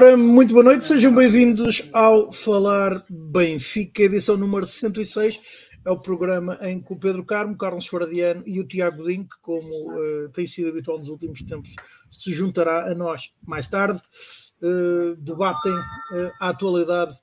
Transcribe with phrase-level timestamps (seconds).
[0.00, 5.40] Ora, muito boa noite, sejam bem-vindos ao Falar Benfica, edição número 106.
[5.84, 9.66] É o programa em que o Pedro Carmo, Carlos Faradiano e o Tiago Godinho, como
[9.66, 11.74] uh, tem sido habitual nos últimos tempos,
[12.08, 14.00] se juntará a nós mais tarde,
[14.62, 17.16] uh, debatem uh, a atualidade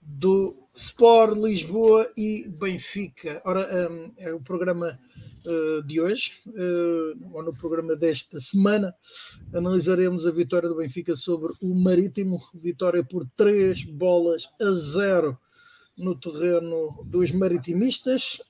[0.00, 3.42] do Sport Lisboa e Benfica.
[3.44, 4.98] Ora, um, é o programa
[5.46, 8.94] uh, de hoje, uh, ou no programa desta semana,
[9.54, 15.38] analisaremos a vitória do Benfica sobre o Marítimo, vitória por 3 bolas a 0
[15.96, 18.40] no terreno dos maritimistas.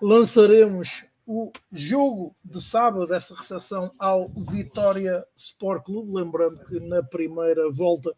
[0.00, 7.70] Lançaremos o jogo de sábado dessa recepção ao Vitória Sport Clube, lembrando que na primeira
[7.70, 8.12] volta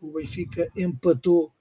[0.00, 1.52] o Benfica empatou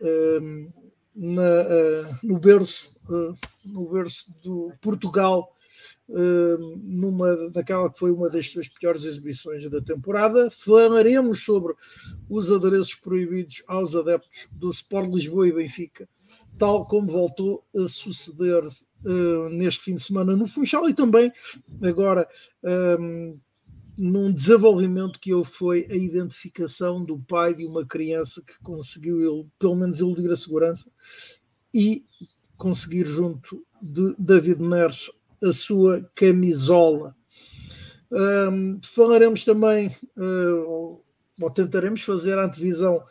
[0.00, 0.79] uh,
[1.20, 5.52] na, uh, no berço uh, no berço do Portugal
[6.08, 10.50] uh, numa daquela que foi uma das suas piores exibições da temporada.
[10.50, 11.74] Falaremos sobre
[12.28, 16.08] os adereços proibidos aos adeptos do Sport Lisboa e Benfica,
[16.58, 21.30] tal como voltou a suceder uh, neste fim de semana no Funchal e também
[21.82, 22.26] agora
[24.00, 29.76] num desenvolvimento que houve foi a identificação do pai de uma criança que conseguiu pelo
[29.76, 30.90] menos iludir a segurança
[31.74, 32.06] e
[32.56, 35.10] conseguir junto de David Neres
[35.44, 37.14] a sua camisola.
[38.10, 41.04] Um, falaremos também, uh,
[41.38, 43.02] ou tentaremos fazer a antevisão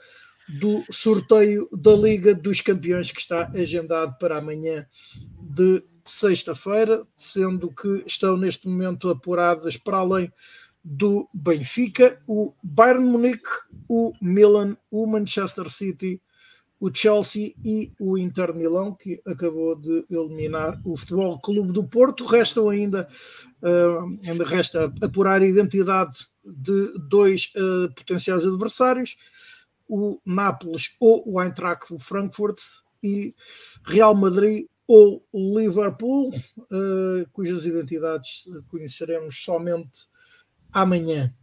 [0.60, 4.88] do sorteio da Liga dos Campeões que está agendado para amanhã
[5.40, 10.34] de sexta-feira, sendo que estão neste momento apuradas para além
[10.84, 13.50] do Benfica, o Bayern Munique,
[13.88, 16.22] o Milan, o Manchester City,
[16.80, 22.26] o Chelsea e o Inter Milão, que acabou de eliminar o Futebol Clube do Porto.
[22.26, 23.08] Restam ainda,
[23.62, 29.18] uh, ainda resta apurar a identidade de dois uh, potenciais adversários,
[29.88, 32.60] o Nápoles ou o Eintracht Frankfurt
[33.04, 33.36] e
[33.84, 40.08] Real Madrid ou Liverpool, uh, cujas identidades conheceremos somente
[40.72, 41.34] amanhã.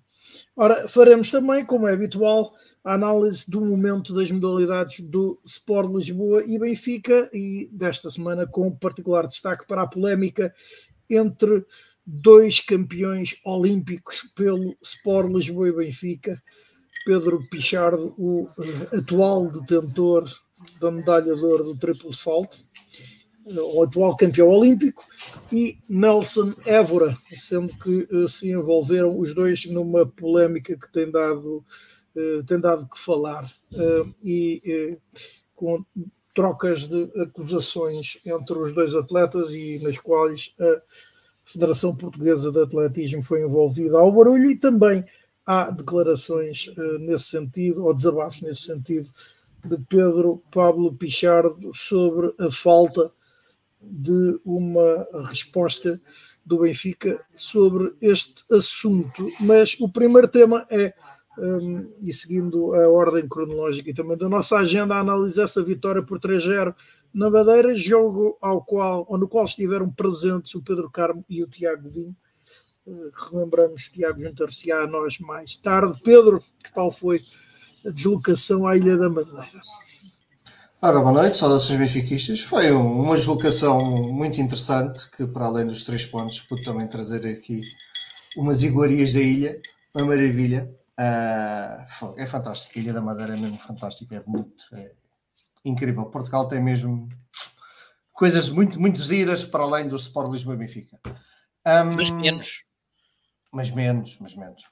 [0.54, 6.42] Ora, faremos também, como é habitual, a análise do momento das modalidades do Sport Lisboa
[6.46, 10.54] e Benfica e desta semana com particular destaque para a polémica
[11.10, 11.64] entre
[12.06, 16.42] dois campeões olímpicos pelo Sport Lisboa e Benfica,
[17.04, 18.46] Pedro Pichardo, o
[18.96, 20.28] atual detentor
[20.80, 22.58] da medalha de ouro do triplo salto,
[23.46, 25.04] o atual campeão olímpico,
[25.52, 31.64] e Nelson Évora, sendo que uh, se envolveram os dois numa polémica que tem dado,
[32.16, 34.98] uh, tem dado que falar uh, e
[35.54, 35.84] com
[36.34, 40.82] trocas de acusações entre os dois atletas e nas quais a
[41.44, 43.96] Federação Portuguesa de Atletismo foi envolvida.
[43.98, 45.02] Ao barulho e também
[45.46, 46.70] há declarações
[47.00, 49.08] nesse sentido, ou desabafos nesse sentido,
[49.64, 53.10] de Pedro Pablo Pichardo sobre a falta
[53.80, 56.00] de uma resposta
[56.44, 59.26] do Benfica sobre este assunto.
[59.40, 60.94] Mas o primeiro tema é,
[61.38, 66.18] um, e seguindo a ordem cronológica e também da nossa agenda, analisar essa vitória por
[66.18, 66.74] 3-0
[67.12, 71.48] na Madeira, jogo ao qual, ou no qual estiveram presentes o Pedro Carmo e o
[71.48, 72.16] Tiago Godinho.
[72.86, 76.00] Uh, relembramos, Tiago juntar-se a nós mais tarde.
[76.04, 77.20] Pedro, que tal foi
[77.84, 79.60] a deslocação à Ilha da Madeira?
[80.86, 82.40] Ora, boa noite, saudações benfiquistas.
[82.42, 87.60] Foi uma deslocação muito interessante que, para além dos três pontos, pude também trazer aqui
[88.36, 89.60] umas iguarias da ilha,
[89.92, 90.72] uma maravilha.
[90.92, 94.92] Uh, é fantástico, a Ilha da Madeira é mesmo fantástica, é muito é
[95.64, 96.06] incrível.
[96.06, 97.08] Portugal tem mesmo
[98.12, 101.00] coisas muito, muito giras para além do Sport Lisboa Benfica.
[101.66, 102.62] Um, mas menos.
[103.52, 104.62] Mas menos, mas menos.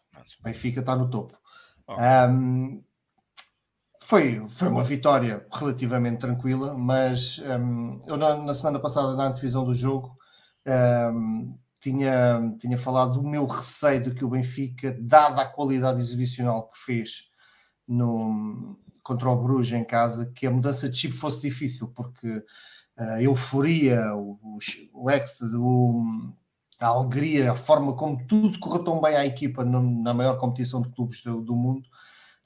[0.44, 1.36] Benfica está no topo.
[1.88, 2.84] Um,
[4.04, 9.64] foi, foi uma vitória relativamente tranquila, mas um, eu na, na, semana passada, na antevisão
[9.64, 10.14] do jogo,
[11.14, 16.68] um, tinha, tinha falado do meu receio de que o Benfica, dada a qualidade exibicional
[16.68, 17.30] que fez
[17.88, 22.44] no, contra o Bruges em casa, que a mudança de chip fosse difícil, porque
[22.98, 24.38] a euforia, o,
[24.92, 25.56] o, êxtase,
[26.78, 30.82] a alegria, a forma como tudo correu tão bem à equipa no, na maior competição
[30.82, 31.88] de clubes do, do mundo,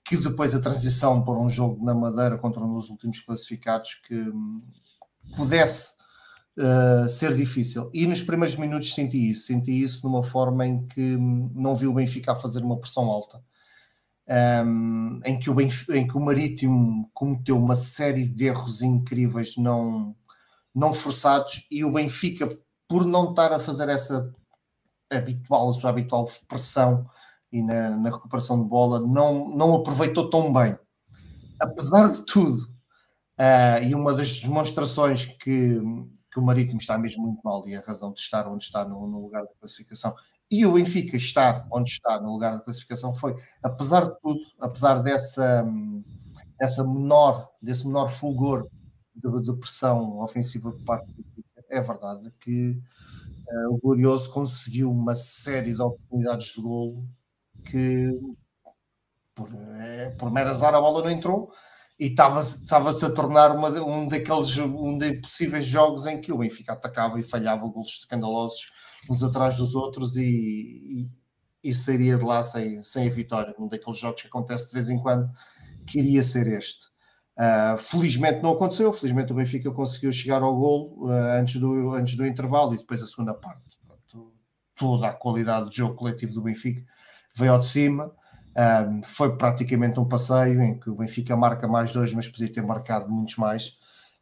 [0.08, 4.32] que depois a transição para um jogo na Madeira contra um dos últimos classificados que
[5.36, 5.92] pudesse
[6.56, 7.90] uh, ser difícil.
[7.92, 11.86] E nos primeiros minutos senti isso, senti isso numa forma em que hum, não vi
[11.86, 13.38] o Benfica a fazer uma pressão alta.
[14.64, 19.56] Um, em, que o Benfica, em que o Marítimo cometeu uma série de erros incríveis
[19.56, 20.16] não,
[20.74, 22.48] não forçados e o Benfica,
[22.86, 24.30] por não estar a fazer essa
[25.10, 27.06] habitual, a sua habitual pressão
[27.52, 30.78] e na, na recuperação de bola, não, não aproveitou tão bem.
[31.60, 32.62] Apesar de tudo,
[33.40, 35.80] uh, e uma das demonstrações que,
[36.30, 39.06] que o Marítimo está mesmo muito mal e a razão de estar onde está no,
[39.06, 40.14] no lugar da classificação
[40.50, 45.00] e o Benfica estar onde está no lugar da classificação foi, apesar de tudo, apesar
[45.00, 45.64] dessa,
[46.58, 48.68] dessa menor, desse menor fulgor
[49.14, 52.80] de, de pressão ofensiva por parte do Benfica, é verdade que
[53.46, 57.06] uh, o Glorioso conseguiu uma série de oportunidades de golo
[57.64, 58.10] que
[59.34, 61.50] por, uh, por mera azar a bola não entrou
[61.98, 66.72] e estava-se a tornar uma, um daqueles um de possíveis jogos em que o Benfica
[66.72, 68.70] atacava e falhava golos escandalosos
[69.10, 70.22] uns atrás dos outros e,
[71.62, 73.54] e, e sairia de lá sem, sem a vitória.
[73.58, 75.28] Um daqueles jogos que acontece de vez em quando,
[75.86, 76.86] que iria ser este.
[77.36, 82.16] Uh, felizmente não aconteceu, felizmente o Benfica conseguiu chegar ao golo uh, antes, do, antes
[82.16, 83.62] do intervalo e depois a segunda parte.
[83.86, 84.32] Pronto,
[84.74, 86.84] toda a qualidade de jogo coletivo do Benfica
[87.38, 88.12] veio ao de cima.
[88.56, 92.62] Um, foi praticamente um passeio em que o Benfica marca mais dois, mas podia ter
[92.62, 93.72] marcado muitos mais.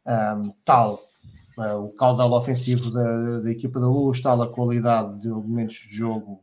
[0.05, 0.99] Um, tal
[1.57, 5.95] uh, o caudal ofensivo da, da, equipa da Luz, tal a qualidade de elementos de
[5.95, 6.41] jogo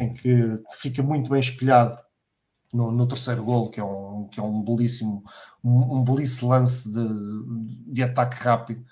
[0.00, 1.96] em que fica muito bem espelhado
[2.72, 5.22] no, no terceiro gol, que é um, que é um belíssimo,
[5.62, 8.84] um, um belíssimo lance de, de ataque rápido,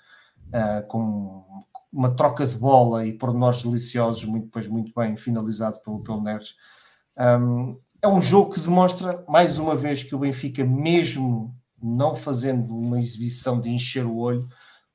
[0.49, 1.45] uh, com
[1.91, 6.55] uma troca de bola e pormenores deliciosos, muito, depois muito bem finalizado pelo, pelo Neres.
[7.17, 12.75] Um, é um jogo que demonstra, mais uma vez, que o Benfica, mesmo não fazendo
[12.75, 14.47] uma exibição de encher o olho,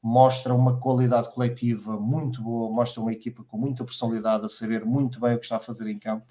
[0.03, 5.19] mostra uma qualidade coletiva muito boa, mostra uma equipa com muita personalidade, a saber muito
[5.19, 6.27] bem o que está a fazer em campo.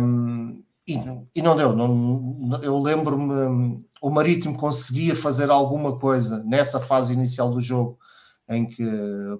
[0.00, 1.00] Um, e,
[1.36, 1.74] e, não deu.
[1.76, 7.98] Não, eu lembro-me, o Marítimo conseguia fazer alguma coisa nessa fase inicial do jogo,
[8.50, 8.84] em que,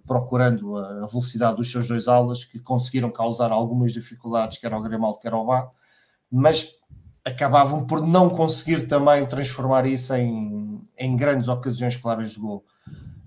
[0.07, 5.19] procurando a velocidade dos seus dois alas, que conseguiram causar algumas dificuldades, quer ao Grimaldo,
[5.19, 5.69] quer ao Vá,
[6.31, 6.79] mas
[7.25, 12.65] acabavam por não conseguir também transformar isso em, em grandes ocasiões claras de gol.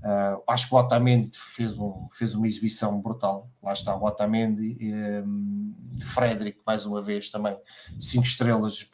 [0.04, 3.50] Uh, acho que o Otamendi fez, um, fez uma exibição brutal.
[3.62, 4.78] Lá está o Otamendi,
[5.26, 7.58] um, de Frederick, mais uma vez, também
[8.00, 8.86] cinco estrelas.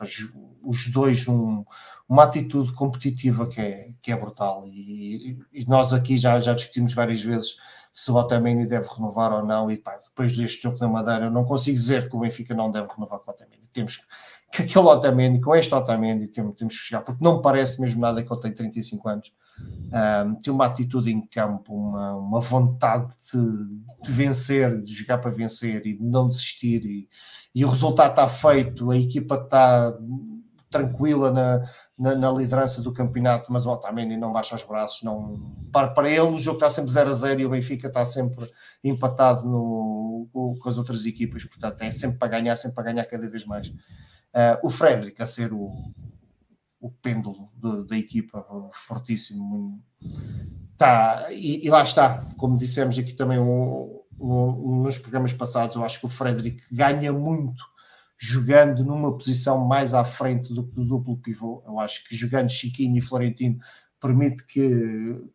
[0.62, 1.64] Os dois, um,
[2.10, 4.64] uma atitude competitiva que é, que é brutal.
[4.66, 7.56] E, e, nós aqui já, já discutimos várias vezes
[7.94, 9.70] se o Otamendi deve renovar ou não.
[9.70, 12.72] E pá, depois deste jogo da Madeira, eu não consigo dizer que o Benfica não
[12.72, 13.70] deve renovar com o Otamendi.
[13.72, 14.02] Temos
[14.52, 18.02] que aquele Otamendi, com este Otamendi, temos, temos que chegar, porque não me parece mesmo
[18.02, 19.32] nada que ele tem 35 anos
[19.92, 25.32] um, tem uma atitude em campo, uma, uma vontade de, de, vencer, de jogar para
[25.32, 26.86] vencer e de não desistir.
[26.86, 27.10] E,
[27.56, 29.98] e o resultado está feito, a equipa está
[30.70, 31.64] tranquila na,
[31.98, 35.04] na, na, liderança do campeonato, mas o Otamendi não baixa os braços.
[35.04, 38.06] Não, para, para ele, o jogo está sempre 0 a 0 e o Benfica está
[38.06, 38.50] sempre
[38.84, 43.30] empatado no, com as outras equipas, portanto, é sempre para ganhar, sempre para ganhar cada
[43.30, 43.68] vez mais.
[43.70, 45.72] Uh, o Frederic a ser o,
[46.80, 47.50] o pêndulo
[47.88, 49.82] da equipa, fortíssimo.
[50.78, 55.84] Tá, e, e, lá está, como dissemos aqui também um, um, nos programas passados, eu
[55.84, 57.66] acho que o Frederic ganha muito
[58.22, 61.64] jogando numa posição mais à frente do que o duplo pivô.
[61.66, 63.58] Eu acho que jogando Chiquinho e Florentino
[63.98, 64.70] permite que,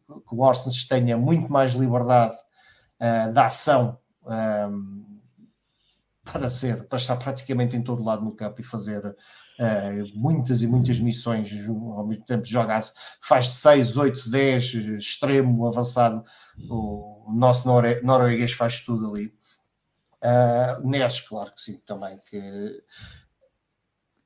[0.07, 2.37] que o Orsens tenha muito mais liberdade
[3.00, 3.99] uh, da ação.
[4.26, 5.03] Um,
[6.25, 9.14] para ser, para estar praticamente em todo lado no campo e fazer uh,
[10.19, 12.81] muitas e muitas missões ao mesmo tempo joga,
[13.23, 16.25] faz 6, 8, 10 extremo, avançado,
[16.69, 19.35] o nosso norue norueguês faz tudo ali.
[20.25, 22.83] Uh, Neres, claro que sim, também, que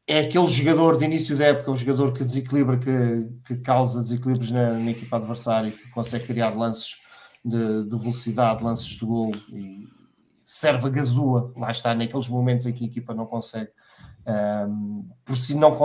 [0.07, 4.51] é aquele jogador de início da época, um jogador que desequilibra, que, que causa desequilíbrios
[4.51, 6.97] na, na equipa adversária, que consegue criar lances
[7.45, 9.89] de, de velocidade, lances de gol e,
[10.49, 13.71] serve a gazua, lá está, naqueles momentos em que a equipa não consegue.
[14.27, 15.77] Um, por si não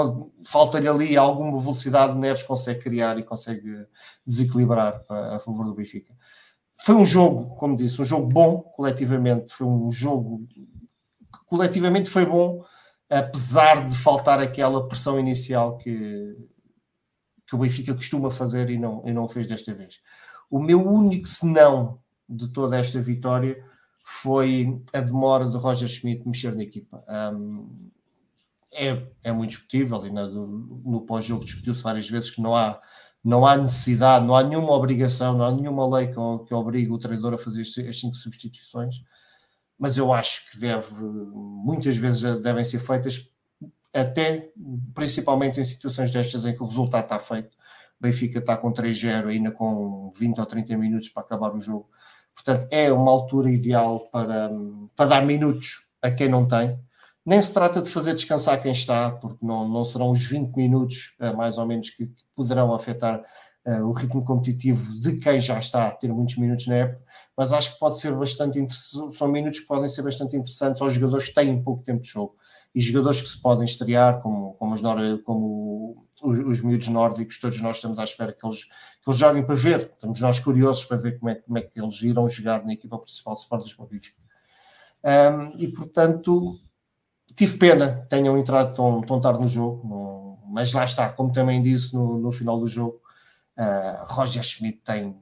[0.46, 3.86] falta-lhe ali alguma velocidade, Neres consegue criar e consegue
[4.26, 6.14] desequilibrar a, a favor do Benfica.
[6.84, 10.68] Foi um jogo, como disse, um jogo bom coletivamente, foi um jogo que
[11.46, 12.62] coletivamente foi bom,
[13.10, 16.36] apesar de faltar aquela pressão inicial que,
[17.48, 20.02] que o Benfica costuma fazer e não, e não fez desta vez.
[20.50, 23.64] O meu único senão de toda esta vitória
[24.04, 27.02] foi a demora de Roger Schmidt mexer na equipa.
[27.34, 27.90] Um,
[28.74, 30.48] é, é muito discutível e no,
[30.84, 32.82] no pós-jogo discutiu-se várias vezes que não há,
[33.24, 36.16] não há necessidade, não há nenhuma obrigação, não há nenhuma lei que,
[36.48, 39.04] que obrigue o treinador a fazer as cinco substituições,
[39.78, 43.32] mas eu acho que deve, muitas vezes devem ser feitas
[43.94, 44.52] até,
[44.94, 47.56] principalmente em situações destas em que o resultado está feito.
[48.00, 51.88] Benfica está com 3-0, ainda com 20 ou 30 minutos para acabar o jogo
[52.34, 54.50] Portanto, é uma altura ideal para,
[54.96, 56.78] para dar minutos a quem não tem.
[57.26, 61.16] Nem se trata de fazer descansar quem está, porque não, não serão os 20 minutos,
[61.22, 63.22] uh, mais ou menos, que, poderão afetar
[63.66, 67.02] uh, o ritmo competitivo de quem já está a ter muitos minutos na época,
[67.38, 70.94] mas acho que pode ser bastante interessante, são minutos que podem ser bastante interessantes aos
[70.94, 72.36] jogadores que têm pouco tempo de jogo.
[72.76, 74.82] E jogadores que se podem estrear, como, como, os,
[75.24, 79.46] como os, os miúdos nórdicos, todos nós estamos à espera que eles, que eles joguem
[79.46, 82.66] para ver, estamos nós curiosos para ver como é, como é que eles irão jogar
[82.66, 83.88] na equipa principal do Sport Lisboa
[85.04, 86.58] um, e portanto
[87.36, 91.32] tive pena que tenham entrado tão, tão tarde no jogo, no, mas lá está, como
[91.32, 93.02] também disse no, no final do jogo,
[93.58, 95.16] uh, Roger Schmidt tem,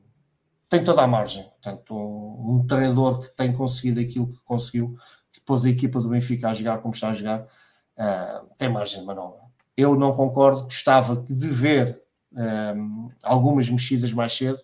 [0.70, 4.96] tem toda a margem, portanto um, um, treinador que tem conseguido aquilo que conseguiu,
[5.32, 9.00] que pôs a equipa do Benfica a jogar como está a jogar, uh, tem margem
[9.00, 9.42] de manobra.
[9.78, 12.02] Eu não concordo, gostava de ver
[12.34, 14.60] um, algumas mexidas mais cedo,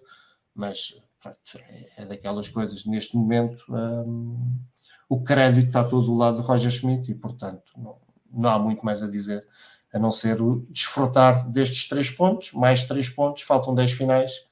[0.53, 3.63] mas pronto, é, é, daquelas coisas neste momento.
[3.69, 4.59] Um,
[5.09, 7.97] o crédito está todo do lado do Roger Schmidt e, portanto, não,
[8.31, 9.45] não há muito mais a dizer
[9.93, 14.45] a não ser o desfrutar destes três pontos, mais três pontos, faltam dez finais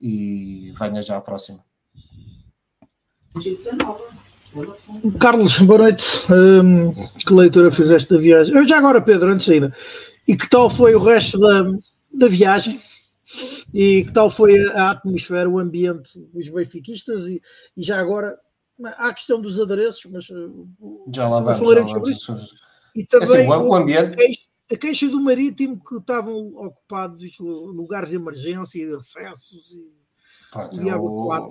[0.00, 1.64] e venha já a próxima.
[5.18, 6.04] Carlos, boa noite.
[6.32, 8.54] Um, que leitura fizeste da viagem?
[8.54, 9.74] Eu já agora, Pedro, antes ainda.
[10.26, 11.64] E que tal foi o resto da,
[12.12, 12.80] da viagem?
[13.74, 17.26] E que tal foi a atmosfera, o ambiente dos benfiquistas?
[17.26, 17.42] E,
[17.76, 18.38] e já agora,
[18.84, 20.68] há a questão dos adereços, mas uh,
[21.14, 21.74] já lá vamos.
[21.74, 22.62] Já lá vamos.
[22.94, 24.48] E também é assim, o, o ambiente.
[24.70, 29.92] A queixa do marítimo que estavam ocupados lugares de emergência e de acessos e,
[30.50, 31.48] Pronto, e água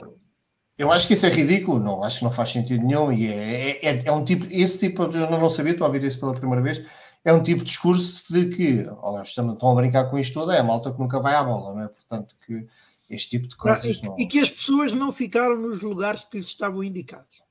[0.77, 3.83] eu acho que isso é ridículo, não, acho que não faz sentido nenhum e é,
[3.83, 6.61] é, é um tipo, esse tipo, eu não, sabia, estou a ouvir isso pela primeira
[6.61, 10.39] vez, é um tipo de discurso de que, oh, estão, estão a brincar com isto
[10.39, 11.87] tudo, é a malta que nunca vai à bola, não é?
[11.87, 12.67] Portanto, que
[13.09, 14.17] este tipo de coisas não...
[14.17, 17.47] E que as pessoas não ficaram nos lugares que lhes estavam indicados.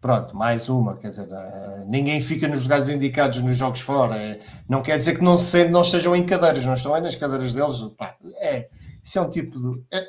[0.00, 4.16] Pronto, mais uma, quer dizer, eh, ninguém fica nos lugares indicados nos jogos fora.
[4.16, 7.16] É, não quer dizer que não, se, não estejam em cadeiras, não estão aí nas
[7.16, 7.80] cadeiras deles.
[7.96, 8.68] Pá, é,
[9.02, 9.82] isso é um tipo de.
[9.90, 10.06] É,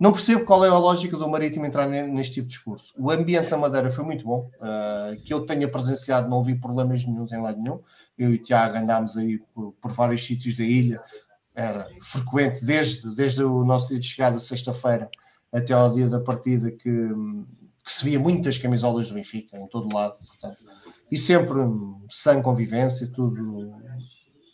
[0.00, 2.94] não percebo qual é a lógica do Marítimo entrar neste tipo de discurso.
[2.98, 7.04] O ambiente na Madeira foi muito bom, uh, que eu tenha presenciado, não vi problemas
[7.04, 7.78] nenhums em lado nenhum.
[8.16, 11.02] Eu e o Tiago andámos aí por, por vários sítios da ilha,
[11.54, 15.10] era frequente desde, desde o nosso dia de chegada, sexta-feira,
[15.52, 17.08] até ao dia da partida, que,
[17.84, 20.58] que se via muitas camisolas do Benfica em todo lado, portanto,
[21.10, 21.58] e sempre
[22.08, 23.74] sem convivência, tudo,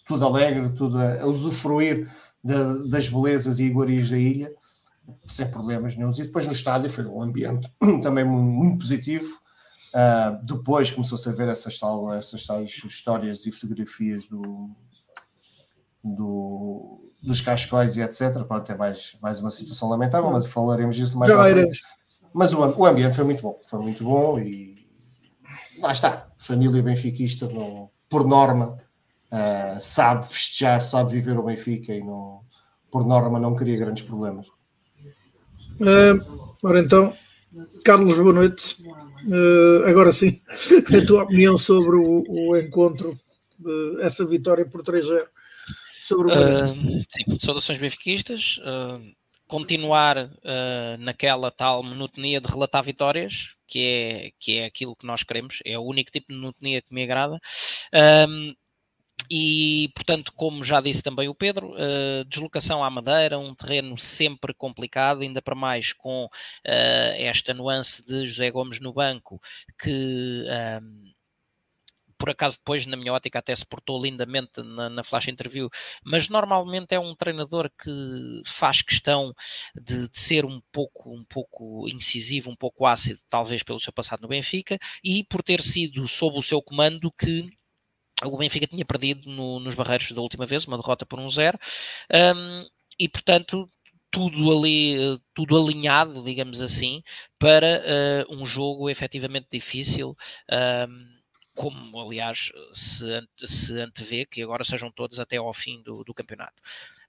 [0.07, 2.09] tudo alegre, tudo a, a usufruir
[2.43, 4.53] de, das belezas e iguarias da ilha,
[5.27, 6.11] sem problemas nenhum.
[6.11, 7.71] E depois no estádio foi um ambiente
[8.03, 9.39] também muito positivo.
[9.95, 11.79] Uh, depois começou-se a ver essas,
[12.19, 14.71] essas tais histórias e fotografias do,
[16.15, 18.45] do, dos cascóis e etc.
[18.47, 21.67] Pronto, é mais, mais uma situação lamentável, mas falaremos disso mais tarde.
[22.33, 24.75] Mas o, o ambiente foi muito bom, foi muito bom e
[25.81, 26.29] lá está.
[26.39, 28.77] Família benfiquista, no, por norma,
[29.33, 32.41] uh, sabe festejar, sabe viver o Benfica e não,
[32.91, 34.47] por norma não cria grandes problemas.
[35.81, 37.13] Uh, ora então,
[37.85, 38.83] Carlos, boa noite.
[39.27, 40.41] Uh, agora sim,
[40.95, 43.19] a tua opinião sobre o, o encontro,
[43.59, 45.27] de, essa vitória por 3-0
[46.07, 46.75] sobre o uh,
[47.09, 48.59] Sim, saudações benfiquistas.
[48.59, 49.13] Uh,
[49.49, 55.23] continuar uh, naquela tal monotonia de relatar vitórias, que é, que é aquilo que nós
[55.23, 57.41] queremos, é o único tipo de monotonia que me agrada.
[58.29, 58.55] Um,
[59.29, 64.55] e, portanto, como já disse também o Pedro, uh, deslocação à Madeira, um terreno sempre
[64.55, 66.29] complicado, ainda para mais com uh,
[66.65, 69.41] esta nuance de José Gomes no banco,
[69.83, 70.45] que
[72.19, 75.69] por acaso depois, na minha ótica, até se portou lindamente na, na, flash interview,
[76.05, 79.35] mas normalmente é um treinador que faz questão
[79.75, 84.23] de, de, ser um pouco, um pouco incisivo, um pouco ácido, talvez pelo seu passado
[84.23, 87.49] no Benfica, e por ter sido sob o seu comando que
[88.25, 91.59] o Benfica tinha perdido no, nos barreiros da última vez, uma derrota por um zero,
[92.13, 92.67] um,
[92.99, 93.71] e portanto
[94.11, 97.03] tudo ali, tudo alinhado, digamos assim,
[97.39, 97.83] para
[98.31, 100.17] uh, um jogo efetivamente difícil.
[100.51, 101.17] Um,
[101.57, 103.05] como aliás se,
[103.47, 106.63] se antevê que agora sejam todos até ao fim do, do campeonato.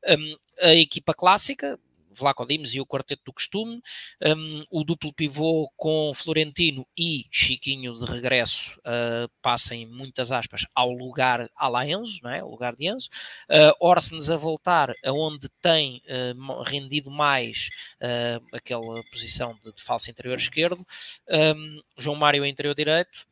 [0.07, 1.77] Um, a equipa clássica,
[2.17, 3.81] Vlaco Dimes e o quarteto do costume,
[4.25, 10.65] um, o duplo pivô com Florentino e Chiquinho de regresso uh, passa em muitas aspas
[10.73, 12.43] ao lugar a la Enzo, não é?
[12.43, 13.09] o lugar de Enzo,
[13.49, 17.69] uh, Orsens a voltar aonde tem uh, rendido mais
[18.01, 20.83] uh, aquela posição de, de falso interior esquerdo,
[21.29, 23.27] um, João Mário a interior direito,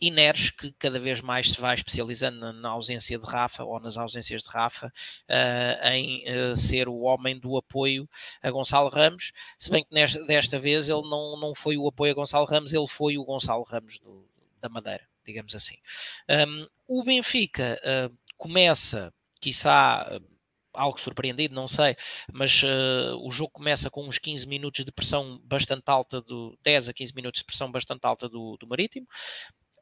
[0.00, 3.96] e Neres, que cada vez mais se vai especializando na, ausência de Rafa ou nas
[3.96, 8.08] ausências de Rafa, uh, em uh, ser o homem do apoio
[8.42, 12.12] a Gonçalo Ramos, se bem que nesta, desta vez ele não, não foi o apoio
[12.12, 14.28] a Gonçalo Ramos, ele foi o Gonçalo Ramos do,
[14.60, 15.06] da Madeira.
[15.24, 15.76] digamos assim.
[16.28, 20.20] Um, o Benfica uh, começa, quiçá
[20.76, 21.96] algo surpreendido, não sei,
[22.32, 26.90] mas uh, o jogo começa com uns 15 minutos de pressão bastante alta, do 10
[26.90, 29.06] a 15 minutos de pressão bastante alta do, do Marítimo.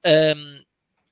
[0.04, 0.62] Um,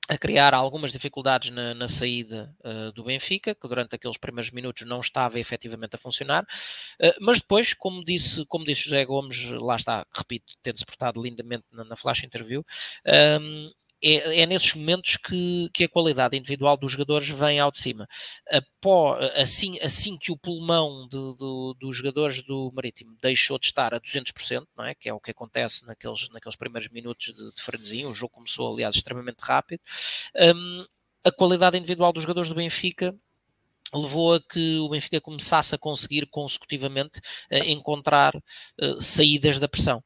[0.08, 4.86] a criar algumas dificuldades na, na saída uh, do Benfica, que durante aqueles primeiros minutos
[4.86, 9.76] não estava efetivamente a funcionar, uh, mas depois, como disse, como disse José Gomes, lá
[9.76, 12.64] está, repito, tendo-se portado lindamente na, na flash interview,
[13.40, 13.70] um,
[14.02, 18.08] é, é, nesses momentos que, que, a qualidade individual dos jogadores vem ao de cima.
[19.36, 21.16] Assim, assim que o pulmão de,
[21.78, 24.94] dos jogadores do Marítimo deixou de estar a 200%, não é?
[24.94, 28.96] que é o que acontece naqueles, naqueles primeiros minutos de, de o jogo começou, aliás,
[28.96, 29.80] extremamente rápido,
[30.34, 30.84] um,
[31.24, 33.14] a qualidade individual dos jogadores do Benfica
[33.92, 37.18] levou a que o Benfica começasse a conseguir consecutivamente
[37.50, 39.98] uh, encontrar uh, saídas da pressão.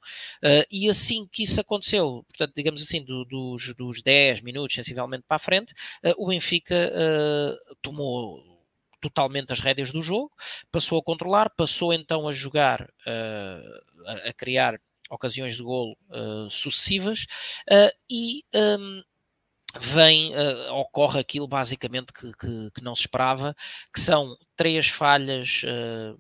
[0.43, 5.25] Uh, e assim que isso aconteceu, portanto, digamos assim, do, dos, dos 10 minutos sensivelmente
[5.27, 5.73] para a frente,
[6.17, 6.91] o Benfica
[7.83, 8.43] tomou
[9.01, 10.31] totalmente as rédeas do jogo,
[10.71, 15.97] passou a controlar, passou então a jogar, a, criar ocasiões de golo
[16.51, 17.27] sucessivas
[18.11, 19.03] e um,
[19.81, 23.57] vem, uh, ocorre aquilo basicamente que, que, que, não se esperava,
[23.93, 26.19] que são três falhas, uh,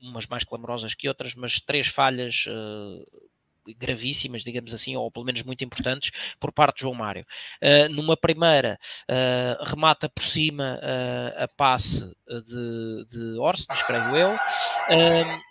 [0.00, 3.26] umas mais clamorosas que outras, mas três falhas uh,
[3.74, 7.26] gravíssimas, digamos assim, ou pelo menos muito importantes, por parte de João Mário.
[7.62, 8.78] Uh, numa primeira,
[9.10, 13.36] uh, remata por cima uh, a passe de, de
[13.86, 14.36] creio eu.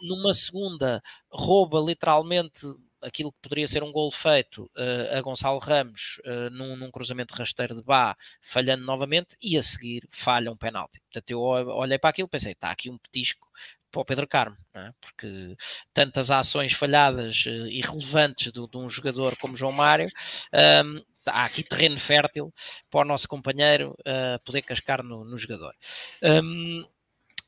[0.01, 2.65] numa segunda, rouba literalmente
[3.05, 7.35] aquilo que poderia ser um gol feito uh, a Gonçalo Ramos uh, num, num, cruzamento
[7.35, 10.99] rasteiro de Bá, falhando novamente, e a seguir falha um penalti.
[11.01, 13.47] Portanto, eu olhei para aquilo e pensei, está aqui um petisco
[13.91, 14.91] para o Pedro Carmo, é?
[14.99, 15.55] porque
[15.93, 20.07] tantas ações falhadas uh, irrelevantes de, de, um jogador como João Mário,
[20.53, 22.53] um, ehm, há aqui terreno fértil
[22.89, 23.95] para o nosso companheiro
[24.43, 25.73] poder cascar no, no jogador.
[26.21, 26.85] Um, ehm,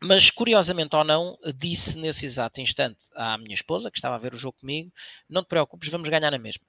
[0.01, 4.33] mas, curiosamente ou não, disse nesse exato instante à minha esposa, que estava a ver
[4.33, 4.91] o jogo comigo:
[5.29, 6.63] Não te preocupes, vamos ganhar na mesma.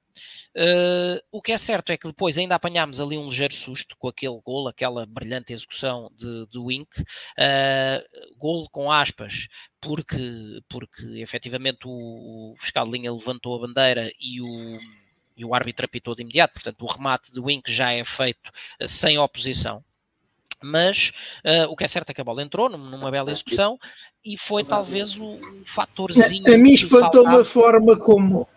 [0.57, 4.09] Uh, o que é certo é que depois ainda apanhámos ali um ligeiro susto com
[4.09, 9.47] aquele gol, aquela brilhante execução de, de Wink, uh, gol com aspas,
[9.81, 14.79] porque, porque efetivamente o, o fiscal de linha levantou a bandeira e o,
[15.37, 18.49] e o árbitro apitou de imediato, portanto o remate de Wink já é feito
[18.81, 19.85] uh, sem oposição
[20.63, 21.13] mas
[21.45, 23.79] uh, o que é certo é que a bola entrou numa bela execução
[24.25, 26.53] e foi talvez o, fatorzinho.
[26.53, 28.49] A, mim espantou-me a forma como.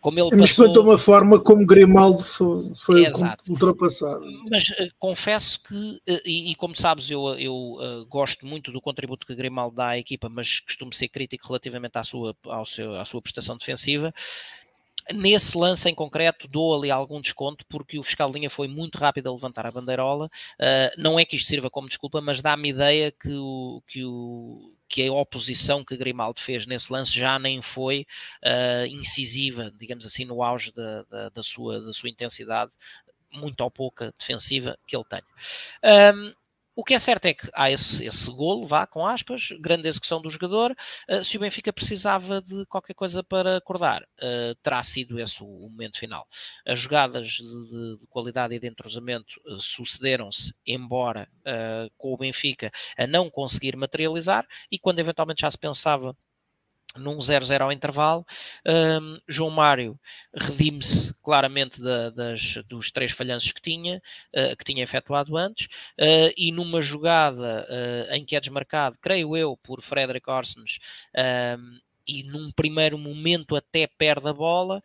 [0.00, 0.38] Como ele passou...
[0.38, 3.04] Me espantou uma forma como Grimaldo foi, foi
[3.48, 4.24] ultrapassado.
[4.48, 9.26] Mas uh, confesso que, uh, e, e, como sabes, eu, eu gosto muito do contributo
[9.26, 13.04] que Grimaldo dá à equipa, mas costumo ser crítico relativamente à sua, ao seu, à
[13.04, 14.14] sua prestação defensiva.
[15.14, 18.98] Nesse lance em concreto, dou ali algum desconto, porque o fiscal de linha foi muito
[18.98, 20.26] rápido a levantar a bandeirola.
[20.58, 24.72] Uh, não é que isto sirva como desculpa, mas dá-me ideia que, o, que, o,
[24.88, 28.06] que a oposição que Grimaldo fez nesse lance já nem foi
[28.44, 32.70] uh, incisiva, digamos assim, no auge da, da, da, sua, da sua intensidade,
[33.32, 35.22] muito ou pouca defensiva que ele tem.
[35.84, 36.34] Um,
[36.78, 40.22] o que é certo é que há esse, esse golo, vá, com aspas, grande execução
[40.22, 40.76] do jogador.
[41.10, 45.46] Uh, se o Benfica precisava de qualquer coisa para acordar, uh, terá sido esse o,
[45.46, 46.24] o, momento final.
[46.64, 51.28] As jogadas de, de, de qualidade e de entrosamento uh, sucederam-se, embora
[51.96, 56.14] com o Benfica a não conseguir materializar, e quando eventualmente já se pensava
[56.96, 58.26] num 0-0 ao intervalo.
[58.66, 59.98] Um, João Mário
[60.34, 64.02] redime-se claramente da, das, dos três falhanços que tinha,
[64.34, 69.36] uh, que tinha efetuado antes, uh, e numa jogada uh, em que é desmarcado, creio
[69.36, 70.78] eu, por Frederick Orsens,
[71.58, 74.80] um, e num primeiro momento até perde a bola,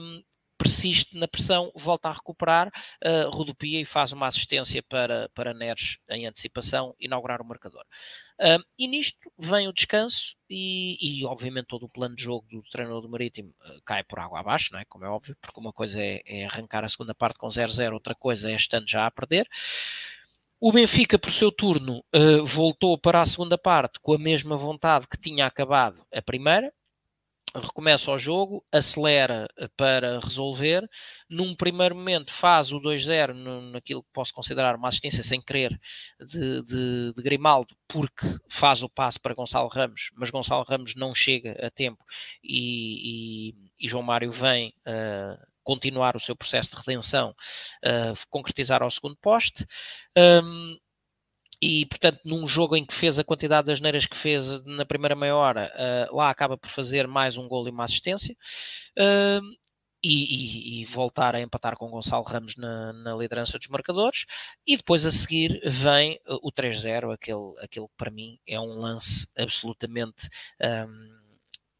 [0.00, 0.22] um,
[0.56, 2.68] persiste na pressão, volta a recuperar,
[3.04, 7.84] uh, rodopia e faz uma assistência para, para Neres em antecipação, inaugurar o marcador.
[8.40, 12.62] Uh, e nisto vem o descanso e, e, obviamente todo o plano de jogo do
[12.70, 14.84] treinador do Marítimo uh, cai por água abaixo, não é?
[14.84, 18.14] como é óbvio, porque uma coisa é, é arrancar a segunda parte com 0-0, outra
[18.14, 19.48] coisa é estando já a perder.
[20.58, 25.06] O Benfica, por seu turno, uh, voltou para a segunda parte com a mesma vontade
[25.06, 26.72] que tinha acabado a primeira,
[27.54, 30.88] recomeça o jogo, acelera eh, para resolver.
[31.28, 33.32] Num primeiro momento faz o 2-0
[33.72, 35.78] naquilo que posso considerar uma assistência sem querer
[36.20, 41.14] de, de, de, Grimaldo, porque faz o passe para Gonçalo Ramos, mas Gonçalo Ramos não
[41.14, 42.04] chega a tempo
[42.42, 47.30] e, e, e João Mário vem uh, continuar o seu processo de redenção,
[47.84, 49.66] uh, concretizar ao segundo poste.
[50.16, 50.78] Um,
[51.60, 55.14] e portanto num jogo em que fez a quantidade das neiras que fez na primeira
[55.14, 55.72] meia hora,
[56.10, 58.36] uh, lá acaba por fazer mais um gol e uma assistência.
[58.98, 59.56] Uh,
[60.02, 64.24] e, e, e, voltar a empatar com Gonçalo Ramos na, na, liderança dos marcadores.
[64.64, 69.26] E depois a seguir vem o 3-0, aquele, aquele que para mim é um lance
[69.36, 70.28] absolutamente
[70.62, 71.18] um,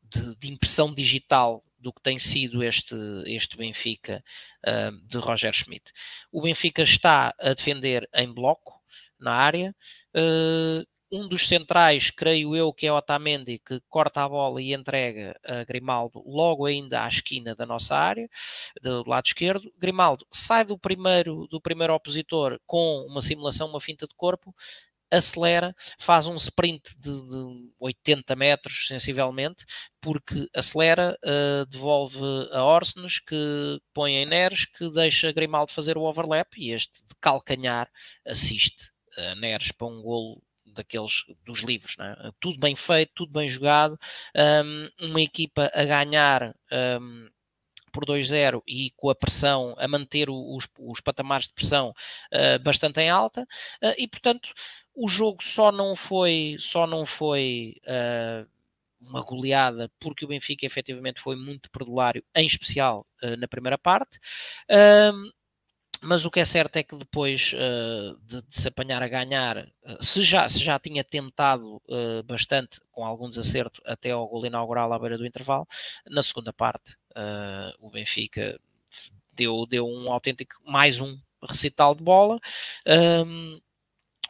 [0.03, 4.25] de, de, impressão digital do que tem sido este, este Benfica
[4.67, 5.93] um, de Roger Schmidt.
[6.33, 8.76] O Benfica está a defender em bloco
[9.19, 9.75] na área.
[10.15, 15.39] Uh, um dos centrais, creio eu, que é Otamendi, que corta a bola e entrega
[15.45, 18.29] a Grimaldo logo ainda à esquina da nossa área,
[18.83, 19.73] do lado esquerdo.
[19.79, 24.55] Grimaldo sai do primeiro, do primeiro opositor com uma simulação, uma finta de corpo,
[25.11, 29.65] acelera, faz um sprint de, de 80 metros, sensivelmente,
[30.01, 32.19] porque acelera, uh, devolve
[32.51, 37.15] a Orsnes, que põe em Neres, que deixa Grimaldo fazer o overlap e este de
[37.21, 37.89] calcanhar
[38.27, 42.31] assiste a Neres para um golo daqueles dos livros, é?
[42.41, 43.99] tudo bem feito, tudo bem jogado,
[44.65, 46.55] um, uma equipa a ganhar
[47.01, 47.29] um,
[47.93, 51.95] por 2-0 e com a pressão, a manter os, os patamares de pressão
[52.33, 53.43] uh, bastante em alta,
[53.83, 54.53] uh, e portanto
[54.95, 58.47] o jogo só não foi, só não foi uh,
[59.01, 63.07] uma goleada porque o Benfica efetivamente foi muito perdulário, em especial
[63.39, 64.19] na primeira parte.
[64.71, 65.31] Um,
[66.03, 69.59] mas o que é certo é que depois uh, de, de, se apanhar a ganhar,
[69.59, 74.47] uh, se, já, se já tinha tentado uh, bastante, com algum desacerto, até ao gol
[74.47, 75.67] inaugural à beira do intervalo,
[76.07, 76.97] na segunda parte
[77.81, 78.61] o Benfica
[79.33, 82.39] deu, deu um autêntico, mais um recital de bola.
[82.87, 83.59] Um,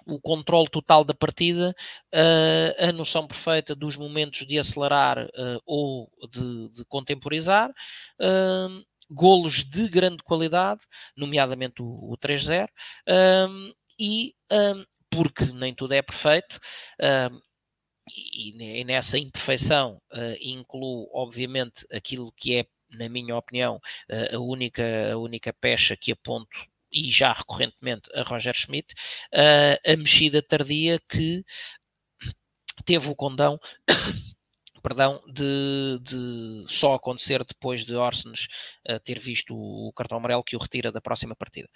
[0.07, 1.74] o controle total da partida,
[2.79, 5.29] a noção perfeita dos momentos de acelerar
[5.66, 7.72] ou de, de contemporizar,
[9.11, 10.81] golos de grande qualidade,
[11.16, 12.69] nomeadamente o, o 3-0,
[13.49, 16.59] um, e um, porque nem tudo é perfeito,
[17.01, 17.40] um,
[18.09, 24.38] e, e, nessa imperfeição uh, incluo, obviamente, aquilo que é, na minha opinião, uh, a,
[24.38, 26.57] única, a única pecha que aponto
[26.92, 28.95] e já recorrentemente a Roger Schmidt,
[29.35, 31.45] uh, a mexida tardia que
[32.85, 33.59] teve o condão
[34.87, 38.46] perdão, de, de, só acontecer depois de Orsens
[38.88, 41.68] uh, ter visto o, cartão amarelo que o retira da próxima partida.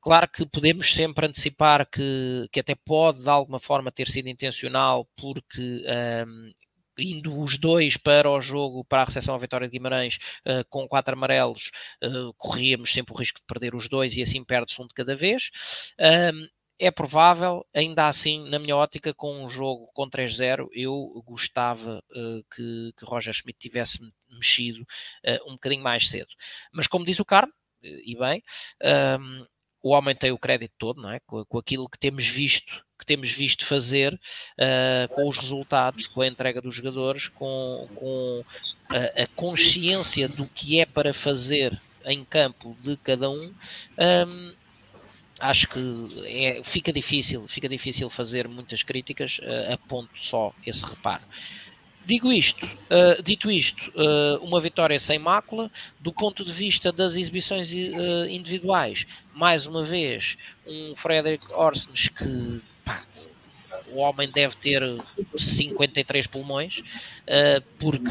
[0.00, 5.08] Claro que podemos sempre antecipar que, que até pode de alguma forma ter sido intencional,
[5.16, 6.52] porque um, ehm,
[6.96, 10.86] indo os dois para o jogo, para a recepção à vitória de Guimarães, uh, com
[10.86, 11.72] quatro amarelos,
[12.04, 15.16] uh, corríamos sempre o risco de perder os dois e assim perde-se um de cada
[15.16, 15.50] vez.
[15.98, 16.46] Um,
[16.78, 22.44] é provável, ainda assim, na minha ótica, com um jogo com 3-0, eu gostava uh,
[22.54, 26.28] que, que Roger Schmidt tivesse mexido uh, um bocadinho mais cedo.
[26.72, 28.42] Mas como diz o Carmo, e bem,
[28.82, 29.46] um, ehm,
[29.82, 31.20] o homem tem o crédito todo, não é?
[31.20, 36.22] Com, com, aquilo que temos visto, que temos visto fazer, uh, com os resultados, com
[36.22, 38.44] a entrega dos jogadores, com, com
[38.88, 43.42] a, a consciência do que é para fazer em campo de cada um.
[43.44, 43.54] um
[43.98, 44.54] ehm,
[45.38, 45.80] acho que
[46.26, 51.22] é, fica difícil, fica difícil fazer muitas críticas uh, a ponto só esse reparo.
[52.04, 57.16] Digo isto, uh, dito isto, uh, uma vitória sem mácula, do ponto de vista das
[57.16, 63.04] exibições individuais, mais uma vez, um Frederick Orsens que pá,
[63.88, 64.82] o homem deve ter
[65.36, 66.82] 53 pulmões,
[67.78, 68.10] porque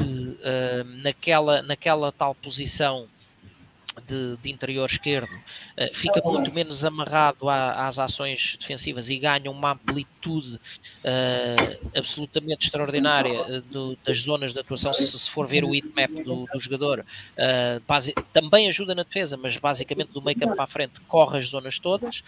[1.01, 3.07] naquela, naquela tal posição
[4.07, 9.71] de, de interior esquerdo uh, fica muito menos amarrado às ações defensivas e ganha uma
[9.71, 14.93] amplitude uh, absolutamente extraordinária uh, do, das zonas de atuação.
[14.93, 17.05] Se, se for ver o heatmap do, do jogador,
[17.87, 21.47] base, também ajuda na defesa, mas basicamente do meio campo para a frente corre as
[21.47, 22.23] zonas todas,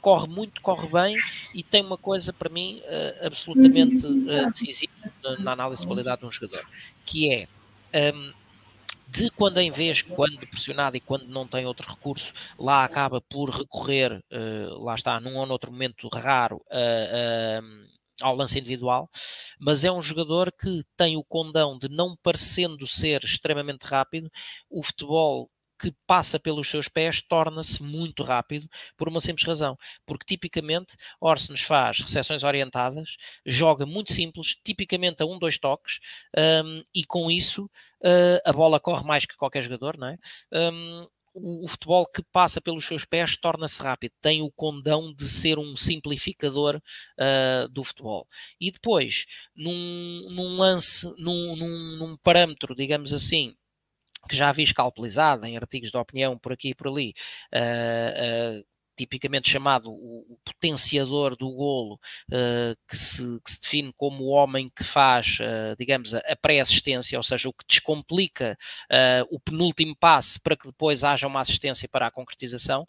[0.00, 1.16] corre muito, corre bem
[1.54, 2.80] e tem uma coisa para mim
[3.22, 4.02] absolutamente
[4.50, 6.64] decisiva na, na, análise de qualidade de um jogador,
[7.04, 7.48] que é.
[8.14, 8.43] Um,
[9.14, 13.50] de quando em vez, quando pressionado e quando não tem outro recurso, lá acaba por
[13.50, 16.60] recorrer, uh, lá está, num ou noutro momento raro,
[18.22, 19.08] ao lance individual,
[19.58, 24.30] mas é um jogador que tem o condão de não parecendo ser extremamente rápido,
[24.70, 25.50] o futebol
[25.84, 28.66] que passa pelos seus pés torna-se muito rápido
[28.96, 35.26] por uma simples razão, porque tipicamente Orsens faz recepções orientadas, joga muito simples, tipicamente a
[35.26, 36.00] um, dois toques,
[36.64, 37.64] um, e com isso
[38.00, 40.18] uh, a bola corre mais que qualquer jogador, não é?
[40.50, 45.28] Um, o, o, futebol que passa pelos seus pés torna-se rápido, tem o condão de
[45.28, 48.26] ser um simplificador uh, do futebol.
[48.58, 53.54] E depois, num, num lance, num, num, num parâmetro, digamos assim,
[54.28, 57.14] que já vi escalpelizado em artigos de opinião por aqui e por ali,
[57.54, 58.64] uh, uh,
[58.96, 61.94] tipicamente chamado o, potenciador do golo,
[62.30, 66.36] uh, que, se, que, se, define como o homem que faz, uh, digamos, a, a
[66.36, 68.56] pré-assistência, ou seja, o que descomplica
[68.90, 72.86] uh, o penúltimo passe para que depois haja uma assistência para a concretização.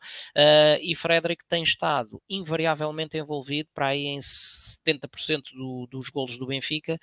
[0.82, 7.00] e Frederick tem estado invariavelmente envolvido para aí em 70% do, dos golos do Benfica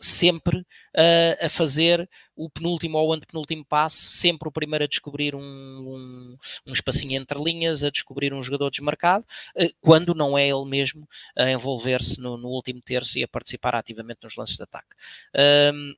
[0.00, 5.34] sempre uh, a fazer o penúltimo ou o antepenúltimo passe, sempre o primeiro a descobrir
[5.34, 10.48] um, um, um espacinho entre linhas, a descobrir um jogador desmarcado, uh, quando não é
[10.48, 14.62] ele mesmo a envolver-se no, no, último terço e a participar ativamente nos lances de
[14.62, 14.96] ataque.
[15.74, 15.94] Um,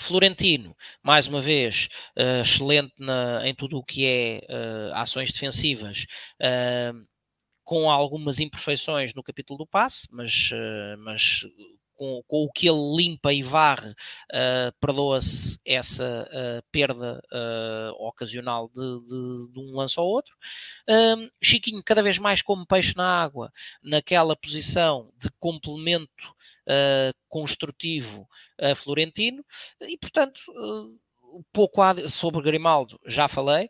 [0.00, 4.46] Florentino, mais uma vez, uh, excelente na, em tudo o que é
[4.92, 6.06] ações defensivas
[7.64, 10.50] com algumas imperfeições no capítulo do passe, mas,
[10.98, 11.46] mas
[11.94, 18.68] com, com, o que ele limpa e varre, uh, perdoa-se essa uh, perda uh, ocasional
[18.68, 20.34] de, de, de, um lance ao outro.
[21.42, 23.52] Chiquinho, cada vez mais como peixe na água,
[23.82, 26.34] naquela posição de complemento
[27.28, 28.28] construtivo
[28.60, 29.44] a Florentino,
[29.82, 30.40] e portanto.
[31.52, 33.68] Pouco sobre Grimaldo, já falei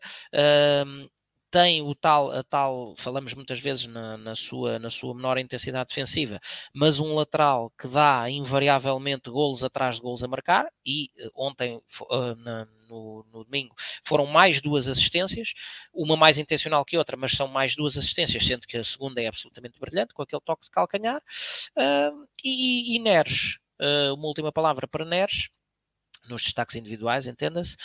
[1.54, 5.90] tem o tal, a tal, falamos muitas vezes na, na, sua, na sua menor intensidade
[5.90, 6.40] defensiva,
[6.74, 11.76] mas um lateral que dá invariavelmente golos atrás de golos a marcar, e eh, ontem,
[11.76, 15.54] uh, na, no, no, domingo, foram mais duas assistências,
[15.92, 19.28] uma mais intencional que outra, mas são mais duas assistências, sendo que a segunda é
[19.28, 21.22] absolutamente brilhante, com aquele toque de calcanhar,
[21.78, 25.50] uh, e, e Neres, uh, uma última palavra para Neres,
[26.28, 27.76] nos destaques individuais, entenda-se,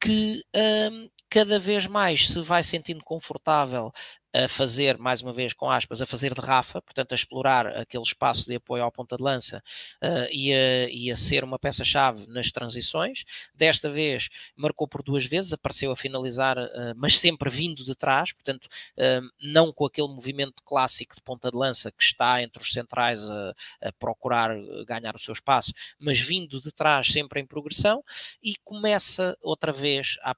[0.00, 0.44] que
[0.92, 3.92] um, cada vez mais se vai sentindo confortável
[4.32, 8.02] a fazer, mais uma vez com aspas, a fazer de Rafa, portanto a explorar aquele
[8.02, 9.62] espaço de apoio ao ponta de lança
[10.02, 13.24] uh, e, a, e, a, ser uma peça-chave nas transições.
[13.54, 18.32] Desta vez marcou por duas vezes, apareceu a finalizar, uh, mas sempre vindo de trás,
[18.32, 22.72] portanto uh, não com aquele movimento clássico de ponta de lança que está entre os
[22.72, 24.50] centrais a, a procurar
[24.86, 28.04] ganhar o seu espaço, mas vindo de trás sempre em progressão
[28.42, 30.36] e começa outra vez, a,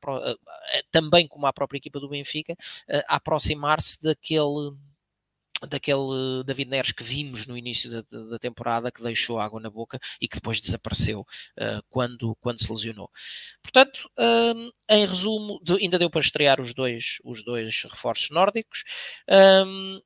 [0.91, 2.57] também como a própria equipa do Benfica,
[3.09, 4.77] a aproximar se daquele
[5.69, 9.99] daquele David Neres que vimos no início da, da, temporada, que deixou água na boca
[10.21, 13.11] e que depois desapareceu uh, quando, quando se lesionou.
[13.63, 18.85] Portanto, um, em resumo, de, ainda deu para estrear os dois, os dois reforços nórdicos.
[19.29, 20.01] Um,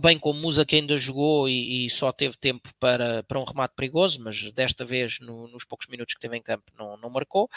[0.00, 3.74] bem como Musa que ainda jogou e, e, só teve tempo para, para um remate
[3.74, 7.48] perigoso, mas desta vez no, nos poucos minutos que teve em campo não, não marcou.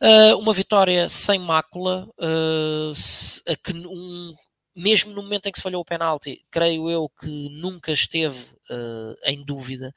[0.00, 2.92] Uh, uma vitória sem mácula, uh,
[3.88, 4.34] um,
[4.74, 8.38] mesmo no momento em que se falhou o penalti, creio eu que nunca esteve
[8.70, 9.94] uh, em dúvida.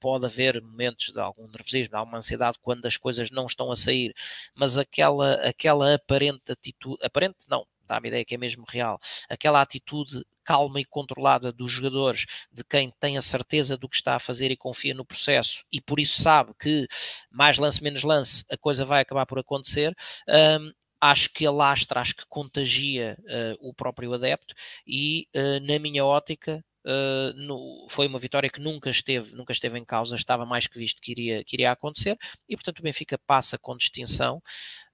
[0.00, 3.76] pode haver momentos de algum nervosismo, de alguma ansiedade quando as coisas não estão a
[3.76, 4.14] sair,
[4.54, 10.24] mas aquela, aquela aparente atitude, aparente não, dá-me ideia que é mesmo real, aquela atitude
[10.44, 14.50] calma e controlada dos jogadores, de quem tem a certeza do que está a fazer
[14.50, 16.86] e confia no processo e por isso sabe que
[17.30, 19.94] mais lance menos lance a coisa vai acabar por acontecer.
[20.28, 20.72] Um,
[21.04, 24.54] acho que alastra, acho que contagia uh, o próprio adepto
[24.86, 29.78] e, uh, na minha ótica, Uh, no, foi uma vitória que nunca esteve, nunca esteve
[29.78, 32.14] em causa, estava mais que visto que iria, que iria acontecer,
[32.46, 34.36] e portanto o Benfica passa com distinção,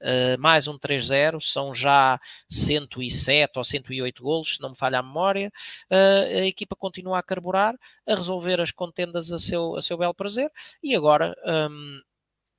[0.00, 2.16] uh, mais um 3-0, são já
[2.48, 5.50] 107 ou 108 golos, se não me falha a memória,
[5.90, 7.74] uh, a equipa continua a carburar,
[8.06, 10.48] a resolver as contendas a seu, a seu belo prazer,
[10.80, 11.34] e agora...
[11.44, 12.00] Um,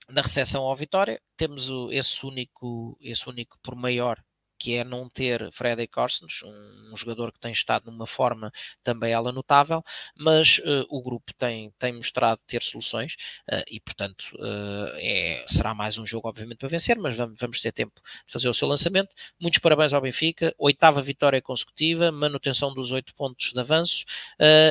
[0.10, 4.22] na recepção ao Vitória, temos o, esse único, esse único por maior
[4.62, 8.52] que é não ter Freddy Corsens, um, um, jogador que tem estado numa forma
[8.84, 9.84] também ela notável,
[10.16, 13.16] mas uh, o grupo tem, tem mostrado ter soluções
[13.52, 17.60] uh, e, portanto, uh, é, será mais um jogo, obviamente, para vencer, mas vamos, vamos
[17.60, 19.10] ter tempo de fazer o seu lançamento.
[19.40, 24.06] Muitos parabéns ao Benfica, oitava vitória consecutiva, manutenção dos oito pontos de avanço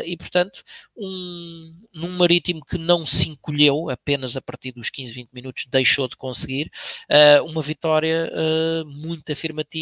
[0.04, 0.62] e, portanto,
[0.96, 6.06] um, num marítimo que não se encolheu apenas a partir dos 15, 20 minutos, deixou
[6.06, 6.70] de conseguir
[7.44, 8.30] uma vitória
[8.86, 9.79] muito afirmativa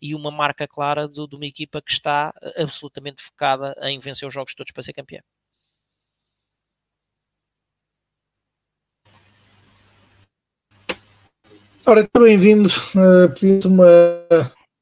[0.00, 4.26] e uma marca clara de, de uma equipa que está eh, absolutamente focada em vencer
[4.26, 5.20] os jogos todos para ser campeã.
[11.86, 12.68] Ora, então, bem-vindo.
[12.68, 13.84] Uh, Pedi-te uma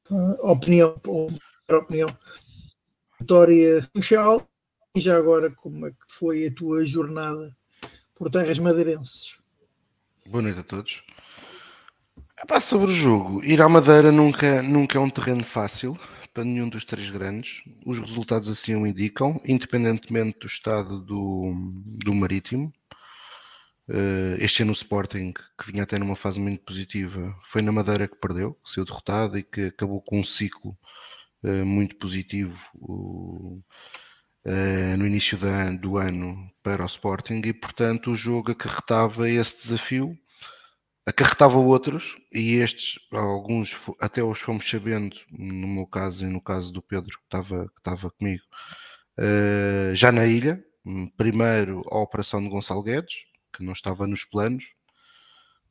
[0.09, 2.07] uh, opinião, uma opinião.
[3.19, 4.47] Vitória Funchal
[4.95, 7.55] e já agora como é que foi a tua jornada
[8.15, 9.37] por terras madeirenses?
[10.27, 11.03] Boa noite a todos.
[12.41, 15.97] Epá, sobre o jogo, ir à Madeira nunca, nunca é um terreno fácil
[16.33, 17.61] para nenhum dos três grandes.
[17.85, 21.53] Os resultados assim o indicam, independentemente do estado do,
[22.03, 22.73] do Marítimo.
[23.87, 28.07] Uh, este ano o Sporting, que vinha até numa fase muito positiva, foi na Madeira
[28.07, 30.75] que perdeu, que saiu derrotado e que acabou com um ciclo
[31.43, 33.63] uh, muito positivo uh,
[34.97, 35.37] no início
[35.79, 40.17] do ano para o Sporting e, portanto, o jogo acarretava esse desafio,
[41.05, 46.71] acarretava outros e estes, alguns até os fomos sabendo, no meu caso e no caso
[46.71, 48.43] do Pedro que estava, que estava comigo,
[49.19, 50.63] uh, já na ilha.
[51.15, 53.15] Primeiro a operação de Gonçalo Guedes,
[53.53, 54.65] que não estava nos planos,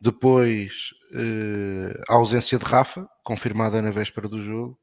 [0.01, 4.79] depois uh, a ausência de Rafa, confirmada na véspera do jogo.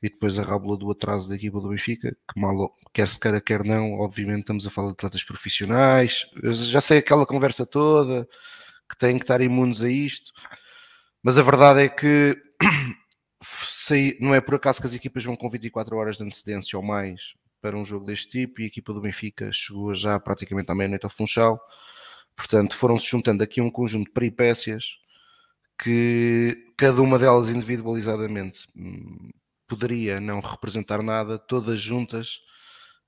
[0.00, 3.40] E depois a rábula do atraso da equipa do Benfica, que mal, quer se queira,
[3.40, 6.24] quer não, obviamente estamos a falar de atletas profissionais.
[6.40, 8.28] Eu já sei aquela conversa toda,
[8.88, 10.32] que têm que estar imunes a isto.
[11.22, 12.36] Mas a verdade é que
[14.20, 17.34] não é por acaso que as equipas vão com 24 horas de antecedência ou mais
[17.60, 21.04] para um jogo deste tipo e a equipa do Benfica chegou já praticamente à meia-noite
[21.04, 21.60] ao Funchal
[22.38, 24.84] Portanto, foram-se juntando aqui um conjunto de peripécias
[25.76, 29.30] que cada uma delas individualizadamente hum,
[29.66, 32.38] poderia não representar nada, todas juntas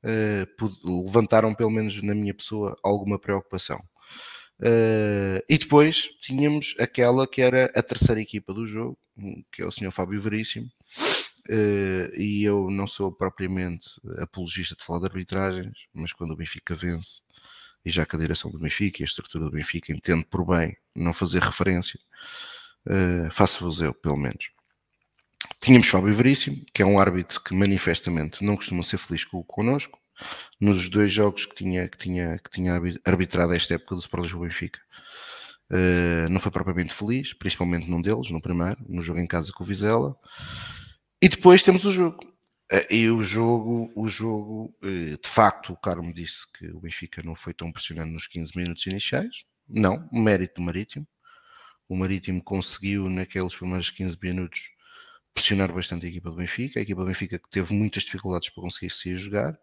[0.04, 3.80] uh, levantaram, pelo menos na minha pessoa, alguma preocupação.
[4.60, 8.98] Uh, e depois tínhamos aquela que era a terceira equipa do jogo,
[9.50, 9.90] que é o Sr.
[9.90, 10.66] Fábio Veríssimo,
[11.48, 16.76] uh, e eu não sou propriamente apologista de falar de arbitragens, mas quando o Benfica
[16.76, 17.22] vence,
[17.84, 20.76] e já que a direção do Benfica e a estrutura do Benfica entende por bem
[20.94, 21.98] não fazer referência,
[22.86, 24.50] uh, faço-vos eu, pelo menos.
[25.58, 29.98] Tínhamos Fábio Veríssimo, que é um árbitro que manifestamente não costuma ser feliz connosco,
[30.60, 34.46] nos dois jogos que tinha, que tinha, que tinha arbitrado esta época do Sport Lisboa
[34.46, 34.80] Benfica.
[35.70, 39.62] Uh, não foi propriamente feliz, principalmente num deles, no primeiro, no jogo em casa com
[39.62, 40.16] o Vizela.
[41.22, 42.18] E depois temos o jogo.
[42.72, 47.22] Eh, e o jogo, o jogo, eh, de facto, o Carmo disse que o Benfica
[47.22, 49.44] não foi tão impressionante nos 15 minutos iniciais.
[49.68, 51.06] Não, mérito do Marítimo.
[51.88, 54.70] O Marítimo conseguiu, naqueles primeiros 15 minutos,
[55.34, 56.78] pressionar bastante a equipa do Benfica.
[56.78, 59.58] A equipa do Benfica que teve muitas dificuldades para conseguir se jogar.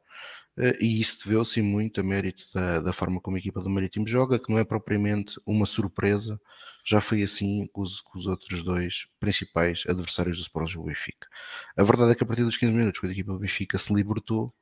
[0.57, 4.07] Eh, e isso deveu-se muito a mérito da, da, forma como a equipa do Marítimo
[4.07, 6.39] joga, que não é propriamente uma surpresa
[6.87, 11.27] já foi assim com os, com os outros dois principais adversários do Sport do Benfica.
[11.75, 13.93] A verdade é que a partir dos 15 minutos, quando a equipa do Benfica se
[13.93, 14.53] libertou,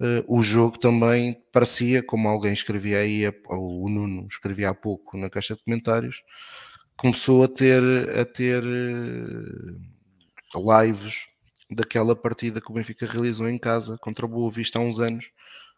[0.00, 5.18] uh, o jogo também parecia, como alguém escrevia aí, ou o Nuno escrevia há pouco
[5.18, 6.22] na caixa de comentários,
[6.96, 7.82] começou a ter,
[8.18, 9.78] a ter uh,
[10.82, 11.26] lives
[11.70, 15.30] daquela partida que o Benfica realizou em casa contra o Boa Vista há uns anos,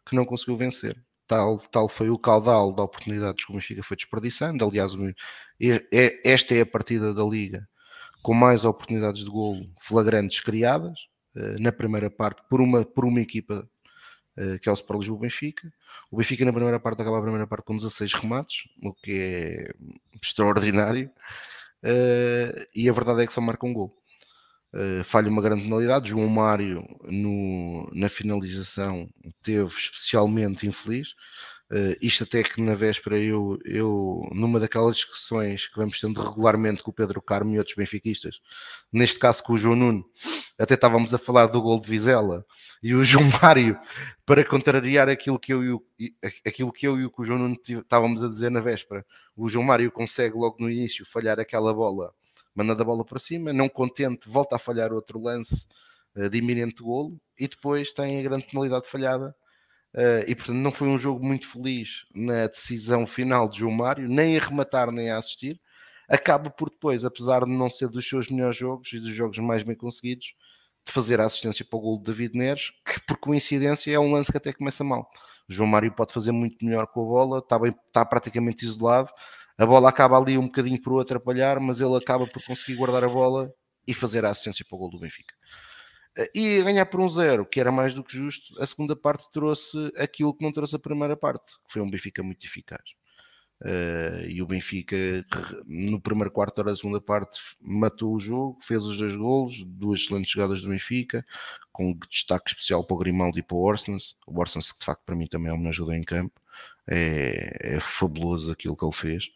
[0.07, 0.97] que não conseguiu vencer
[1.33, 4.65] tal, tal foi o caudal de oportunidades que o Benfica foi desperdiçando.
[4.65, 4.93] Aliás,
[6.23, 7.67] esta é a partida da Liga
[8.23, 10.97] com mais oportunidades de golo flagrantes criadas
[11.37, 13.69] eh, na primeira parte por uma, por uma equipa
[14.37, 15.73] eh, que é o Sport Lisboa Benfica.
[16.11, 19.75] O Benfica na primeira parte acaba a primeira parte com 16 remates, o que é
[20.23, 21.11] extraordinário.
[21.83, 23.97] Eh, e a verdade é que só marca um gol.
[24.75, 26.11] Uh, falha uma grande penalidade.
[26.11, 29.09] João Mário, no, na finalização,
[29.43, 31.11] teve especialmente infeliz.
[31.71, 36.83] Uh, isto até que na véspera eu, eu, numa daquelas discussões que vamos tendo regularmente
[36.83, 38.41] com o Pedro Carmo e outros benfiquistas,
[38.93, 40.05] neste caso com o João Nuno,
[40.59, 42.45] até estávamos a falar do gol de Vizela
[42.83, 43.79] e o João Mário,
[44.27, 45.83] para contrariar aquilo que eu e o,
[46.47, 49.05] aquilo que eu e o João Nuno estávamos a dizer na véspera,
[49.35, 52.13] o João Mário consegue logo no início falhar aquela bola
[52.55, 55.67] mandando a bola para cima, não contente, volta a falhar outro lance
[56.17, 59.35] uh, de iminente golo e depois tem a grande penalidade falhada.
[59.95, 64.09] Uh, e portanto não foi um jogo muito feliz na decisão final de João Mário,
[64.09, 65.61] nem a rematar nem a assistir.
[66.09, 69.63] Acaba por depois, apesar de não ser dos seus melhores jogos e dos jogos mais
[69.63, 70.35] bem conseguidos,
[70.85, 74.13] de fazer a assistência para o gol de David Neres, que por coincidência é um
[74.13, 75.09] lance que até começa mal.
[75.49, 79.11] João Mário pode fazer muito melhor com a bola, está, bem, está praticamente isolado,
[79.63, 83.09] a bola acaba ali um bocadinho por atrapalhar, mas ele acaba por conseguir guardar a
[83.09, 83.53] bola
[83.87, 85.35] e fazer a assistência para o gol do Benfica.
[86.17, 89.31] Eh, e ganhar por um zero, que era mais do que justo, a segunda parte
[89.33, 92.83] trouxe aquilo que não trouxe a primeira parte, que foi um Benfica muito eficaz.
[93.65, 94.97] Uh, e o Benfica,
[95.65, 100.33] no primeiro quarto da segunda parte, matou o jogo, fez os dois golos, duas excelentes
[100.33, 101.25] jogadas do Benfica,
[101.71, 104.17] com destaque especial para o Grimaldi e para o Orsens.
[104.27, 106.42] O Orsens, que de facto para mim também é uma ajuda em campo
[106.89, 109.31] é, é fabuloso aquilo que ele fez.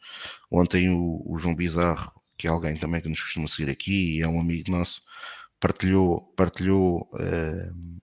[0.50, 4.22] Ontem o, o, João Bizarro, que é alguém também que nos costuma seguir aqui e
[4.22, 5.02] é um amigo nosso,
[5.60, 8.00] partilhou, partilhou uh,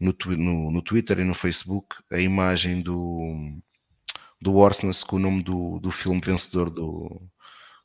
[0.00, 3.60] no, no, no, Twitter e no Facebook a imagem do,
[4.40, 7.20] do Orsnes com o nome do, do filme vencedor do,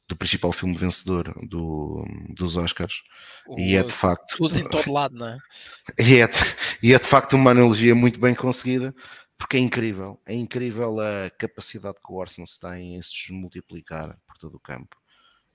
[0.07, 3.01] do principal filme vencedor do, dos Oscars
[3.47, 5.38] o, e é de facto tudo em todo lado, não é?
[5.99, 6.29] E é,
[6.81, 8.95] e é de facto uma analogia muito bem conseguida
[9.38, 14.38] porque é incrível, é incrível a capacidade que o Arsenal tem em se multiplicar por
[14.38, 14.95] todo o campo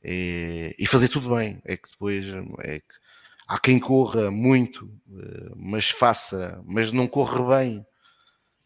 [0.03, 1.61] é, e fazer tudo bem.
[1.65, 2.27] É que depois
[2.63, 2.95] é que
[3.49, 4.91] há quem corra muito,
[5.57, 7.87] mas faça, mas não corre bem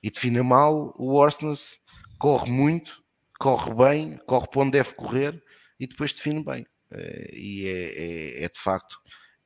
[0.02, 0.94] e defina mal.
[0.98, 1.80] O Orsnes
[2.18, 3.02] corre muito,
[3.38, 5.42] corre bem, corre para onde deve correr
[5.78, 6.66] e depois define bem.
[7.32, 8.98] E é, é, é de facto,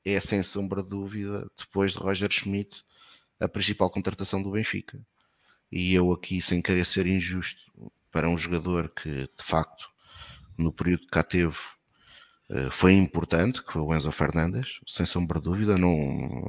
[0.05, 2.83] é sem sombra de dúvida, depois de Roger Schmidt,
[3.41, 5.01] a principal contratação do Benfica.
[5.71, 7.61] E eu aqui, sem querer ser injusto
[8.11, 9.87] para um jogador que de facto
[10.57, 11.57] no período que cá teve
[12.51, 15.97] eh, foi importante, que foi o Enzo Fernandes, sem sombra de dúvida, não,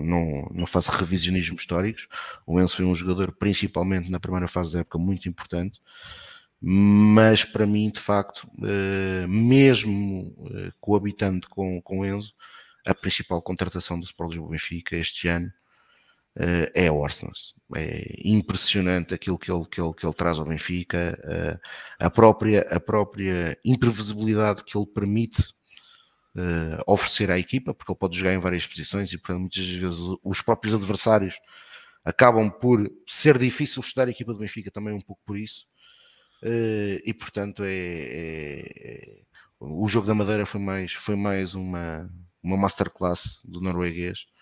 [0.01, 2.07] não, não faço revisionismo históricos.
[2.45, 5.81] O Enzo foi um jogador, principalmente na primeira fase da época, muito importante,
[6.61, 12.33] mas para mim, de facto, eh, mesmo eh, coabitando com, com o Enzo,
[12.85, 15.51] a principal contratação do Sport Lisboa Benfica este ano
[16.73, 17.33] é o Arsenal.
[17.75, 21.59] É impressionante aquilo que ele, que ele, que ele traz ao Benfica, uh,
[21.99, 25.41] a, própria, a própria imprevisibilidade que ele permite
[26.35, 29.99] uh, oferecer à equipa, porque ele pode jogar em várias posições e, portanto, muitas vezes
[30.23, 31.35] os próprios adversários
[32.05, 35.67] acabam por ser difícil estudar a equipa do Benfica também um pouco por isso.
[37.05, 39.21] e portanto é, é, é,
[39.59, 42.09] o jogo da Madeira foi mais, foi mais uma,
[42.41, 44.38] uma masterclass do norueguês eh,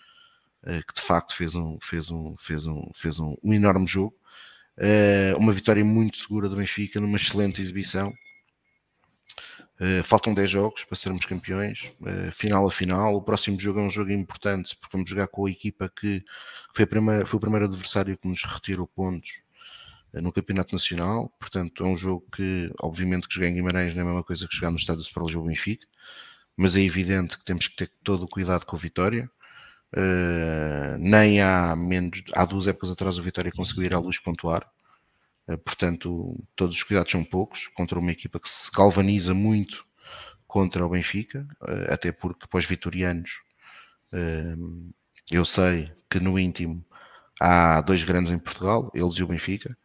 [0.85, 4.15] que de facto fez um, fez um, fez um, fez um, um enorme jogo.
[4.77, 8.11] Eh, uma vitória muito segura do Benfica, numa excelente exibição.
[9.79, 11.95] Uh, faltam 10 jogos para sermos campeões,
[12.31, 13.15] final a final.
[13.15, 16.23] O próximo jogo é um jogo importante porque vamos jogar com a equipa que
[16.73, 19.29] foi, primeira, foi o primeiro adversário que nos retirou pontos
[20.13, 21.31] no Campeonato Nacional.
[21.39, 24.47] Portanto, é um jogo que, obviamente, que jogar em Guimarães não é a mesma coisa
[24.47, 25.85] que jogar no Estádio Super Lisboa Benfica,
[26.55, 29.29] mas é evidente que temos que ter todo o cuidado com a vitória.
[29.95, 34.69] Uh, nem há, menos, há duas épocas atrás o Vitória conseguiu ir à luz pontuar.
[35.47, 39.85] Uh, portanto, todos os cuidados são poucos contra uma equipa que se galvaniza muito
[40.45, 43.31] contra o Benfica, uh, até porque para os vitorianos
[45.29, 46.83] eu sei que no íntimo
[47.41, 49.77] há dois grandes em Portugal, eles e o Benfica,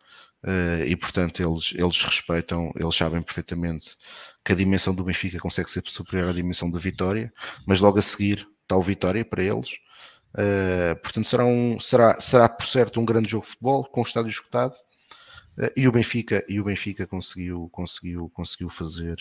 [0.87, 3.97] e portanto eles, eles respeitam, eles sabem perfeitamente
[4.45, 7.33] que a dimensão do Benfica consegue ser superior à dimensão da Vitória,
[7.67, 9.71] mas logo a seguir o Vitória para eles
[10.33, 14.05] Uh, portanto, será, um, será, será por certo um grande jogo de futebol com o
[14.05, 14.75] estádio escutado.
[15.59, 19.17] Uh, e o Benfica, e o Benfica conseguiu, conseguiu, conseguiu fazer,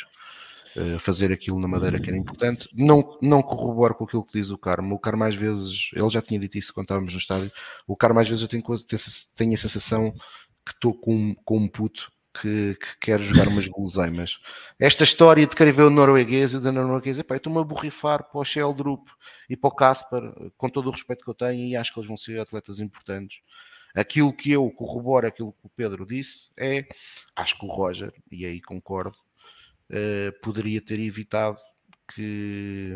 [0.77, 2.69] uh, fazer aquilo na Madeira que era importante.
[2.73, 4.95] Não, não corroboro com aquilo que diz o Carmo.
[4.95, 7.51] O Carmo, às vezes, ele já tinha dito isso quando estávamos no estádio.
[7.85, 8.63] O Carmo, às vezes, eu tenho,
[9.35, 10.11] tenho a sensação
[10.65, 14.39] que estou com, com um puto que, que quer jogar umas guloseimas.
[14.79, 17.63] Esta história de querer ver o norueguês e o da norueguês, epá, eu estou-me a
[17.63, 19.07] borrifar para o Sheldrup
[19.49, 20.21] e para o Casper,
[20.57, 23.39] com todo o respeito que eu tenho, e acho que eles vão ser atletas importantes.
[23.93, 26.87] Aquilo que eu corroboro, aquilo que o Pedro disse, é,
[27.35, 29.17] acho que o Roger, e aí concordo,
[29.89, 31.57] uh, poderia ter evitado
[32.15, 32.95] que,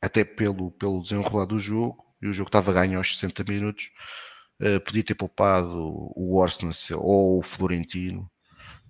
[0.00, 3.90] até pelo, pelo desenrolar do jogo, e o jogo estava a ganhar aos 60 minutos,
[4.60, 8.30] uh, podia ter poupado o Arsenal ou o Florentino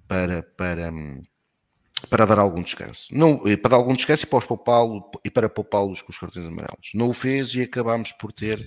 [0.08, 0.90] para, para,
[2.08, 3.06] para dar algum descanso.
[3.12, 6.90] Não, para dar algum descanso e para poupá-lo e para poupá-los com os cartões amarelos.
[6.94, 8.58] Não o fez e acabámos por ter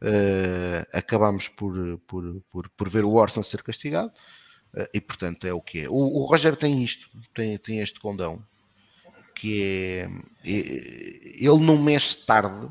[0.00, 4.12] uh, acabámos por, por, por, por ver o Orson ser castigado
[4.74, 5.88] uh, e portanto é o que é.
[5.88, 8.42] O, o Roger tem isto, tem, tem este condão
[9.34, 10.10] que é,
[10.44, 10.50] é
[11.44, 12.68] ele não mexe tarde.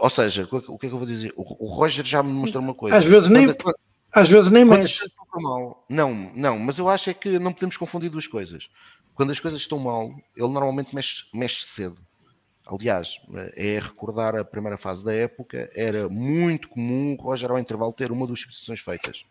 [0.00, 1.32] Ou seja, o que é que eu vou dizer?
[1.36, 2.96] O, o Roger já me mostrou uma coisa.
[2.96, 3.46] Às vezes nem,
[4.12, 5.04] às vezes nem mexe.
[5.40, 5.84] Mal.
[5.88, 8.68] Não, não, mas eu acho é que não podemos confundir duas coisas.
[9.14, 11.96] Quando as coisas estão mal, ele normalmente mexe, mexe cedo.
[12.66, 13.20] Aliás,
[13.54, 18.10] é recordar a primeira fase da época, era muito comum o Roger ao intervalo ter
[18.10, 19.24] uma das substituições feitas.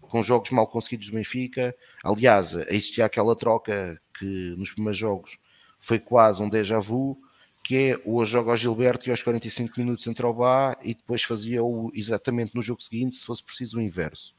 [0.00, 1.74] Com jogos mal conseguidos do Benfica.
[2.04, 5.38] Aliás, existia aquela troca que nos primeiros jogos
[5.78, 7.16] foi quase um déjà vu,
[7.62, 11.22] que é o jogo ao Gilberto e aos 45 minutos entra o Bá e depois
[11.22, 14.34] fazia-o exatamente no jogo seguinte, se fosse preciso o inverso.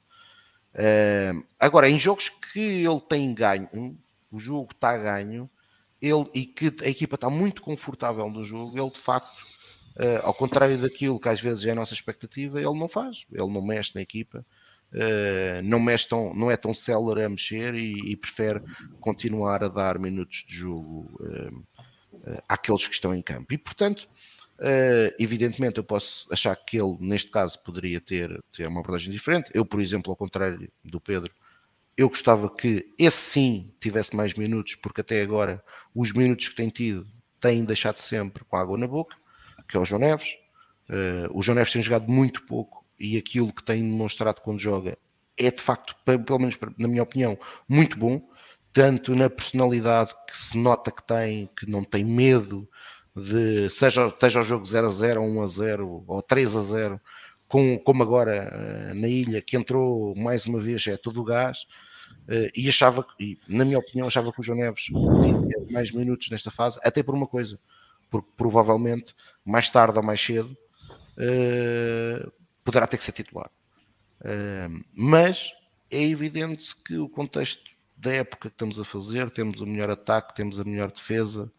[0.73, 3.97] Uh, agora, em jogos que ele tem ganho,
[4.31, 5.49] o jogo está ganho,
[6.01, 9.39] ele, e que a equipa está muito confortável no jogo, ele de facto,
[9.97, 13.51] uh, ao contrário daquilo que às vezes é a nossa expectativa, ele não faz, ele
[13.51, 14.43] não mexe na equipa,
[14.93, 18.61] uh, não, mexe tão, não é tão célere a mexer e, e prefere
[18.99, 21.07] continuar a dar minutos de jogo
[22.47, 23.53] àqueles que estão em campo.
[23.53, 24.09] E portanto,
[24.59, 29.51] Uh, evidentemente, eu posso achar que ele, neste caso, poderia ter, ter uma abordagem diferente.
[29.53, 31.31] Eu, por exemplo, ao contrário do Pedro,
[31.97, 36.69] eu gostava que esse sim tivesse mais minutos, porque até agora os minutos que tem
[36.69, 37.05] tido
[37.39, 39.15] têm deixado sempre com água na boca,
[39.67, 40.35] que é o João Neves.
[40.89, 44.97] Uh, o João Neves tem jogado muito pouco e aquilo que tem demonstrado quando joga
[45.37, 47.37] é de facto, pelo menos na minha opinião,
[47.67, 48.21] muito bom,
[48.71, 52.67] tanto na personalidade que se nota que tem, que não tem medo
[53.15, 57.01] de seja, seja o jogo 0 a 0, 1 a 0 ou 3 a 0,
[57.47, 61.67] com, como agora uh, na ilha, que entrou mais uma vez, é todo o gás,
[62.27, 66.29] uh, e achava, e, na minha opinião, achava que o João Neves tinha mais minutos
[66.29, 67.59] nesta fase, até por uma coisa,
[68.09, 69.13] porque provavelmente
[69.45, 70.57] mais tarde ou mais cedo
[71.17, 72.31] uh,
[72.63, 73.51] poderá ter que ser titular.
[74.95, 75.51] mas
[75.91, 77.63] é evidente que o contexto
[77.95, 81.51] da época que estamos a fazer, temos o melhor ataque, temos a melhor defesa,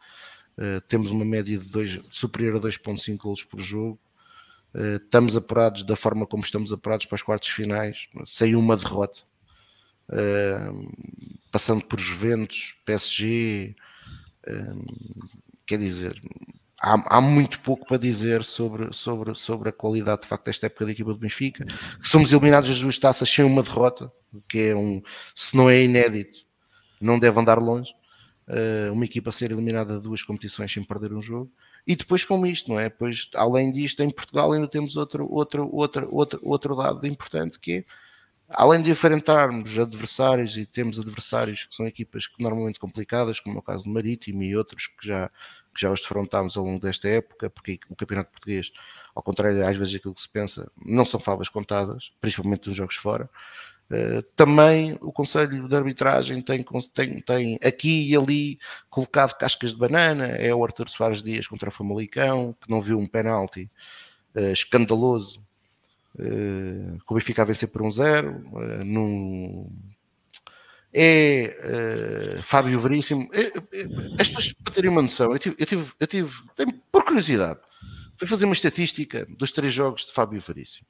[0.59, 3.99] uh, temos uma média de dois, superior a 2.5 golos por jogo,
[4.75, 9.21] uh, estamos apurados da forma como estamos apurados para os quartos finais, sem uma derrota,
[10.09, 10.93] uh,
[11.51, 13.75] passando por Juventus, PSG,
[15.67, 16.21] quer dizer,
[16.85, 20.85] há, há, muito pouco para dizer sobre, sobre, sobre a qualidade de facto desta época
[20.85, 21.65] da equipa do Benfica.
[22.03, 24.13] Somos eliminados das duas taças sem uma derrota,
[24.49, 25.03] que é um,
[25.35, 26.41] se não é inédito,
[27.01, 27.93] não deve andar longe.
[28.47, 31.51] Uh, uma equipa ser eliminada de duas competições sem perder um jogo.
[31.87, 32.91] E depois com isto, não é?
[32.91, 37.73] Pois, além disto, em Portugal ainda temos outro, outro, outro, outro, outro dado importante que
[37.73, 37.85] é,
[38.49, 43.59] além de enfrentarmos adversários e temos adversários que são equipas que normalmente complicadas, como é
[43.59, 45.29] o caso do Marítimo e outros que já,
[45.75, 48.73] que já os defrontámos ao longo desta época, porque o Campeonato Português,
[49.15, 52.97] ao contrário às vezes aquilo que se pensa, não são favas contadas, principalmente nos jogos
[52.97, 53.29] fora.
[53.95, 58.59] Uh, também o Conselho de Arbitragem tem, tem, tem, aqui e ali
[58.91, 60.27] colocado cascas de banana.
[60.27, 63.71] É o Arthur Soares Dias contra o Famalicão, que não viu um penalti
[64.35, 65.41] uh, escandaloso,
[66.17, 68.31] uh, que o Benfica a vencer por um zero.
[68.53, 69.71] Uh, num...
[70.97, 73.29] É Fábio Veríssimo.
[73.33, 76.33] É, é, as para terem uma noção, eu tive, eu tive, eu tive
[76.93, 77.59] por curiosidade,
[78.17, 80.87] fui fazer uma estatística dos três jogos de Fábio Veríssimo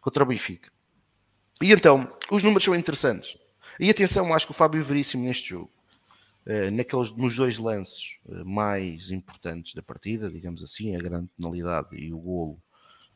[0.00, 0.70] contra o Benfica
[1.62, 3.36] e então, os números são interessantes.
[3.78, 5.70] E atenção, acho que o Fábio Veríssimo neste jogo,
[6.46, 11.88] eh, naqueles, nos dois lances eh, mais importantes da partida, digamos assim, a grande penalidade
[11.96, 12.58] e o golo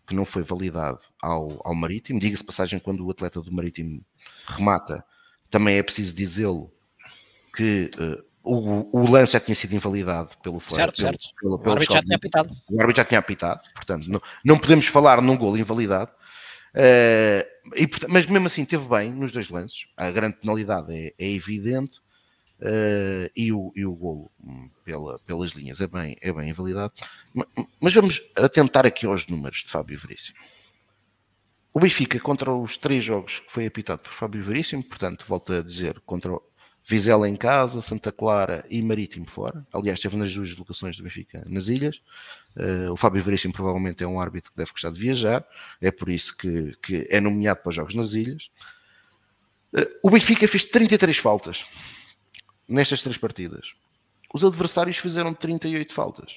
[0.07, 2.21] que não foi validado ao, ao Marítimo.
[2.21, 4.03] Diga-se passagem, quando o atleta do Marítimo
[4.47, 5.05] remata,
[5.51, 6.73] também é preciso dizê-lo
[7.57, 10.83] que uh, o, o, lance já tinha sido invalidado pelo fora.
[10.83, 11.29] Certo, pelo, certo.
[11.41, 12.57] Pelo, pelo, o árbitro já tinha apitado.
[12.71, 16.11] O árbitro já tinha apitado, portanto, não, não podemos falar num golo invalidado.
[16.75, 17.47] Uh,
[17.77, 19.87] e, mas mesmo assim teve bem nos dois lances.
[19.97, 21.99] A grande penalidade é, é evidente
[22.61, 26.93] uh, e, o, e o golo hum, pela, pelas linhas é bem, é bem invalidado.
[27.81, 30.37] Mas vamos atentar aqui aos números de Fábio Veríssimo.
[31.73, 35.63] O Benfica contra os três jogos que foi apitado por Fábio Veríssimo, portanto, volto a
[35.63, 36.33] dizer, contra
[36.87, 39.67] Vizela em casa, Santa Clara e Marítimo fora.
[39.73, 42.03] Aliás, esteve nas duas locações do Benfica nas ilhas.
[42.55, 45.47] Uh, o Fábio Veríssimo provavelmente é um árbitro que deve gostar de viajar,
[45.81, 48.51] é por isso que, que é nomeado para os jogos nas ilhas.
[49.73, 51.65] Uh, o Benfica fez 33 faltas
[52.69, 53.73] nestas três partidas.
[54.33, 56.37] Os adversários fizeram 38 faltas.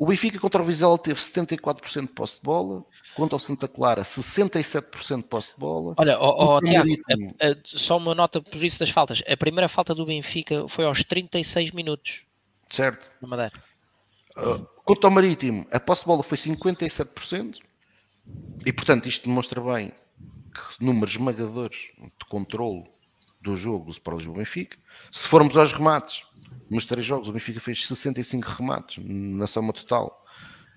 [0.00, 2.82] O Benfica contra o Vizela teve 74% de posse de bola,
[3.14, 5.94] contra o Santa Clara 67% de posse de bola.
[5.98, 9.22] Olha, oh, oh, Tiago, a, a, só uma nota por isso das faltas.
[9.30, 12.22] A primeira falta do Benfica foi aos 36 minutos.
[12.70, 13.10] Certo.
[13.20, 13.52] Na Madeira.
[14.38, 17.58] Uh, quanto ao Marítimo, a posse de bola foi 57%.
[18.64, 22.84] E, portanto, isto demonstra bem que números esmagadores de controle
[23.40, 24.76] do jogo do Sport Lisboa Benfica.
[25.10, 26.22] Se formos aos remates,
[26.68, 30.20] nos três jogos o Benfica fez 65 remates na soma total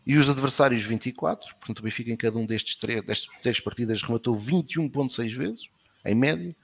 [0.06, 4.02] e os adversários 24, portanto o Benfica em cada um destes três, destas três partidas
[4.02, 5.70] rematou 21.6 vezes,
[6.06, 6.56] em média,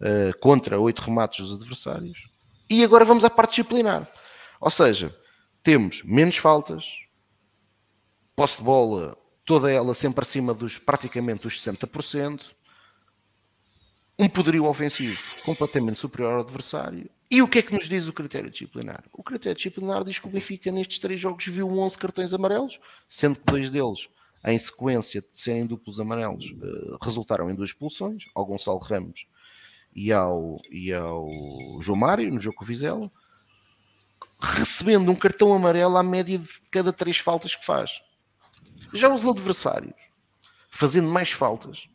[0.00, 2.28] uh, contra 8 remates dos adversários.
[2.68, 4.10] E agora vamos à parte disciplinar.
[4.60, 5.14] Ou seja,
[5.62, 6.86] temos menos faltas,
[8.34, 12.52] posse de bola, toda ela sempre acima dos praticamente dos 60%,
[14.18, 17.08] um poderio ofensivo completamente superior ao adversário.
[17.30, 19.02] E o que é que nos diz o critério disciplinar?
[19.12, 22.78] O critério disciplinar diz que o Benfica nestes três jogos viu 11 cartões amarelos,
[23.08, 24.08] sendo que dois deles,
[24.44, 29.26] em sequência de serem duplos amarelos, uh, resultaram em duas expulsões, ao Gonçalo Ramos
[29.94, 31.26] e ao, e ao
[31.80, 33.10] João Mário, no jogo com o Vizela,
[34.40, 38.02] recebendo um cartão amarelo à média de cada três faltas que faz.
[38.92, 39.94] Já os adversários,
[40.70, 41.88] fazendo mais faltas,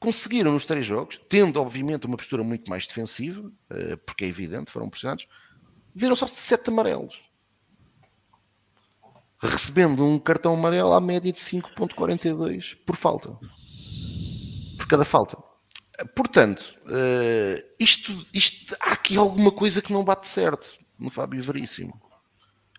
[0.00, 4.70] conseguiram nos três jogos, tendo obviamente uma postura muito mais defensiva, eh, porque é evidente,
[4.70, 5.26] foram pressionados,
[5.94, 7.20] viram só sete amarelos.
[9.40, 13.38] Recebendo um cartão amarelo à média de 5.42 por falta.
[14.76, 15.36] Por cada falta.
[16.14, 20.68] Portanto, eh, isto, isto, há aqui alguma coisa que não bate certo
[20.98, 22.00] no Fábio Veríssimo.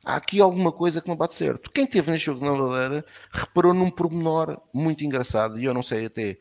[0.05, 1.69] Há aqui alguma coisa que não bate certo.
[1.69, 6.05] Quem teve neste jogo na Madeira reparou num pormenor muito engraçado, e eu não sei
[6.05, 6.37] até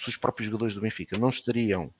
[0.00, 1.92] se os próprios jogadores do Benfica não estariam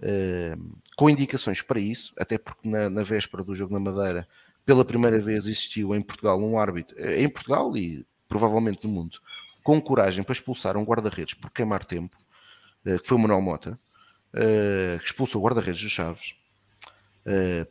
[0.00, 4.28] uh, com indicações para isso, até porque na, na, véspera do jogo na Madeira
[4.64, 9.18] pela primeira vez existiu em Portugal um árbitro, em Portugal e provavelmente no mundo,
[9.64, 12.14] com coragem para expulsar um guarda-redes por queimar tempo,
[12.84, 13.78] que foi o Manuel Mota,
[15.00, 16.34] que expulsou o guarda-redes dos Chaves,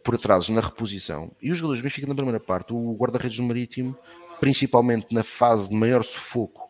[0.04, 1.32] por atrasos na reposição.
[1.40, 3.96] E os jogadores do Benfica na primeira parte, o guarda-redes do Marítimo,
[4.40, 6.67] principalmente na fase de maior sufoco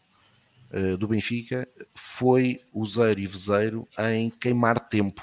[0.72, 5.22] uh, do Benfica, foi useiro e vezeiro em queimar tempo,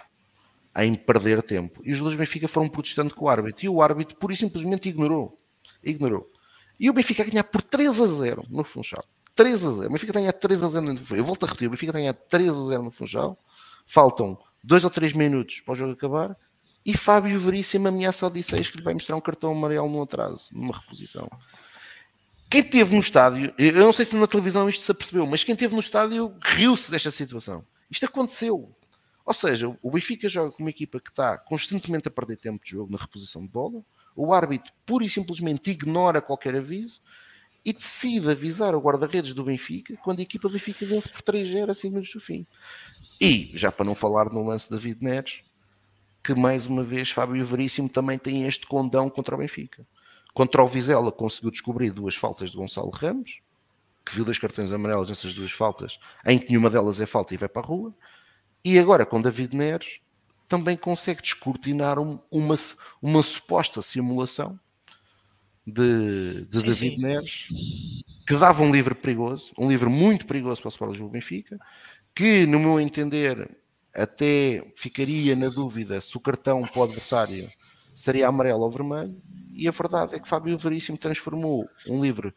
[0.76, 1.80] em perder tempo.
[1.84, 3.64] E os jogadores do Benfica foram protestando com o árbitro.
[3.64, 5.38] E o árbitro pura e simplesmente ignorou.
[5.82, 6.30] Ignorou.
[6.78, 9.05] E o Benfica a ganhar por 3 a 0 no Funchal.
[9.34, 9.86] 3 a 0.
[9.86, 11.16] O Benfica tem a 3 a 0 no Funchal.
[11.18, 11.68] Eu volto a repetir.
[11.68, 13.38] O Benfica tem a 3 a 0 no Funchal.
[13.86, 16.36] Faltam 2 ou 3 minutos para o jogo acabar.
[16.84, 20.49] E Fábio Veríssimo ameaça ao Odisseis que lhe vai mostrar um cartão amarelo no atraso,
[20.53, 21.30] numa reposição.
[22.55, 25.55] Quem esteve no estádio, eu não sei se na televisão isto se apercebeu, mas quem
[25.55, 27.66] esteve no estádio riu-se desta situação.
[27.90, 28.72] Isto aconteceu.
[29.26, 32.70] Ou seja, o Benfica joga com uma equipa que está constantemente a perder tempo de
[32.70, 33.84] jogo na reposição de bola,
[34.14, 37.00] o árbitro pura e simplesmente ignora qualquer aviso
[37.64, 41.72] e decide avisar o guarda-redes do Benfica quando a equipa do Benfica vence por 3-0
[41.72, 42.46] a 5 minutos do fim.
[43.20, 45.40] E, já para não falar no lance de David Neres,
[46.22, 49.84] que mais uma vez Fábio Veríssimo também tem este condão contra o Benfica.
[50.35, 53.39] Contra o Vizela conseguiu descobrir duas faltas de Gonçalo Ramos,
[54.05, 57.37] que viu dois cartões amarelos nessas duas faltas, em que nenhuma delas é falta e
[57.37, 57.95] vai para a rua.
[58.64, 60.01] E agora com David Neres
[60.49, 62.57] também consegue descortinar um, uma,
[63.01, 64.59] uma suposta simulação
[65.66, 67.01] de, de sim, David sim.
[67.01, 67.49] Neres
[68.26, 71.59] que dava um livro perigoso, um livro muito perigoso para o Sport Lisboa Benfica,
[72.14, 73.51] que no meu entender
[73.95, 77.47] até ficaria na dúvida se o cartão para o adversário
[77.95, 79.20] seria amarelo ou vermelho,
[79.53, 82.34] e a verdade é que Fábio Veríssimo transformou um livro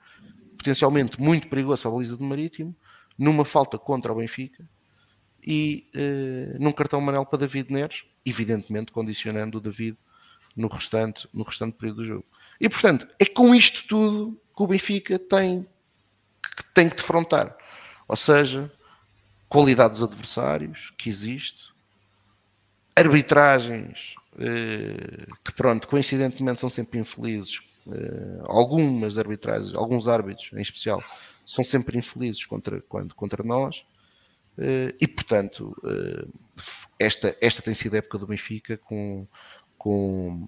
[0.58, 2.76] potencialmente muito perigoso para a baliza do Marítimo
[3.18, 4.64] numa falta contra o Benfica
[5.46, 9.98] e uh, num cartão amarelo para David Neres, evidentemente condicionando o David
[10.56, 12.26] no restante, no restante período do jogo.
[12.60, 15.64] E portanto, é com isto tudo que o Benfica tem
[16.56, 17.56] que, tem que defrontar.
[18.08, 18.72] Ou seja,
[19.48, 21.72] qualidade dos adversários que existe,
[22.96, 24.14] arbitragens
[25.44, 27.62] que pronto, coincidentemente são sempre infelizes.
[27.92, 31.02] Eh, algumas arbitragens, alguns árbitros em especial,
[31.46, 33.84] são sempre infelizes contra, quando, contra nós.
[34.58, 35.76] Eh, e portanto,
[37.00, 39.28] esta, esta tem sido a época do Benfica com,
[39.78, 40.48] com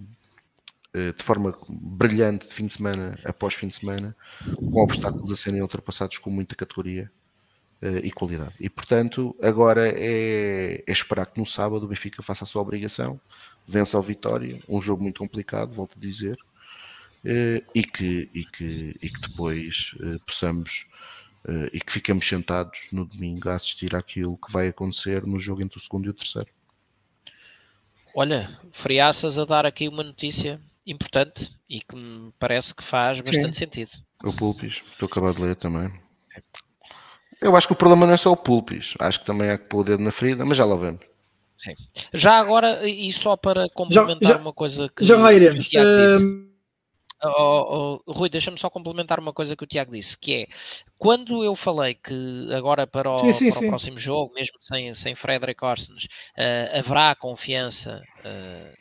[0.92, 4.16] de forma brilhante de fim de semana após fim de semana,
[4.56, 7.12] com obstáculos a serem ultrapassados com muita categoria
[7.82, 8.56] uh, e qualidade.
[8.60, 13.20] E portanto, agora é, é, esperar que no sábado o Benfica faça a sua obrigação,
[13.70, 16.38] vença ao Vitória, um jogo muito complicado, volto a dizer,
[17.26, 20.88] uh, e, que, e, que, e que depois uh, possamos
[21.72, 25.78] e que fiquemos sentados no domingo a assistir àquilo que vai acontecer no jogo entre
[25.78, 26.49] o segundo e o terceiro.
[28.13, 33.55] Olha, Friaças a dar aqui uma notícia importante e que me parece que faz bastante
[33.55, 33.65] Sim.
[33.65, 33.91] sentido.
[34.24, 35.91] O Pulpis, estou acabado de ler também.
[37.41, 39.70] Eu acho que o problema não é só o Pulpis, acho que também há que
[39.70, 41.05] pôr o dedo na ferida, mas já lá vemos.
[41.60, 41.76] Sim.
[42.14, 45.68] Já agora, e só para complementar já, já, uma coisa que, já lá iremos.
[45.68, 46.24] Que o Tiago disse.
[46.24, 46.49] Uh...
[47.22, 50.47] Oh, oh, Rui, deixa-me só complementar uma coisa que o Tiago disse, que é
[50.97, 54.93] quando eu falei que agora para o, sim, sim, para o próximo jogo, mesmo sem,
[54.93, 58.80] sem Frederick Orsens, uh, haverá confiança uh,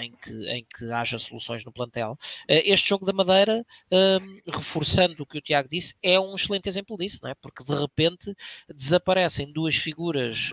[0.00, 2.16] em que, em que haja soluções no plantel.
[2.46, 6.68] Eh, este jogo da Madeira, ehm, reforçando o que o Tiago disse, é um excelente
[6.68, 7.34] exemplo disso, não é?
[7.34, 8.34] porque de repente
[8.72, 10.52] desaparecem duas figuras.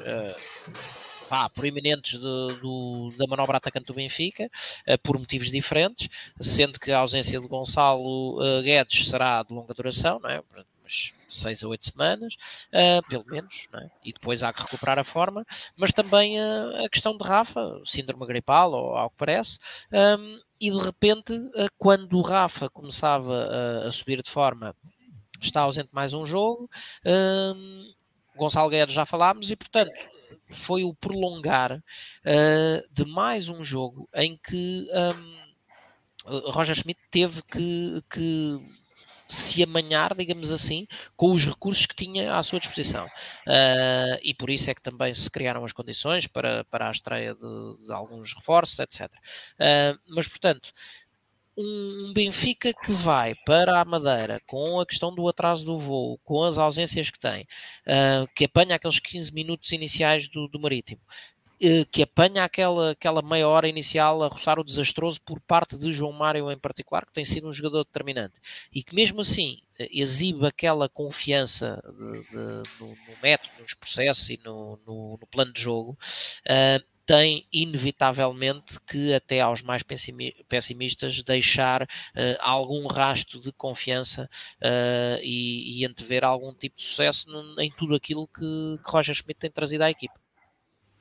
[1.30, 4.50] Pá, proeminentes do, da manobra atacante do Benfica,
[4.88, 6.08] uh, por motivos diferentes,
[6.40, 10.42] sendo que a ausência de Gonçalo uh, Guedes será de longa duração, não é?
[11.28, 12.36] 6 a 8 semanas,
[12.72, 13.90] uh, pelo menos, é?
[14.06, 18.26] e depois há que recuperar a forma, mas também uh, a questão de Rafa, síndrome
[18.26, 19.60] gripal, ou ao que parece,
[19.92, 23.50] um, e de repente, uh, quando o Rafa começava
[23.86, 24.76] a subir de forma,
[25.42, 26.70] está ausente mais um jogo,
[27.06, 27.94] um,
[28.36, 29.92] Gonçalo Guedes já falámos, e portanto
[30.48, 31.84] foi o prolongar
[32.92, 38.60] de mais um jogo em que um, Roger Schmidt teve que, que
[39.28, 43.06] se amanhar, digamos assim, com os recursos que tinha à sua disposição.
[43.06, 47.34] Uh, e por isso é que também se criaram as condições para, para a estreia
[47.34, 49.12] de, de alguns reforços, etc.
[49.12, 50.72] Uh, mas, portanto,
[51.58, 56.44] um Benfica que vai para a Madeira com a questão do atraso do voo, com
[56.44, 57.48] as ausências que tem,
[57.88, 61.02] uh, que apanha aqueles 15 minutos iniciais do, do Marítimo,
[61.60, 65.92] eh, que apanha aquela, aquela meia hora inicial a roçar o desastroso por parte de
[65.92, 68.36] João Mário em particular, que tem sido um jogador determinante
[68.72, 74.30] e que mesmo assim eh, exibe aquela confiança de, de, no, no, método, nos processos
[74.30, 75.98] e no, no, no plano de jogo.
[76.46, 81.88] Uh, tem inevitavelmente que até aos mais pessimistas deixar uh,
[82.42, 84.30] algum rasto de confiança
[84.62, 87.26] uh, e, e antever algum tipo de sucesso
[87.60, 90.14] em tudo aquilo que, que Roger Schmidt tem trazido à equipe.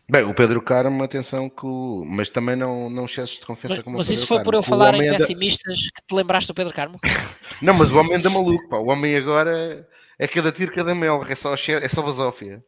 [0.08, 2.04] Bem, o Pedro Carmo, atenção que o...
[2.06, 4.44] Mas também não, não excesses de confiança mas, como Mas o isso Pedro foi Carmo,
[4.44, 7.00] por eu falar em pessimistas que te lembraste do Pedro Carmo?
[7.60, 8.76] Não, mas o homem anda maluco, pá.
[8.76, 9.88] O homem agora
[10.18, 11.24] é cada tiro, cada mel.
[11.28, 12.62] É só, é só basófia.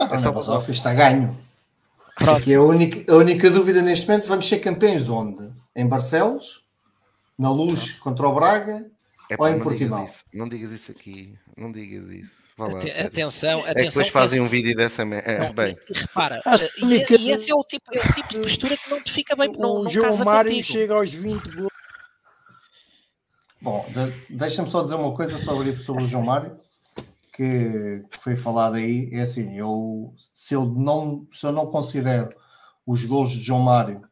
[0.00, 1.36] Ah, É só mas ó, está ganho.
[2.24, 5.50] Porque a única, a única dúvida neste momento, vamos ser campeões onde?
[5.74, 6.62] Em Barcelos?
[7.38, 8.86] Na Luz contra o Braga?
[9.30, 10.00] É, Ou em não Portimão?
[10.04, 10.24] digas.
[10.34, 11.38] Não digas isso aqui.
[11.56, 12.42] Não digas isso.
[12.58, 13.06] Lá, Ate- sério.
[13.06, 13.88] atenção, É que atenção.
[14.02, 15.02] depois fazem esse- um vídeo dessa.
[15.02, 16.42] É, bem, e repara,
[16.82, 19.34] e, e esse é o, tipo, é o tipo de postura que não te fica
[19.36, 20.66] bem, não, o não João casa Mário contigo.
[20.72, 21.72] chega aos 20 gols.
[23.62, 26.52] Bom, de- deixa-me só dizer uma coisa sobre, sobre o João Mário,
[27.32, 29.08] que, que foi falado aí.
[29.12, 32.34] É assim, eu, se, eu não, se eu não considero
[32.86, 34.02] os gols de João Mário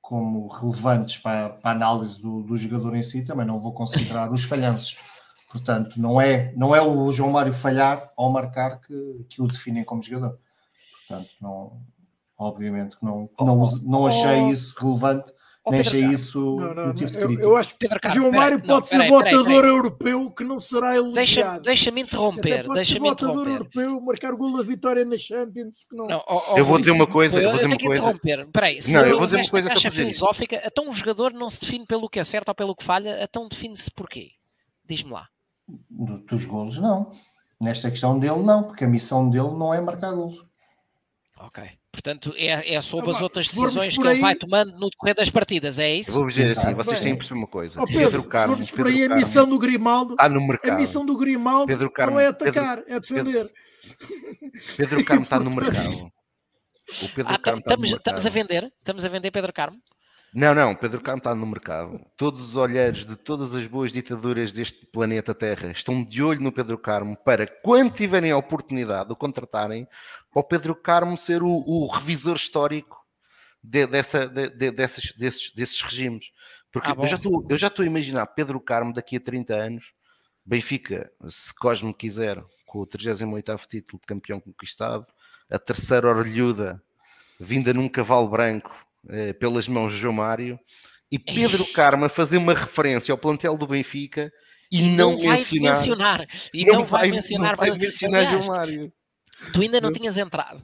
[0.00, 4.30] como relevantes para, para a análise do, do jogador em si, também não vou considerar
[4.30, 4.96] os falhanços.
[5.50, 9.84] Portanto, não é, não é o João Mário falhar ao marcar que, que o definem
[9.84, 10.38] como jogador.
[11.06, 11.80] Portanto, não,
[12.36, 15.32] obviamente que não, não, não achei isso relevante,
[15.66, 17.42] Oh, nem achei Carmo, isso Não, não, motivo de eu, crítica.
[17.46, 19.64] eu acho que Pedro o Carmo, João peraí, Mário não, pode ser peraí.
[19.66, 21.00] europeu que não será Deixa-
[21.40, 21.62] elogiado.
[21.62, 23.80] Deixa-me Até interromper, pode ser deixa-me botador interromper.
[23.80, 26.06] europeu, marcar gol da vitória na Champions, que não.
[26.06, 27.38] Não, ó, ó, eu vou dizer uma coisa.
[27.38, 28.02] Eu eu vou dizer tenho uma que coisa.
[28.18, 28.52] interromper.
[28.52, 31.32] Peraí, se Não, eu eu vou dizer uma coisa só caixa filosófica, então um jogador
[31.32, 34.32] não se define pelo que é certo ou pelo que falha, então define-se porquê?
[34.86, 35.28] Diz-me lá.
[35.88, 37.10] Do- dos golos, não.
[37.58, 40.44] Nesta questão dele, não, porque a missão dele não é marcar golos.
[41.40, 41.64] Ok.
[41.94, 44.90] Portanto, é, é sobre Ah, as outras se decisões que ele aí- vai tomando no
[44.90, 46.12] decorrer das partidas, é Eu isso?
[46.12, 47.80] vou dizer assim: vocês têm que perceber uma coisa.
[47.80, 50.28] Ó Pedro Pedro, se Carmo, formos por Pedro aí, a Carmo missão do Grimaldo, está
[50.28, 50.76] no a mercado.
[50.80, 53.50] missão do Grimaldo Pedro Carmo, não é Pedro- atacar, é defender.
[54.76, 56.10] Pedro Carmo está no mercado.
[57.02, 57.98] O Pedro Ah, Carmo está no estamos, mercado.
[58.18, 58.72] estamos a vender?
[58.78, 59.76] Estamos a vender Pedro Carmo?
[60.36, 61.96] Não, não, Pedro Carmo está no mercado.
[62.16, 66.50] Todos os olhares de todas as boas ditaduras deste planeta Terra estão de olho no
[66.50, 69.86] Pedro Carmo para, quando tiverem a oportunidade de o contratarem,
[70.34, 72.98] para o Pedro Carmo ser o, o revisor histórico
[73.62, 76.26] de- dessa, de- de- dessas- desses, desses regimes.
[76.72, 79.54] Porque Ah, eu, já estou, eu já estou a imaginar Pedro Carmo daqui a 30
[79.54, 79.84] anos,
[80.44, 85.06] Benfica, se Cosme quiser, com o 38º título de campeão conquistado,
[85.48, 86.82] a terceira orelhuda
[87.38, 88.70] vinda num cavalo branco
[89.08, 90.58] eh, pelas mãos de João Mário
[91.10, 94.32] e Pedro Carmo a fazer uma referência ao plantel do Benfica
[94.70, 96.26] e, não, vai mencionar, mencionar.
[96.52, 97.50] E não, vai, mencionar.
[97.52, 98.92] não vai mencionar aliás, João Mário.
[99.52, 100.62] Tu ainda não tinhas entrado.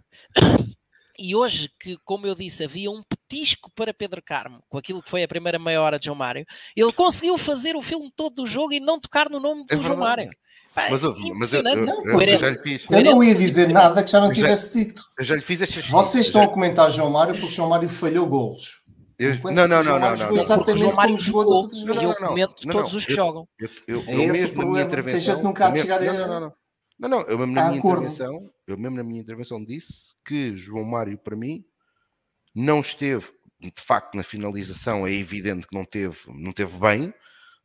[1.19, 5.11] E hoje, que, como eu disse, havia um petisco para Pedro Carmo, com aquilo que
[5.11, 8.47] foi a primeira meia hora de João Mário, ele conseguiu fazer o filme todo do
[8.47, 9.97] jogo e não tocar no nome do É João.
[9.99, 10.31] Mário.
[10.75, 11.85] Mas, eu- mas eu, eu.
[11.85, 12.87] Não, eu- já lhe fiz.
[12.91, 15.03] Eu não ia dizer nada que já não Eu já- tivesse dito.
[15.19, 17.89] Eu já lhe fiz estas Vocês estão já- a comentar João Mário porque João Mário
[17.89, 18.81] falhou golos.
[19.19, 22.03] eu- Não, não, não, não, não, exatamente como jogou das outras Não, vezes.
[22.03, 23.47] eu não, não, comento todos os que jogam.
[23.59, 25.21] Eu, eu, É eu esse o mesmo na minha problema, intervenção.
[25.21, 26.53] tem gente nunca a chegar a-
[27.01, 28.03] não, não, eu mesmo na a minha acordo.
[28.03, 31.65] intervenção, eu mesmo na minha intervenção disse que João Mário, para mim,
[32.55, 33.27] não esteve,
[33.59, 37.15] de facto, na finalização, é evidente que não teve, não teve bem,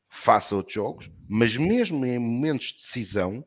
[0.09, 3.45] face a outros jogos, mas mesmo em momentos de decisão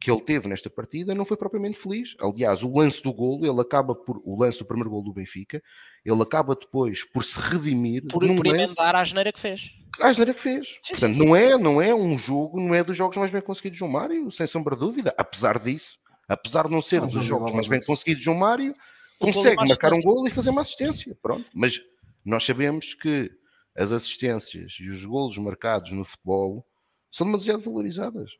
[0.00, 2.14] que ele teve nesta partida, não foi propriamente feliz.
[2.20, 5.62] Aliás, o lance do golo, ele acaba por, o lance do primeiro golo do Benfica,
[6.04, 9.70] ele acaba depois por se redimir Por, num por lance emendar a geneira que fez.
[10.00, 10.68] a asneira que fez.
[10.84, 11.18] Sim, Portanto, sim.
[11.24, 13.90] Não, é, não é um jogo, não é dos jogos mais bem conseguidos de João
[13.90, 15.14] Mário, sem sombra de dúvida.
[15.16, 15.96] Apesar disso,
[16.28, 18.74] apesar de não ser Não, dos jogo jogos mais bem conseguidos de João Mário,
[19.20, 21.16] Um e consegue marcar um golo e fazer uma assistência.
[21.22, 21.50] Pronto.
[21.54, 21.80] Mas
[22.24, 23.30] nós sabemos que
[23.74, 26.66] as assistências e os golos marcados no futebol
[27.10, 28.30] são demasiado valorizadas.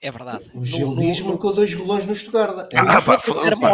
[0.00, 0.50] É verdade.
[0.54, 2.72] O Gil Dias marcou dois golões no Stuttgart.
[2.72, 3.68] É, Ah, bom- pá, Pedro pá,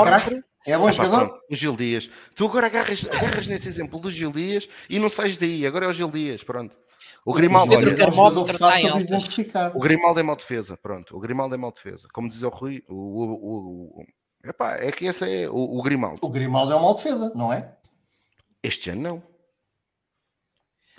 [0.67, 1.41] é bom jogador?
[1.51, 2.09] o Gil Dias.
[2.37, 5.67] Tu agora agarras, agarras nesse exemplo do Gil Dias e não sais daí.
[5.67, 6.43] Agora é o Gil Dias.
[6.45, 6.77] Pronto.
[7.25, 9.77] O Grimaldo, O Pedro Gil Dias é um jogador fácil de exemplificar.
[9.77, 11.17] O Grimaldo é mau defesa, pronto.
[11.17, 12.09] O Grimaldo é mau defesa.
[12.13, 15.83] Como dizia o Rui, o, o, o- o- epá, é que esse é o, o
[15.83, 16.19] Grimaldo.
[16.23, 17.75] O Grimaldo é uma defesa, não é?
[18.63, 19.23] Este ano não.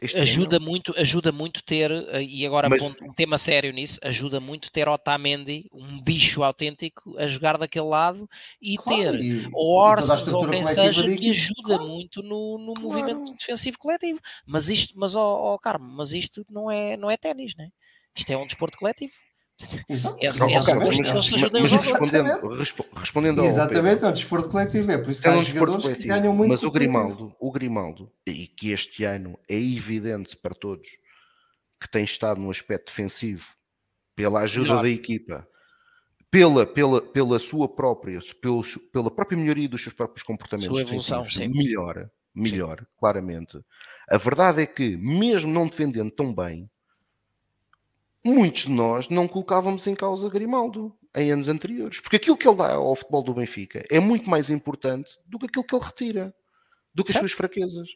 [0.03, 3.99] Este ajuda muito, ajuda muito ter, eh, e agora Mas- pondo um tema sério nisso,
[4.03, 8.29] ajuda muito ter Otamendi, um bicho autêntico, a jogar daquele lado
[8.61, 11.87] e Claro, ter e- a Orsens ou quem seja que ajuda Claro.
[11.87, 12.87] muito no, no Claro.
[12.89, 14.19] movimento defensivo coletivo.
[14.45, 17.69] Mas isto, mas ó ó, Carmo, mas isto não é, não é ténis, né?
[18.15, 19.13] Isto é um desporto coletivo.
[19.89, 20.17] Exato.
[20.19, 20.47] É- não.
[20.47, 24.91] é mas- mas- mas respondendo, respo- respondendo ao Exatamente, é um desporto coletivo.
[24.91, 26.49] É por isso que é há um jogadores que ganham muito.
[26.51, 30.87] mas o Grimaldo, o Grimaldo, e que este ano é evidente para todos
[31.81, 33.45] que tem estado no aspecto defensivo
[34.15, 34.83] pela ajuda Melhor.
[34.83, 35.47] da equipa,
[36.31, 42.09] pela, pela, pela sua própria, pelo, pela própria melhoria dos seus próprios comportamentos evolução, melhor,
[42.33, 42.85] melhor, sim.
[42.97, 43.59] claramente.
[44.09, 46.69] A verdade é que, mesmo não defendendo tão bem,
[48.23, 51.99] muitos de nós não colocávamos em causa Grimaldo em anos anteriores.
[51.99, 55.45] Porque aquilo que ele dá ao futebol do Benfica é muito mais importante do que
[55.45, 56.35] aquilo que ele retira,
[56.93, 57.87] do que as suas fraquezas.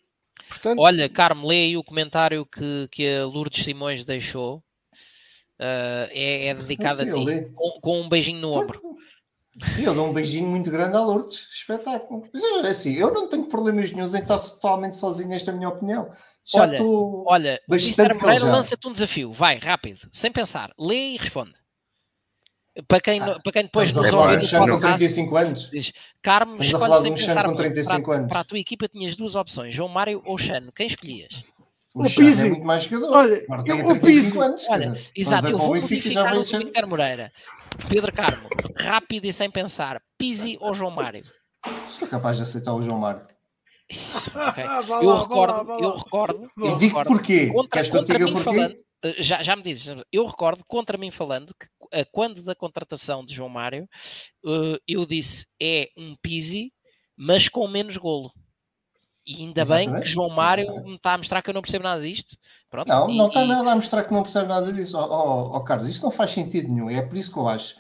[0.48, 0.80] Portanto...
[0.80, 4.64] Olha, Carmo, lê aí o comentário que, que a Lourdes Simões deixou.
[5.60, 7.12] Uh, é, é, dedicado a ti,
[7.56, 8.80] com, com, um beijinho no ombro.
[9.78, 12.28] E eu dou um beijinho muito grande à Lourdes, espetáculo.
[12.32, 15.58] Mas eu, assim, eu não tenho problemas nenhum em estar totalmente sozinho, esta é a
[15.58, 16.12] minha opinião.
[16.46, 21.18] Já olha, estou olha, bastante Moreira lança-te um desafio, vai, rápido, sem pensar, lê e
[21.18, 21.56] responde.
[22.88, 25.70] Para quem, ah, para quem depois nos ouve do com 35 anos.
[25.72, 25.92] Diz,
[26.22, 28.30] Carmo, escolhe sem pensar com 35 para, anos.
[28.30, 31.34] para a tua equipa tinhas duas opções, João Mário ou Xano, quem escolhias?
[31.96, 33.18] O, o Pizzi é muito mais jogador.
[33.18, 34.70] Olha, tem 35 anos.
[34.70, 36.86] Olha, exato, eu vou modificar o Mr.
[36.86, 37.32] Moreira.
[37.90, 38.48] Pedro Carmo,
[38.78, 41.24] rápido e sem pensar, Pizzi ou João Mário?
[41.90, 43.26] Sou capaz de aceitar o João Mário.
[43.90, 44.64] Okay.
[45.02, 47.48] eu, recordo, eu recordo, eu e digo porquê.
[47.48, 48.44] Contra, Queres que eu diga porquê?
[48.44, 52.54] Falando, eh, já, já me dizes, eu recordo contra mim falando que eh, quando da
[52.54, 53.88] contratação de João Mário,
[54.46, 56.74] eh, eu disse é um Pizzi,
[57.16, 58.32] mas com menos golo.
[59.26, 59.92] E ainda Exatamente.
[59.92, 62.38] bem que João Mário me está a mostrar que eu não percebo nada disto.
[62.70, 63.48] Pronto, não, e, não está e...
[63.48, 64.98] nada a mostrar que não percebe nada disso.
[64.98, 66.90] Oh, oh, oh, Carlos, isso não faz sentido nenhum.
[66.90, 67.76] É por isso que eu acho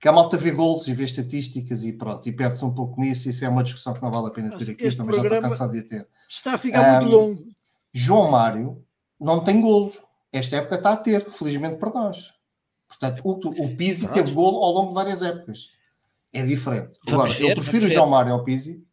[0.00, 3.28] que a malta vê golos e vê estatísticas e pronto, e perde-se um pouco nisso.
[3.28, 4.96] Isso é uma discussão que não vale a pena ter aqui.
[4.96, 6.08] Também já estou cansado de ter.
[6.28, 7.42] Está a ficar um, muito longo.
[7.92, 8.84] João Mário
[9.20, 10.00] não tem golos.
[10.32, 12.34] Esta época está a ter, felizmente para nós.
[12.88, 15.70] Portanto, o, o Pizzi teve golo ao longo de várias épocas.
[16.32, 16.98] É diferente.
[17.06, 18.84] Agora, ver, eu prefiro o João Mário ao Pizzi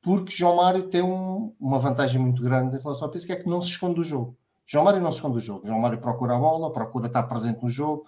[0.00, 3.36] porque João Mário tem um, uma vantagem muito grande em relação ao Pizzi, que é
[3.36, 4.36] que não se esconde do jogo.
[4.70, 5.66] João Mário não se esconde do jogo.
[5.66, 8.04] João Mário procura a bola, procura estar presente no jogo,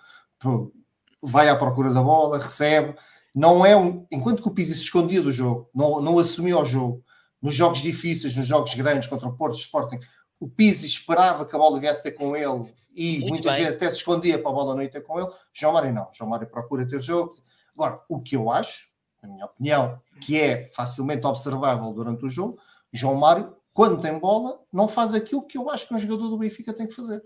[1.23, 2.95] vai à procura da bola, recebe.
[3.35, 6.65] Não é um, enquanto que o Pizzi se escondia do jogo, não, não assumia o
[6.65, 7.03] jogo,
[7.41, 9.99] nos jogos difíceis, nos jogos grandes contra o Porto, Sporting,
[10.39, 13.63] o Pizzi esperava que a bola viesse ter com ele e Muito muitas bem.
[13.63, 15.29] vezes até se escondia para a bola não ir ter com ele.
[15.55, 16.09] João Mário não.
[16.13, 17.37] João Mário procura ter jogo.
[17.75, 18.89] Agora, o que eu acho,
[19.23, 22.59] na minha opinião, que é facilmente observável durante o jogo,
[22.93, 26.39] João Mário, quando tem bola, não faz aquilo que eu acho que um jogador do
[26.39, 27.23] Benfica tem que fazer.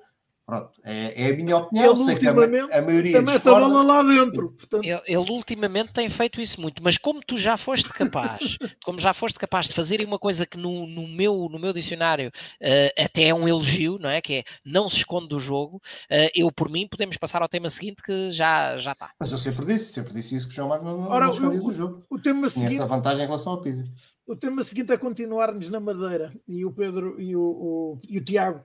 [0.47, 1.95] Pronto, é, é a minha opinião.
[1.95, 4.53] Ele Sei que a, a maioria mete a bola lá dentro.
[4.53, 4.85] Portanto...
[4.85, 9.15] Ele, ele, ultimamente tem feito isso muito, mas como tu já foste capaz, como já
[9.15, 13.29] foste capaz de fazer uma coisa que no, no, meu, no meu dicionário uh, até
[13.29, 14.21] é um elogio, não é?
[14.21, 17.71] Que é não se esconde do jogo, uh, eu por mim podemos passar ao tema
[17.71, 19.13] seguinte que já, já está.
[19.19, 21.59] Mas eu sempre disse, sempre disse isso que o João Mário não, não, Ora, não
[21.59, 22.03] do jogo.
[22.11, 22.75] O tema Tinha seguinte...
[22.75, 23.91] essa vantagem em relação ao Pisa.
[24.27, 28.25] O tema seguinte é continuarmos na Madeira e o Pedro e o, o, e o
[28.25, 28.65] Tiago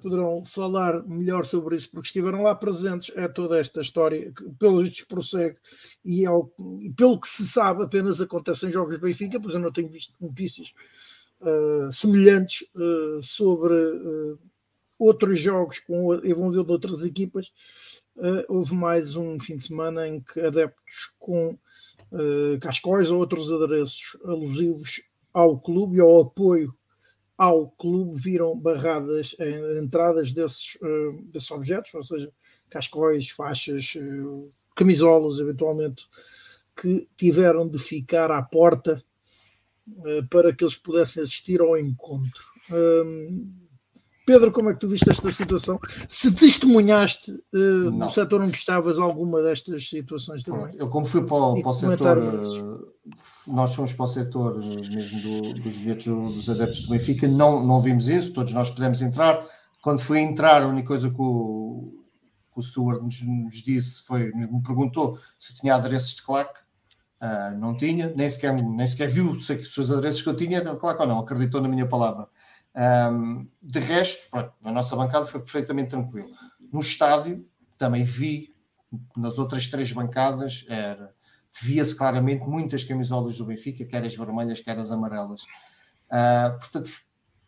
[0.00, 4.80] poderão falar melhor sobre isso, porque estiveram lá presentes a toda esta história, que pelo
[4.80, 5.56] visto prossegue,
[6.04, 9.60] e, ao, e, pelo que se sabe, apenas acontece em jogos de Benfica, pois eu
[9.60, 10.72] não tenho visto notícias
[11.40, 14.38] uh, semelhantes uh, sobre uh,
[14.96, 17.52] outros jogos com, envolvendo outras equipas.
[18.48, 21.58] houve mais um fim de semana em que adeptos com
[22.60, 25.00] cascóis ou outros adereços alusivos
[25.32, 26.74] ao clube e ao apoio
[27.40, 29.34] ao clube viram barradas
[29.82, 32.30] entradas desses, uh, desses objetos, ou seja,
[32.68, 33.94] cascóis, faixas,
[34.76, 36.04] camisolas, eventualmente,
[36.76, 39.02] que tiveram de ficar à porta
[40.30, 42.44] para que eles pudessem assistir ao encontro.
[44.30, 45.80] Pedro, como é que tu viste esta situação?
[46.08, 50.70] Se testemunhaste uh, no setor onde estavas alguma destas situações também?
[50.76, 52.92] Eu, como fui para, o, para o setor, uh,
[53.48, 57.80] nós fomos para o setor mesmo do, dos bilhetes dos adeptos do Benfica, não, não
[57.80, 59.44] vimos isso, todos nós pudemos entrar.
[59.82, 61.92] Quando fui entrar, a única coisa que o,
[62.54, 66.60] que o Stuart nos, nos, disse foi, me perguntou se tinha adereços de claque.
[67.20, 70.58] Uh, não tinha, nem sequer, nem sequer viu se, se os adereços que eu tinha
[70.58, 72.28] eram claque ou não, acreditou na minha palavra.
[72.76, 76.30] Um, de resto, pronto, na nossa bancada foi perfeitamente tranquilo.
[76.72, 77.46] No estádio,
[77.76, 78.54] também vi,
[79.16, 81.12] nas outras três bancadas, era
[81.62, 85.42] via-se claramente muitas camisolas do Benfica, quer as vermelhas, quer as amarelas.
[86.06, 86.90] Uh, portanto,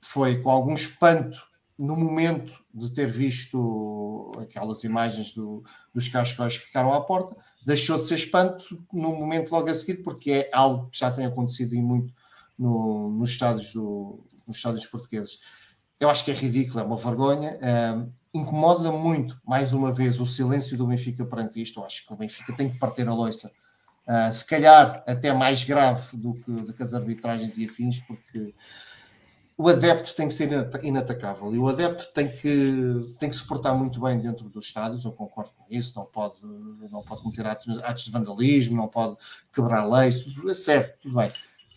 [0.00, 1.38] foi com algum espanto
[1.78, 5.64] no momento de ter visto aquelas imagens do,
[5.94, 10.02] dos cascóis que ficaram à porta, deixou de ser espanto no momento logo a seguir,
[10.02, 12.12] porque é algo que já tem acontecido em muito
[12.58, 15.40] no, nos estádios do, nos estádios portugueses.
[15.98, 17.58] Eu acho que é ridículo, é uma vergonha.
[18.34, 21.80] incomoda muito, mais uma vez, o silêncio do Benfica perante isto.
[21.80, 23.50] Eu acho que o Benfica tem que partir a loiça.
[24.08, 28.52] Uh, se calhar até mais grave do que, do que as arbitragens e afins, porque
[29.56, 30.48] o adepto tem que ser
[30.82, 35.04] inatacável e o adepto tem que, tem que se portar muito bem dentro dos estádios,
[35.04, 36.34] eu concordo com isso, não pode,
[36.90, 39.16] não pode cometer atos, atos de vandalismo, não pode
[39.52, 41.30] quebrar leis, tudo é certo, tudo bem.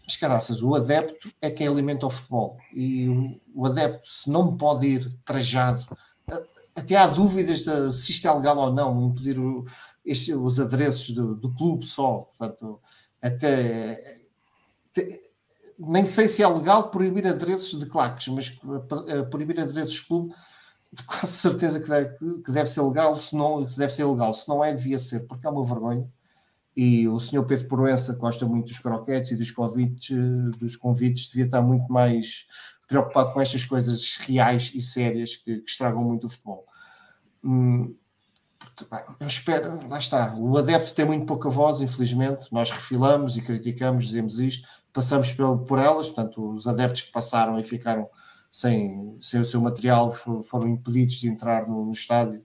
[0.06, 2.58] Mas caraças, o adepto é quem alimenta o futebol.
[2.74, 5.86] E o, o adepto, se não pode ir trajado,
[6.76, 9.66] até há dúvidas de se isto é legal ou não, impedir o,
[10.06, 12.30] este, os adereços do, do, clube só.
[12.38, 12.80] Portanto,
[13.22, 14.00] até,
[15.80, 18.60] nem sei se é legal proibir adereços de claques, mas
[19.32, 20.34] proibir adereços de clube
[21.06, 24.64] quase certeza que deve, que deve ser legal, se não deve ser legal, se não
[24.64, 26.10] é, devia ser, porque é uma vergonha
[26.76, 30.16] e o senhor Pedro Proença gosta muito dos croquetes e dos convites,
[30.58, 32.46] dos convites, devia estar muito mais
[32.88, 36.66] preocupado com estas coisas reais e sérias que, que estragam muito o futebol.
[37.44, 37.96] Hum,
[39.22, 44.08] eu espero, lá está, o adepto tem muito pouca voz, infelizmente, nós refilamos e criticamos,
[44.08, 48.10] dizemos isto, passamos por, por elas, portanto, os adeptos que passaram e ficaram
[48.52, 52.44] sem, sem o seu material foram impedidos de entrar no, no estádio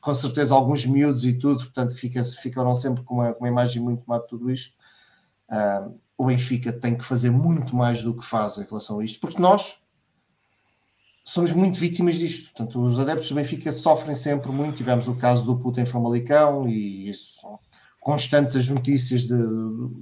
[0.00, 4.04] com certeza alguns miúdos e tudo, portanto, fica, ficaram sempre com uma, uma imagem muito
[4.06, 4.74] má de tudo isto.
[5.50, 9.20] Uh, o Benfica tem que fazer muito mais do que faz em relação a isto,
[9.20, 9.76] porque nós
[11.24, 12.52] somos muito vítimas disto.
[12.52, 14.76] Portanto, os adeptos do Benfica sofrem sempre muito.
[14.76, 17.12] Tivemos o caso do Puto em Famalicão e
[18.00, 19.36] constantes as notícias de,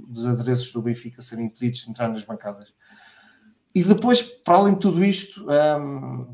[0.08, 2.68] dos adereços do Benfica serem impedidos de entrar nas bancadas.
[3.74, 6.26] E depois, para além de tudo isto, um,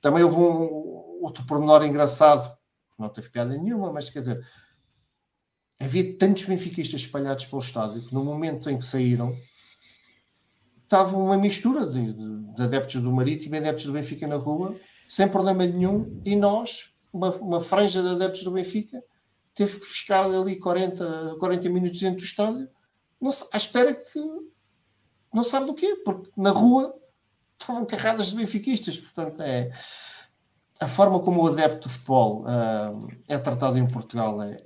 [0.00, 2.55] também houve um outro pormenor engraçado
[2.98, 4.46] não teve piada nenhuma, mas quer dizer,
[5.78, 9.36] havia tantos benfiquistas espalhados pelo estádio que no momento em que saíram
[10.82, 14.78] estava uma mistura de, de, de adeptos do Marítimo e adeptos do Benfica na rua,
[15.08, 19.02] sem problema nenhum, e nós, uma, uma franja de adeptos do Benfica,
[19.52, 22.68] teve que ficar ali 40, 40 minutos dentro do estádio,
[23.20, 24.20] não, à espera que
[25.34, 26.94] não sabe do quê, porque na rua
[27.58, 29.70] estavam carradas de benfiquistas, portanto é
[30.80, 34.62] a forma como o adepto de futebol uh, é tratado em Portugal é,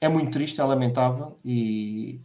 [0.00, 2.20] é muito triste, é lamentável e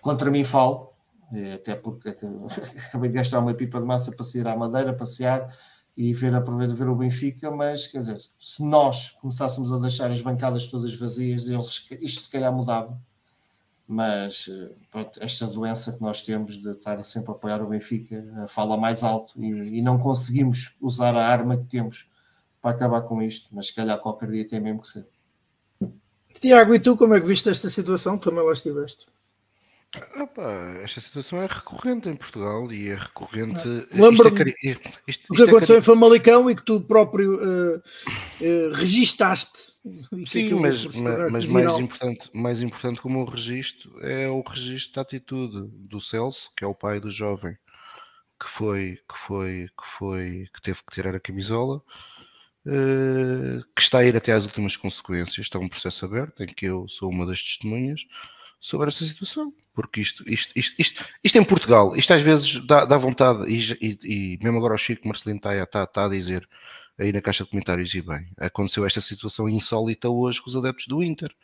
[0.00, 0.92] contra mim falo,
[1.32, 2.10] eh, até porque
[2.88, 5.48] acabei de gastar uma pipa de massa para sair à Madeira, passear
[5.96, 10.20] e ver, aproveitar ver o Benfica, mas quer dizer, se nós começássemos a deixar as
[10.20, 13.00] bancadas todas vazias, eles, isto se calhar mudava
[13.92, 14.48] mas
[14.90, 19.02] pronto, esta doença que nós temos de estar sempre a apoiar o Benfica fala mais
[19.02, 22.08] alto e, e, não conseguimos usar a arma que temos
[22.62, 25.06] para acabar com isto, mas se calhar qualquer dia tem mesmo que ser.
[26.40, 28.16] Tiago, e tu como é que viste esta situação?
[28.16, 29.06] Também lá estiveste.
[30.16, 33.60] Opa, esta situação é recorrente em Portugal e é recorrente.
[33.92, 34.76] Lembra-me é,
[35.28, 35.78] o que aconteceu é...
[35.80, 39.72] em Famalicão e que tu próprio uh, uh, registaste
[40.26, 45.02] Sim, mas, mas, mas mais, importante, mais importante como o registro é o registro da
[45.02, 47.58] atitude do Celso, que é o pai do jovem,
[48.40, 51.82] que foi, que foi, que foi, que teve que tirar a camisola,
[52.64, 55.46] uh, que está a ir até às últimas consequências.
[55.46, 58.02] Está um processo aberto em que eu sou uma das testemunhas
[58.62, 59.52] sobre essa situação.
[59.74, 63.58] Porque isto, isto, isto, isto, isto em Portugal, isto às vezes dá, dá vontade, e,
[63.80, 63.98] e,
[64.34, 66.48] e mesmo agora o Chico Marcelino está, está, está a dizer
[66.98, 70.86] aí na caixa de comentários e bem, aconteceu esta situação insólita hoje com os adeptos
[70.86, 71.34] do Inter.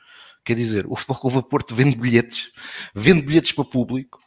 [0.45, 2.53] Quer dizer, o Futebol Clube Porto vende bilhetes,
[2.95, 4.19] vende bilhetes para público,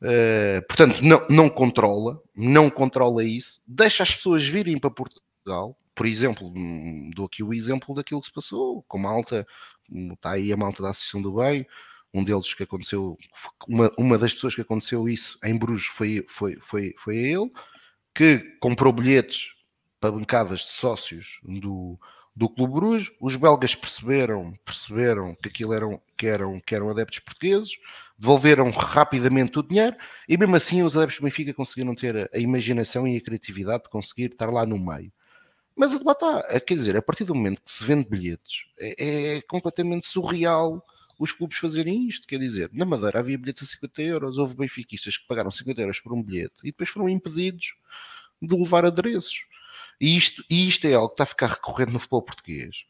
[0.00, 6.06] uh, portanto não, não controla, não controla isso, deixa as pessoas virem para Portugal, por
[6.06, 9.46] exemplo, hum, dou aqui o exemplo daquilo que se passou, com malta,
[10.12, 11.66] está aí a malta da Associação do Bem,
[12.12, 13.16] um deles que aconteceu,
[13.68, 17.50] uma, uma das pessoas que aconteceu isso em Bruges foi, foi, foi, foi a ele,
[18.14, 19.54] que comprou bilhetes
[20.00, 21.98] para bancadas de sócios do,
[22.34, 23.10] do Clube Bruges.
[23.20, 27.72] Os belgas perceberam, perceberam que aquilo eram, que, eram, que eram adeptos portugueses,
[28.18, 29.96] devolveram rapidamente o dinheiro
[30.28, 33.90] e mesmo assim os adeptos do Benfica conseguiram ter a, imaginação e a criatividade de
[33.90, 35.12] conseguir estar lá no meio.
[35.74, 39.42] Mas lá está, quer dizer, a partir do momento que se vende bilhetes, é, é
[39.42, 40.82] completamente surreal
[41.18, 42.26] os clubes fazerem isto.
[42.26, 46.00] Quer dizer, na Madeira havia bilhetes a 50 euros, houve benfiquistas que pagaram 50 euros
[46.00, 47.74] por um bilhete e depois foram impedidos
[48.40, 49.44] de levar adereços.
[50.00, 52.84] E isto, e isto é algo que está a ficar recorrente no futebol português.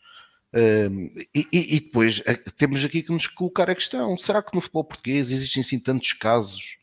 [0.54, 4.60] Um, e, e, depois eh, temos aqui que nos colocar a questão: será que no
[4.60, 6.76] futebol português existem assim tantos casos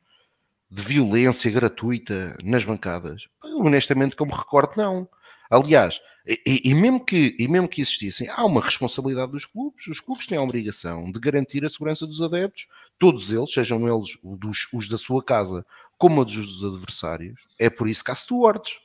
[0.70, 3.28] de violência gratuita nas bancadas?
[3.44, 5.10] Honestamente, como recordo, não.
[5.54, 9.86] Aliás, e, e, mesmo que, e mesmo que existissem, há uma responsabilidade dos clubes.
[9.88, 14.18] Os clubes têm a obrigação de garantir a segurança dos adeptos, todos eles, sejam eles
[14.24, 15.64] dos, os da sua casa
[15.96, 17.42] como os dos adversários.
[17.60, 18.80] É por isso que há stewards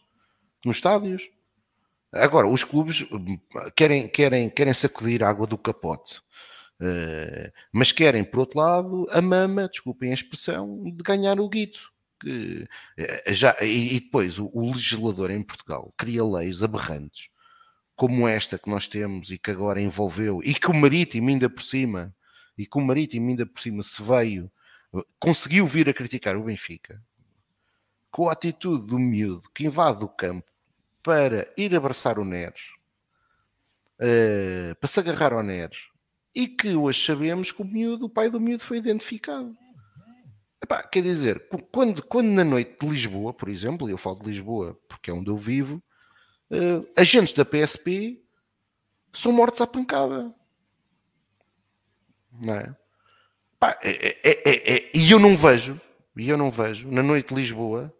[0.62, 1.22] nos estádios.
[2.12, 3.38] Agora, os clubes hum,
[3.74, 6.18] querem, querem, querem sacudir a água do capote,
[6.80, 11.80] uh, mas querem, por outro lado, a mama, desculpem a expressão, de ganhar o guito.
[12.20, 17.28] Que, uh, já, e, e depois o, o, legislador em Portugal cria leis aberrantes
[17.98, 21.64] como esta que nós temos e que agora envolveu, e que o Marítimo ainda por
[21.64, 22.14] cima,
[22.56, 24.48] e que o Marítimo ainda por cima se veio,
[25.18, 27.02] conseguiu vir a criticar o Benfica,
[28.08, 30.48] com a atitude do miúdo que invade o campo
[31.02, 32.62] para ir abraçar o Neres,
[34.00, 35.88] uh, para se agarrar ao Neres,
[36.32, 39.56] e que hoje sabemos que o miúdo, o pai do miúdo foi identificado.
[40.62, 44.78] Epá, quer dizer, quando, quando na noite de Lisboa, por exemplo, eu falo de Lisboa
[44.88, 45.82] porque é onde eu vivo,
[46.50, 48.20] uh, agentes da PSP
[49.12, 50.34] são mortos à pancada.
[52.32, 52.76] Não é?
[53.54, 55.80] Epá, é, é, é, é, e eu não vejo,
[56.16, 57.92] e eu não vejo, na noite de Lisboa,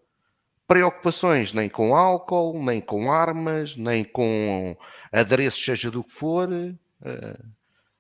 [0.67, 4.77] preocupações nem com álcool, nem com armas, nem com
[5.13, 7.49] adereços, seja do que for, uh,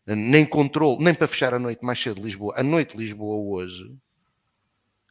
[0.06, 2.54] nem controle, nem para fechar a noite mais cedo de Lisboa.
[2.56, 3.84] A noite de Lisboa hoje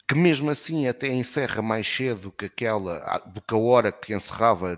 [0.07, 4.77] que mesmo assim até encerra mais cedo que aquela, do que a hora que encerrava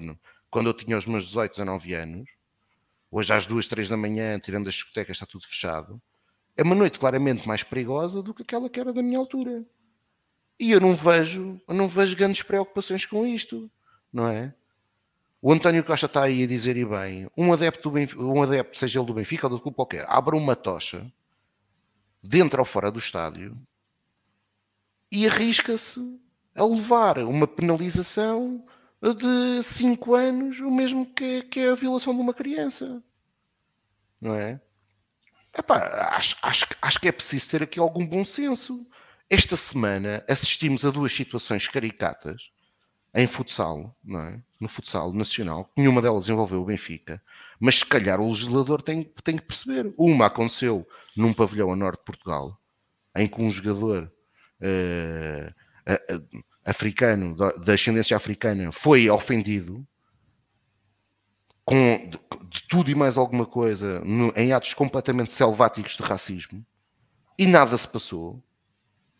[0.49, 2.29] quando eu tinha os meus 18, 19 anos.
[3.11, 6.01] Hoje às 2, 3 da manhã, tirando as discotecas, está tudo fechado.
[6.57, 9.63] É uma noite claramente mais perigosa do que aquela que era da minha altura.
[10.59, 13.71] E eu não vejo, eu não vejo grandes preocupações com isto,
[14.11, 14.53] não é?
[15.41, 18.99] O António Costa está aí a dizer e bem, um adepto, Benfica, um adepto, seja
[18.99, 21.09] ele do Benfica ou do clube qualquer, abre uma tocha
[22.21, 23.57] dentro ou fora do estádio
[25.11, 26.19] e arrisca-se
[26.55, 28.65] a levar uma penalização
[29.01, 33.01] de 5 anos, o mesmo que, que é a violação de uma criança.
[34.19, 34.59] Não é?
[35.57, 38.85] Epá, acho, acho, acho que é preciso ter aqui algum bom senso.
[39.29, 42.49] Esta semana assistimos a duas situações caricatas
[43.13, 44.41] em futsal, não é?
[44.59, 47.21] no futsal nacional, nenhuma delas envolveu o Benfica,
[47.59, 49.93] mas se calhar o legislador tem, tem que perceber.
[49.97, 52.59] Uma aconteceu num pavilhão a norte de Portugal,
[53.15, 54.11] em que um jogador
[56.65, 59.85] africano, da ascendência africana, foi ofendido
[61.65, 66.65] com de, de tudo e mais alguma coisa no, em atos completamente selváticos de racismo
[67.37, 68.43] e nada se passou,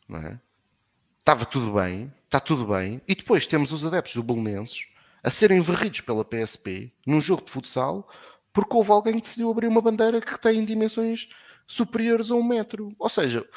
[0.08, 0.40] não é?
[1.20, 4.88] Estava tudo bem, está tudo bem, e depois temos os adeptos do Belenenses
[5.24, 8.10] a serem varridos pela PSP num jogo de futsal
[8.52, 11.30] porque houve alguém que decidiu abrir uma bandeira que tem dimensões
[11.70, 12.94] superiores a um metro.
[12.98, 13.48] Ou seja,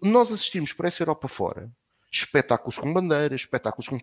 [0.00, 1.70] nós assistimos por essa Europa fora
[2.10, 3.98] espetáculos com bandeiras, espetáculos com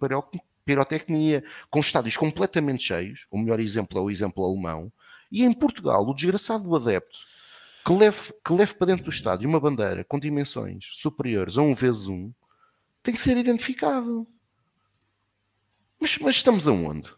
[0.66, 3.28] pirotecnia, com estádios completamente cheios.
[3.30, 4.91] O melhor exemplo é o exemplo alemão.
[5.32, 7.20] E em Portugal, o desgraçado do adepto
[7.86, 11.76] que leve, que leve para dentro do estádio uma bandeira com dimensões superiores a um
[11.76, 12.34] vezes um
[13.04, 14.28] tem que ser identificado.
[16.00, 17.10] Mas, mas estamos aonde?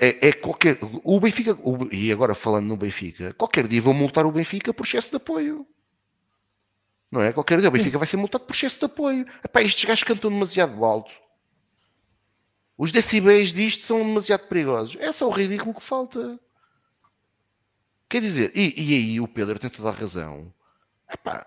[0.00, 0.78] É, é, qualquer.
[1.04, 4.84] O Benfica, o, e agora falando no Benfica, qualquer dia vão multar o Benfica por
[4.84, 5.66] excesso de apoio.
[7.10, 7.32] Não é?
[7.32, 9.26] Qualquer dia o Benfica vai ser multado por excesso de apoio.
[9.44, 11.12] Epá, estes gajos cantam demasiado alto.
[12.76, 14.96] Os decibéis disto são demasiado perigosos.
[14.98, 16.38] É só o ridículo que falta.
[18.08, 20.52] Quer dizer, e, e aí o Pedro tem toda a razão.
[21.10, 21.46] Epá,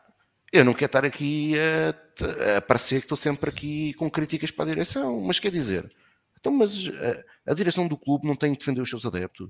[0.51, 4.65] eu não quero estar aqui a, a parecer que estou sempre aqui com críticas para
[4.65, 5.91] a direção, mas quer dizer,
[6.39, 9.49] então, mas a, a direção do clube não tem que defender os seus adeptos.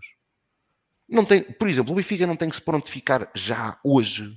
[1.08, 4.36] Não tem, por exemplo, o Benfica não tem que se prontificar já hoje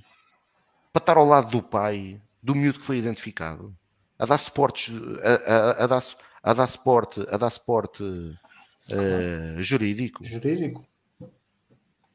[0.93, 3.75] para estar ao lado do pai, do miúdo que foi identificado,
[4.17, 6.03] a dar suportes, a, a, a dar,
[6.43, 10.23] a dar suporte, a dar suporte uh, jurídico.
[10.23, 10.85] Jurídico.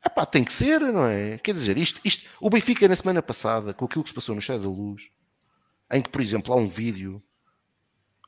[0.05, 1.39] Epá, tem que ser, não é?
[1.39, 4.41] Quer dizer, isto, isto, o Benfica na semana passada, com aquilo que se passou no
[4.41, 5.03] Chá da Luz,
[5.91, 7.23] em que, por exemplo, há um vídeo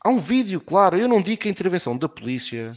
[0.06, 0.96] Há um vídeo, claro.
[0.96, 2.70] Eu não digo que a intervenção da polícia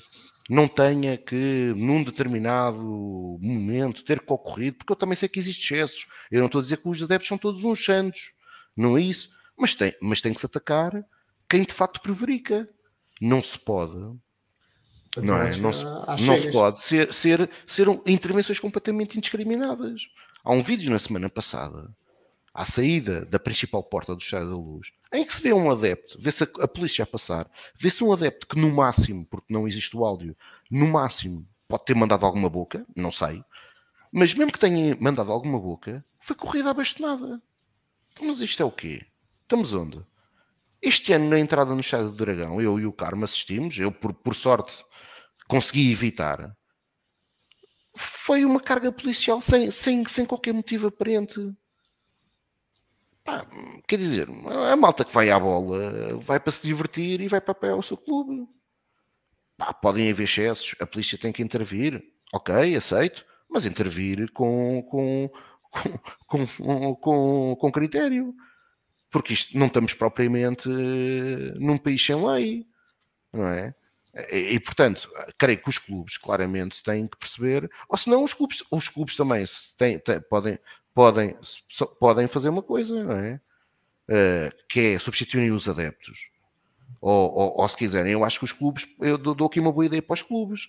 [0.49, 2.81] não tenha que, num determinado
[3.39, 6.07] momento, ter que ocorrido, porque eu também sei que existem excessos.
[6.31, 8.31] Eu não estou a dizer que os adeptos são todos uns santos.
[8.75, 9.29] Não é isso.
[9.55, 11.05] Mas tem, mas tem que se atacar
[11.47, 12.67] quem de facto prevarica.
[13.21, 13.93] Não se pode.
[15.17, 15.55] Não, é?
[15.57, 15.83] não, se,
[16.25, 20.01] não se pode ser, ser, ser intervenções completamente indiscriminadas.
[20.43, 21.95] Há um vídeo na semana passada
[22.59, 26.17] à saída da principal porta do Estado da Luz, em que se vê um adepto,
[26.19, 27.49] vê-se a, a, polícia a passar,
[27.79, 30.35] vê-se um adepto que no máximo, porque não existe o áudio,
[30.69, 33.41] no máximo pode ter mandado alguma boca, não sei,
[34.11, 37.41] mas mesmo que tenha mandado alguma boca, foi corrida abastonada.
[38.11, 39.05] Então, mas isto é o quê?
[39.43, 40.05] Estamos onde?
[40.81, 44.13] Este ano, na entrada no Estado do Dragão, eu e o Carmo assistimos, eu por,
[44.13, 44.83] por sorte
[45.47, 46.53] consegui evitar.
[47.95, 51.55] Foi uma carga policial sem, sem, sem qualquer motivo aparente
[53.87, 54.27] quer dizer,
[54.71, 57.83] a malta que vai à bola vai para se divertir e vai para apoiar o
[57.83, 58.47] seu clube.
[59.81, 62.01] Podem haver excessos, a polícia tem que intervir,
[62.33, 65.29] ok, aceito, mas intervir com, com,
[66.27, 68.33] com, com, com, com critério.
[69.11, 72.65] Porque isto não estamos propriamente num país sem lei,
[73.33, 73.73] não é?
[74.31, 78.63] E, e, portanto, creio que os clubes claramente têm que perceber, ou senão os clubes,
[78.71, 79.45] os clubes também
[79.77, 80.57] têm, têm, podem,
[80.99, 81.33] podem,
[81.97, 83.39] podem fazer uma coisa, não é?
[84.09, 86.27] Uh, que é substituírem os adeptos.
[86.99, 89.85] Ou, ou, ou, se quiserem, eu acho que os clubes, eu dou aqui uma boa
[89.85, 90.67] ideia para os clubes,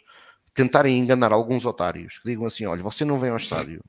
[0.55, 3.83] tentarem enganar alguns otários que digam assim: olha, você não vem ao estádio,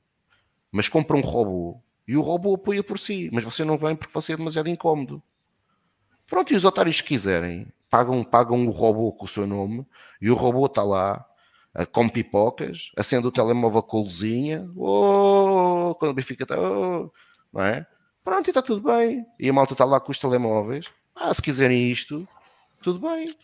[0.72, 4.12] mas compra um robô e o robô apoia por si, mas você não vem porque
[4.12, 5.22] você é demasiado incómodo.
[6.26, 9.86] Pronto, e os otários que quiserem pagam, pagam o robô com o seu nome
[10.20, 11.24] e o robô está lá
[11.92, 17.10] com pipocas, acende o telemóvel com luzinha, oh, quando o Benfica está, oh,
[17.52, 17.86] não é?
[18.24, 19.26] Pronto, e está tudo bem.
[19.38, 20.86] E a malta está lá com os telemóveis.
[21.14, 22.26] Ah, se quiserem isto,
[22.82, 23.36] tudo bem.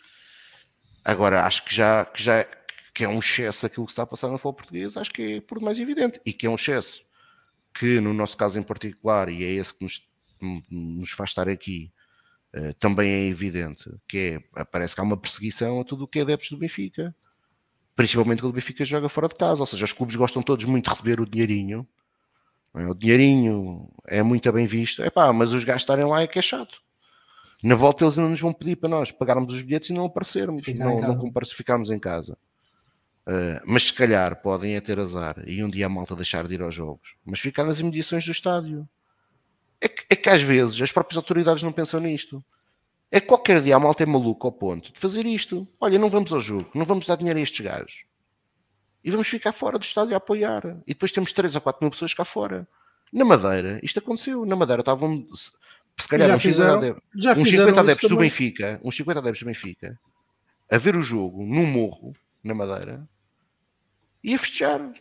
[1.05, 2.47] Agora, acho que já, que já
[2.95, 5.41] que é um excesso aquilo que está a passar no futebol português, acho que é
[5.41, 6.21] por mais evidente.
[6.27, 7.03] E que é um excesso
[7.73, 10.09] que, no nosso caso em particular, e é esse que nos,
[10.69, 11.93] nos faz estar aqui,
[12.57, 16.19] uh, também é evidente, que é, parece que há uma perseguição a tudo o que
[16.19, 17.15] é adeptos do Benfica.
[17.99, 19.61] Principalmente quando o Benfica joga fora de casa.
[19.61, 21.85] Ou seja, os clubes gostam todos muito de receber o dinheirinho.
[22.73, 22.87] É?
[22.87, 25.03] O dinheirinho é muito bem visto.
[25.03, 26.81] Epá, mas os gajos estarem lá é que é chato.
[27.61, 30.65] Na volta eles não nos vão pedir para nós pagarmos os bilhetes e não aparecermos,
[30.77, 32.39] não, não ficarmos em casa.
[33.27, 36.55] Uh, mas se calhar podem é ter azar e um dia a malta deixar de
[36.55, 38.89] ir aos jogos, mas ficar nas imediações do estádio.
[39.81, 42.43] É que, é que às vezes as próprias autoridades não pensam nisto.
[43.10, 45.66] É que qualquer dia a malta é maluca ao ponto de fazer isto.
[45.80, 48.05] Olha, não vamos ao jogo, não vamos dar dinheiro a estes gajos.
[49.02, 50.76] E vamos ficar fora do estádio a apoiar.
[50.86, 52.68] E depois temos 3 ou 4 mil pessoas cá fora.
[53.12, 54.44] Na Madeira, isto aconteceu.
[54.44, 58.16] Na Madeira estavam, se calhar, já uns fizeram, 50 adeptos, já uns 50 adeptos do
[58.16, 60.01] Benfica, uns 50 adeptos do Benfica,
[60.70, 62.14] a ver o jogo num morro,
[62.44, 63.09] na Madeira,
[64.22, 64.93] e a festejar.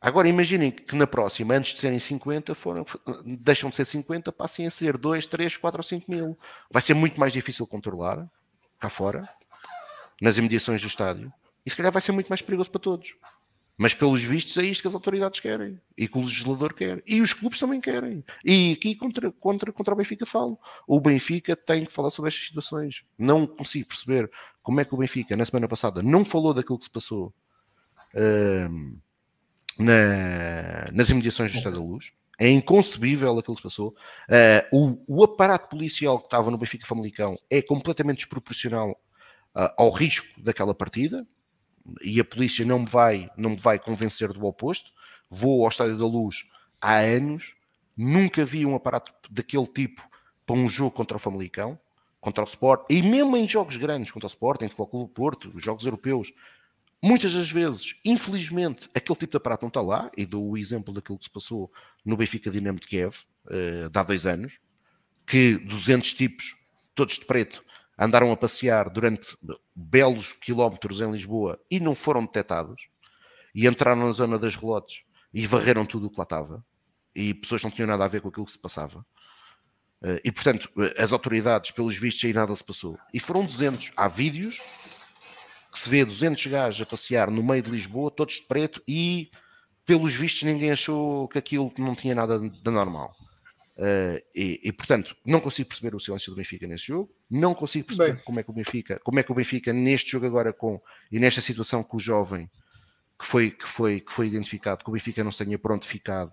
[0.00, 2.84] Agora imaginem que na próxima, antes de serem 50, foram,
[3.24, 6.38] deixam de ser 50, passem a ser 2, 3, 4 ou 5 mil.
[6.70, 8.28] Vai ser muito mais difícil controlar
[8.78, 9.28] cá fora,
[10.20, 11.32] nas imediações do estádio,
[11.64, 13.14] e se calhar vai ser muito mais perigoso para todos.
[13.78, 17.20] Mas pelos vistos é isto que as autoridades querem e que o legislador quer e
[17.20, 18.24] os clubes também querem.
[18.42, 20.58] E aqui contra, contra, contra o Benfica falo.
[20.86, 23.04] O Benfica tem que falar sobre estas situações.
[23.18, 24.30] Não consigo perceber
[24.62, 27.34] como é que o Benfica, na semana passada, não falou daquilo que se passou
[29.78, 32.12] na, nas imediações do Estado da Luz.
[32.38, 33.96] É inconcebível aquilo que se passou.
[34.28, 39.90] Uh, o, o, aparato policial que estava no Benfica Famalicão é completamente desproporcional uh, ao
[39.90, 41.26] risco daquela partida
[42.02, 44.90] e a polícia não me vai, não me vai convencer do oposto.
[45.30, 46.44] Vou ao Estádio da Luz
[46.80, 47.54] há anos,
[47.96, 50.06] nunca vi um aparato daquele tipo
[50.44, 51.78] para um jogo contra o Famalicão,
[52.20, 55.52] contra o Sport, e mesmo em jogos grandes contra o Sport, em Futebol Clube Porto,
[55.54, 56.32] os jogos europeus,
[57.02, 60.92] Muitas das vezes, infelizmente, aquele tipo de aparato não está lá, e dou o exemplo
[60.94, 61.70] daquilo que se passou
[62.04, 63.16] no Benfica Dinamo de Kiev,
[63.46, 64.54] uh, há dois anos,
[65.26, 66.56] que 200 tipos,
[66.94, 67.62] todos de preto,
[67.98, 69.36] andaram a passear durante
[69.74, 72.88] belos quilómetros em Lisboa e não foram detectados,
[73.54, 75.02] e entraram na zona das relotes
[75.32, 76.64] e varreram tudo o que lá estava,
[77.14, 79.04] e pessoas não tinham nada a ver com aquilo que se passava.
[80.02, 82.98] Uh, e portanto, as autoridades, pelos vistos, aí nada se passou.
[83.12, 83.92] E foram 200.
[83.96, 84.58] Há vídeos
[85.76, 89.30] que se vê 200 gajos a passear no meio de Lisboa, todos de preto, e
[89.84, 93.14] pelos vistos ninguém achou que aquilo não tinha nada de normal.
[93.76, 97.88] Uh, e, e, portanto, não consigo perceber o silêncio do Benfica nesse jogo, não consigo
[97.88, 98.22] perceber Bem.
[98.24, 100.80] como é que o Benfica, como é que o Benfica neste jogo agora com
[101.12, 102.50] e nesta situação com o jovem
[103.18, 106.32] que foi que foi que foi identificado, que o Benfica não se tenha prontificado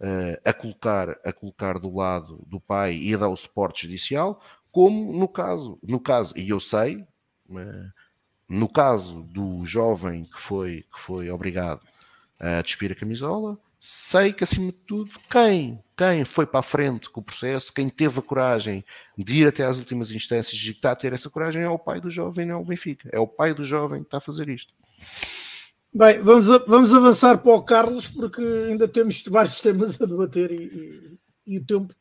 [0.00, 4.42] uh, a colocar a colocar do lado do pai e a dar o suporte judicial,
[4.72, 7.92] como no caso no caso e eu sei uh,
[8.52, 11.80] no caso do jovem que foi, que foi obrigado
[12.38, 17.08] a despir a camisola, sei que acima de tudo, quem, quem foi para a frente
[17.08, 18.84] com o processo, quem teve a coragem
[19.16, 22.00] de ir até às últimas instâncias e está a ter essa coragem é o pai
[22.00, 23.08] do jovem, não é o Benfica.
[23.10, 24.74] É o pai do jovem que está a fazer isto.
[25.94, 31.18] Bem, vamos, vamos avançar para o Carlos, porque ainda temos vários temas a debater e,
[31.46, 31.94] e, e o tempo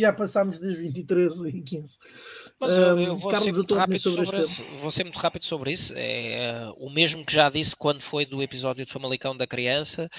[0.00, 1.98] já passámos das 23 e 15.
[2.58, 5.44] Mas eu, eu vou, Carlos, ser muito rápido sobre, sobre isso, vou ser muito rápido
[5.44, 5.92] sobre isso.
[5.96, 10.10] É uh, o mesmo que já disse quando foi do episódio de Famalicão da criança.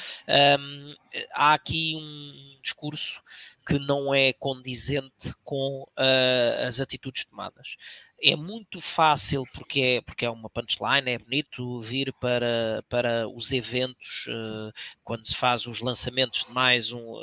[0.60, 0.94] Um,
[1.34, 3.22] há aqui um discurso
[3.66, 7.76] que não é condizente com uh, as atitudes tomadas.
[8.22, 13.52] É muito fácil, porque é, porque é uma punchline, é bonito vir para, para os
[13.52, 14.72] eventos, uh,
[15.04, 17.16] quando se faz os lançamentos de mais um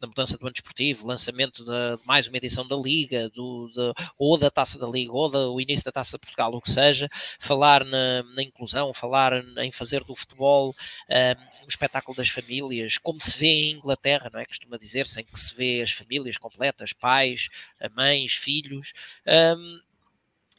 [0.00, 4.38] da, mudança do ano desportivo, lançamento de mais uma edição da Liga, do, de, ou
[4.38, 7.08] da Taça da Liga, ou do início da Taça de Portugal, o que seja,
[7.38, 10.74] falar na, na inclusão, falar em fazer do futebol
[11.08, 14.46] um, um, espetáculo das famílias, como se vê em Inglaterra, não é?
[14.46, 17.48] Costuma dizer-se, em que se vê as famílias completas, pais,
[17.94, 18.92] mães, filhos.
[19.26, 19.80] Um,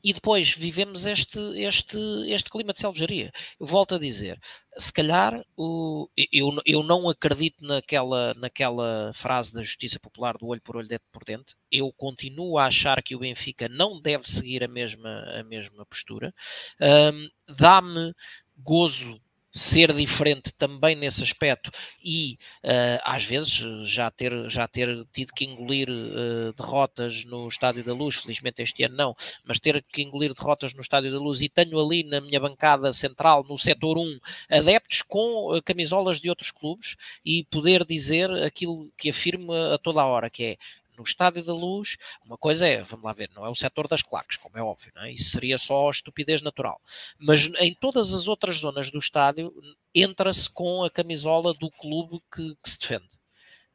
[0.06, 3.32] e depois vivemos este, este, este clima de selvageria.
[3.60, 4.40] Volto a dizer,
[4.78, 10.62] se calhar o, eu, eu não acredito naquela, naquela frase da justiça popular do olho
[10.62, 11.56] por olho, dente por dente.
[11.72, 16.32] Eu continuo a achar que o Benfica não deve seguir a mesma, a mesma postura.
[16.80, 17.28] Um,
[17.58, 18.14] Dá-me
[18.58, 19.20] gozo
[19.56, 21.72] ser diferente também nesse aspecto
[22.04, 23.54] e uh, às vezes
[23.88, 28.84] já ter, já ter tido que engolir uh, derrotas no Estádio da Luz, felizmente este
[28.84, 29.16] ano não,
[29.46, 32.92] mas ter que engolir derrotas no Estádio da Luz e tenho ali na minha bancada
[32.92, 34.20] central, no setor 1,
[34.50, 40.02] adeptos com uh, camisolas de outros clubes e poder dizer aquilo que afirmo a toda
[40.02, 40.58] a hora, que é
[40.98, 44.02] no Estádio da Luz, uma coisa é, vamos lá ver, não é o setor das
[44.02, 45.12] claques, como é óbvio, é?
[45.12, 46.80] isso seria só estupidez natural.
[47.18, 49.54] Mas em todas as outras zonas do estádio,
[49.94, 53.10] entra-se com a camisola do clube que, que se defende.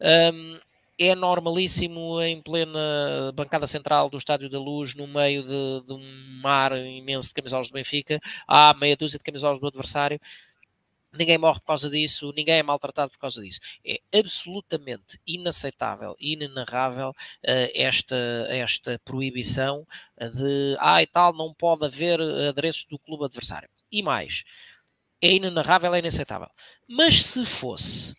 [0.01, 0.59] Um,
[0.99, 6.41] é normalíssimo em plena bancada central do Estádio da Luz, no meio de, de um
[6.43, 10.21] mar imenso de camisolas do Benfica, há meia dúzia de camisolas do adversário
[11.13, 13.61] ninguém morre por causa disso, ninguém é maltratado por causa disso.
[13.85, 18.17] É absolutamente inaceitável, inenarrável uh, esta,
[18.49, 19.87] esta proibição
[20.19, 23.69] de, ah e tal, não pode haver adereços do clube adversário.
[23.91, 24.45] E mais,
[25.21, 26.49] é inenarrável, é inaceitável.
[26.89, 28.15] Mas se fosse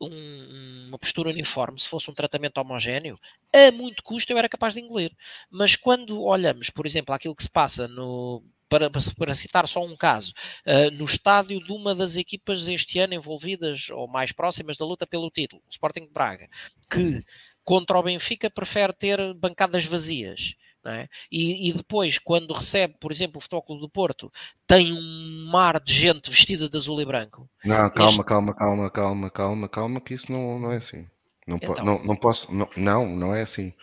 [0.00, 3.18] um, uma postura uniforme, se fosse um tratamento homogéneo,
[3.52, 5.12] a muito custo eu era capaz de engolir.
[5.50, 9.96] Mas quando olhamos, por exemplo, aquilo que se passa no para, para, citar só um
[9.96, 10.32] caso,
[10.66, 15.06] uh, no estádio de uma das equipas este ano envolvidas ou mais próximas da luta
[15.06, 16.48] pelo título, o Sporting de Braga,
[16.90, 17.20] que
[17.64, 20.54] contra o Benfica prefere ter bancadas vazias.
[20.88, 21.08] É?
[21.32, 24.32] E, e, depois, quando recebe, por exemplo, o Futebol do Porto,
[24.68, 27.50] tem um mar de gente vestida de azul e branco.
[27.64, 28.24] Não, calma, este...
[28.24, 31.04] calma, calma, calma, calma, calma, que isso não, não é assim.
[31.44, 31.74] Não, então...
[31.84, 33.74] não, não posso, não, não, não é assim.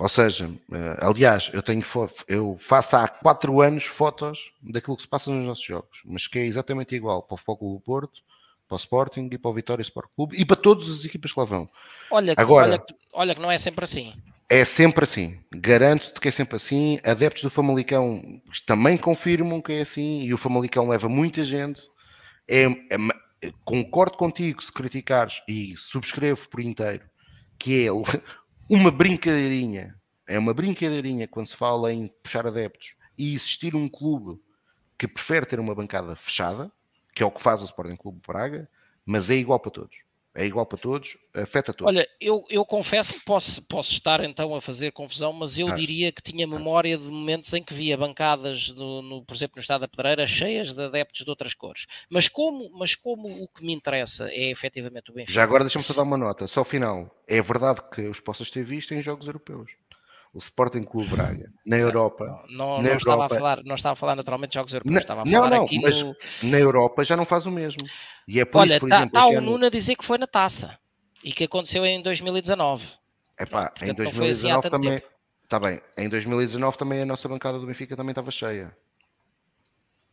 [0.00, 0.56] Ou seja, uh,
[1.02, 1.84] aliás, eu tenho
[2.26, 6.38] eu faço há quatro anos fotos daquilo que se passa nos nossos jogos, mas que
[6.38, 8.22] é exatamente igual para o Futebol Clube Porto,
[8.66, 11.38] para o Sporting e para o Vitória Sport Clube e para todas as equipas que
[11.38, 11.66] lá vão.
[12.10, 14.14] Olha, que, Agora, olha, que, olha que não é sempre assim.
[14.48, 15.38] É sempre assim.
[15.52, 16.98] Garanto-te que é sempre assim.
[17.04, 21.82] Adeptos do Famalicão também confirmam que é assim e o Famalicão leva muita gente.
[22.48, 27.04] É, é, concordo contigo se criticares e subscrevo por inteiro
[27.60, 27.92] que é
[28.70, 29.96] uma brincadeirinha,
[30.28, 34.40] é uma brincadeirinha quando se fala em puxar adeptos e existir um clube
[34.96, 36.70] que prefere ter uma bancada fechada,
[37.12, 38.70] que é o que faz o Sporting Clube Praga,
[39.04, 39.96] mas é igual para todos.
[40.32, 41.92] É igual para todos, afeta todos.
[41.92, 45.74] Olha, eu, eu confesso que posso, posso estar então a fazer confusão, mas eu ah.
[45.74, 49.60] diria que tinha memória de momentos em que via bancadas, no, no, por exemplo, no
[49.60, 51.86] Estado da Pedreira, cheias de adeptos de outras cores.
[52.08, 55.32] Mas como, mas como o que me interessa é efetivamente o Benfica.
[55.32, 57.10] Já agora deixa-me só dar uma nota, só ao final.
[57.26, 59.79] É verdade que os possas ter visto em jogos europeus
[60.32, 62.44] o Sporting Clube Braga, na Europa.
[62.48, 64.94] Não, não, na Europa, estava a falar, não estava a falar naturalmente de jogos europeus,
[64.94, 66.16] na, estava a falar não, não, aqui mas no...
[66.44, 67.80] na Europa já não faz o mesmo.
[68.28, 69.40] E é por Olha, isso, por tá, exemplo, está o.
[69.40, 70.78] Nuno a dizer que foi na taça
[71.24, 72.86] e que aconteceu em 2019.
[73.38, 75.02] Epá, em 2019 assim também.
[75.42, 78.76] Está bem, em 2019 também a nossa bancada do Benfica também estava cheia.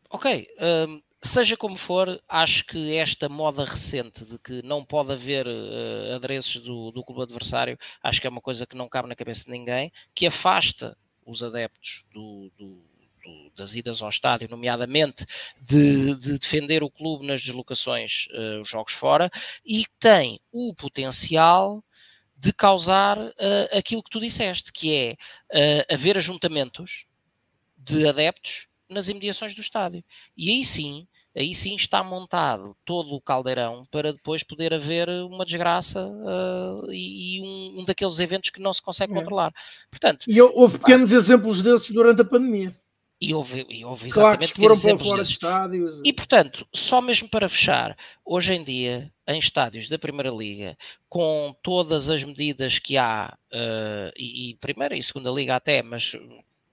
[0.09, 0.47] Ok,
[0.87, 6.15] um, Seja como for, acho que esta moda recente de que não pode haver uh,
[6.15, 9.45] adereços do, do clube adversário, acho que é uma coisa que não cabe na cabeça
[9.45, 10.95] de ninguém, que afasta
[11.25, 12.83] os adeptos do, do,
[13.23, 15.25] do, das idas ao estádio, nomeadamente
[15.59, 19.31] de, de, defender o clube nas deslocações, uh, os jogos fora,
[19.65, 21.83] e tem o potencial
[22.37, 25.17] de causar uh, aquilo que tu disseste, que é
[25.91, 27.05] haver ajuntamentos
[27.75, 30.03] de adeptos nas imediações do estádio.
[30.35, 35.45] E aí sim, aí sim está montado todo o caldeirão para depois poder haver uma
[35.45, 39.15] desgraça uh, e, e um, um, daqueles eventos que não se consegue é.
[39.15, 39.53] controlar.
[39.89, 42.75] Portanto, e houve pequenos pá, exemplos desses durante a pandemia.
[43.19, 46.01] E houve, e houve claro que foram para fora de estádios.
[46.05, 50.77] E portanto, só mesmo para fechar, hoje em dia, em estádios da Primeira Liga,
[51.09, 56.15] com todas as medidas que há, uh, e, e Primeira e Segunda Liga até, mas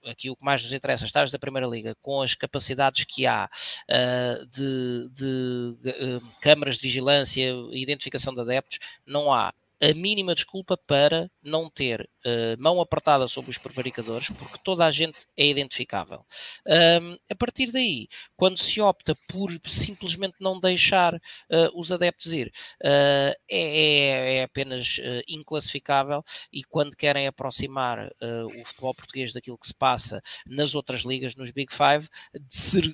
[0.05, 3.49] aqui o que mais nos interessa, estágios da Primeira Liga, com as capacidades que há
[3.89, 7.41] uh, de, de uh, câmaras de vigilância
[7.71, 13.27] e identificação de adeptos, não há a mínima desculpa para não ter uh, mão apertada
[13.27, 16.25] sobre os prevaricadores, porque toda a gente é identificável.
[16.65, 21.19] Um, a partir daí, quando se opta por simplesmente não deixar uh,
[21.79, 22.47] os adeptos ir,
[22.83, 28.09] uh, é, é, apenas inclassificável e quando querem aproximar
[28.45, 32.07] o futebol português daquilo que se passa nas outras ligas, nos Big Five,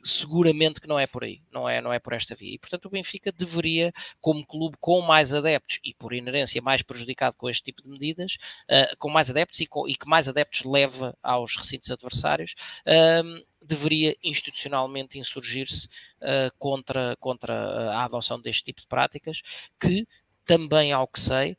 [0.03, 2.55] seguramente que não é por aí, não é, não é por esta via.
[2.55, 6.81] E portanto o Benfica deveria, como clube com mais adeptos e por inerência mais mais
[6.81, 8.37] prejudicado com este tipo de medidas,
[8.69, 12.55] uh, com mais adeptos e, com, e, que mais adeptos leva aos recintos adversários,
[12.87, 15.87] uh, deveria institucionalmente insurgir-se
[16.21, 19.41] uh, contra, contra a adoção deste tipo de práticas
[19.79, 20.07] que
[20.45, 21.55] também, ao que sei,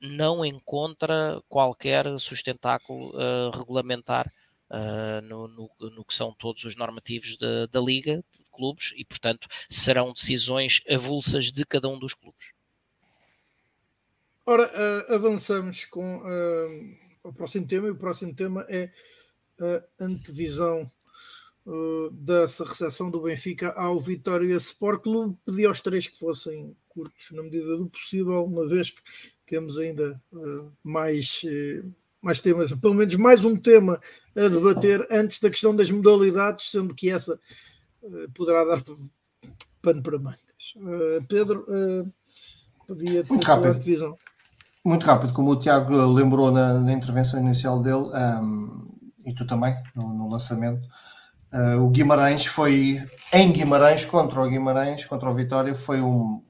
[0.00, 3.12] não encontra qualquer sustentáculo
[3.52, 4.32] regulamentar
[4.70, 9.04] uh, no, no, no, que são todos os normativos de, da Liga de clubes e,
[9.04, 12.59] portanto, serão decisões avulsas de cada um dos clubes.
[14.46, 18.90] Ora, uh, avançamos com uh, o próximo tema e o próximo tema é
[19.60, 20.90] a antevisão
[21.66, 25.38] uh, dessa recepção do Benfica ao Vitória Sport Clube.
[25.44, 29.02] Pedi aos três que fossem curtos na medida do possível, uma vez que
[29.46, 30.20] temos ainda
[30.82, 31.42] mais
[32.20, 34.00] mais temas, pelo menos mais um tema
[34.36, 37.38] a debater antes da questão das modalidades, sendo que essa
[38.02, 38.82] uh, poderá dar
[39.80, 40.74] pano para mangas.
[40.76, 42.12] Uh, Pedro, uh,
[42.86, 43.78] podia Muito rápido.
[43.78, 44.16] divisão.
[44.90, 48.10] Muito rápido, como o Tiago lembrou na, na intervenção inicial dele,
[48.42, 48.88] um,
[49.24, 50.84] e tu também, no, no lançamento,
[51.80, 53.00] o Guimarães foi
[53.32, 56.42] em Guimarães contra o Guimarães, contra o Vitória, foi um,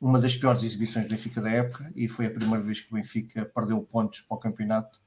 [0.00, 2.96] uma das piores exibições do Benfica da época e foi a primeira vez que o
[2.96, 5.00] Benfica perdeu pontos para o campeonato.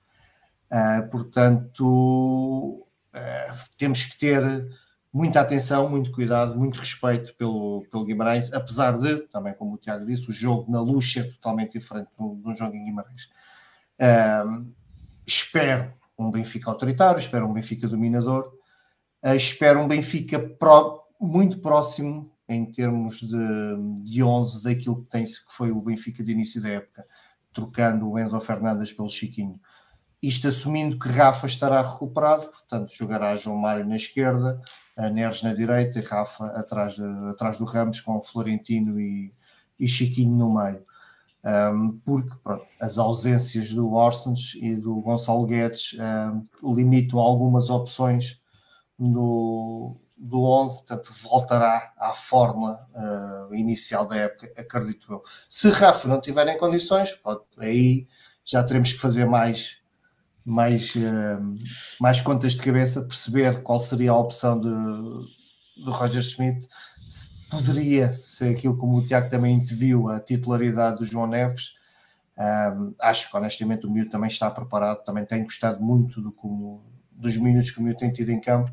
[0.71, 4.41] Uh, portanto, uh, temos que ter
[5.17, 10.05] muita atenção, muito cuidado, muito respeito pelo, pelo Guimarães, apesar de, também como o Tiago
[10.05, 13.23] disse, o jogo na luz ser totalmente diferente de um jogo em Guimarães.
[13.99, 14.71] Uh,
[15.25, 18.53] espero um Benfica autoritário, espero um Benfica dominador,
[19.35, 25.31] espero um Benfica pro, muito próximo em termos de, de 11 daquilo que, tem, que
[25.47, 27.03] foi o Benfica de início da época,
[27.51, 29.59] trocando o Enzo Fernandes pelo Chiquinho.
[30.21, 34.61] Isto assumindo que Rafa estará recuperado, portanto jogará João Mário na esquerda,
[35.11, 39.31] Neres na direita e Rafa atrás, de, atrás do Ramos com Florentino e,
[39.79, 40.83] e Chiquinho no meio.
[41.43, 45.95] Um, porque pronto, as ausências do Orsens e do Gonçalo Guedes
[46.63, 48.41] um, limitam algumas opções
[48.99, 55.23] no, do 11, portanto, voltará à forma uh, inicial da época, acredito eu.
[55.49, 58.07] Se Rafa não tiver em condições, pronto, aí
[58.43, 59.77] já teremos que fazer mais,
[60.49, 61.55] mais, uh,
[61.99, 64.69] mais contas de cabeça, perceber qual seria a opção de,
[65.83, 66.67] do Roger Schmidt.
[67.49, 71.71] Poderia ser aquilo como o Tiago também interviu, a titularidade do João Neves.
[72.37, 76.83] Um, acho que honestamente o Miúdo também está preparado, também tem gostado muito do como,
[77.11, 78.71] dos minutos que o Miúdo tem tido em campo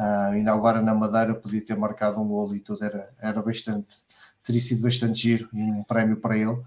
[0.00, 3.98] Uh, ainda agora na Madeira podia ter marcado um gol e tudo era, era bastante,
[4.42, 6.58] teria sido bastante giro e um prémio para ele.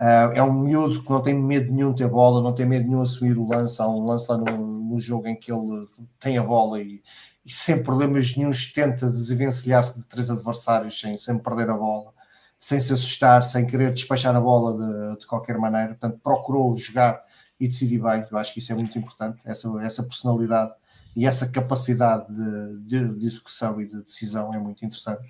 [0.00, 2.88] Uh, é um miúdo que não tem medo nenhum de ter bola, não tem medo
[2.88, 3.82] nenhum de assumir o lance.
[3.82, 5.86] Há um lance lá no, no jogo em que ele
[6.18, 7.02] tem a bola e,
[7.44, 12.14] e sem problemas nenhums tenta desvencilhar-se de três adversários sem, sem perder a bola,
[12.58, 14.72] sem se assustar, sem querer despachar a bola
[15.14, 15.88] de, de qualquer maneira.
[15.88, 17.22] Portanto, procurou jogar
[17.60, 18.24] e decidir bem.
[18.30, 20.72] Eu acho que isso é muito importante, essa, essa personalidade
[21.14, 25.28] e essa capacidade de, de, de, execução e de decisão é muito interessante.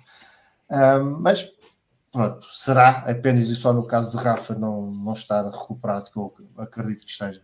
[0.69, 1.51] Um, mas
[2.11, 6.33] pronto, será apenas e só no caso de Rafa não, não estar recuperado, que eu
[6.57, 7.41] acredito que esteja.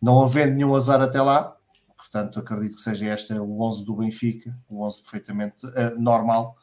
[0.00, 1.56] Não havendo nenhum azar até lá,
[1.96, 6.56] portanto acredito que seja este o 11 do Benfica, o 11 perfeitamente uh, normal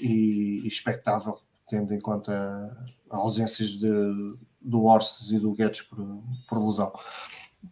[0.00, 1.38] e, expectável,
[1.68, 2.32] tendo em conta
[3.08, 5.98] ausências de, do Orses e do Guedes por,
[6.48, 6.92] por lesão.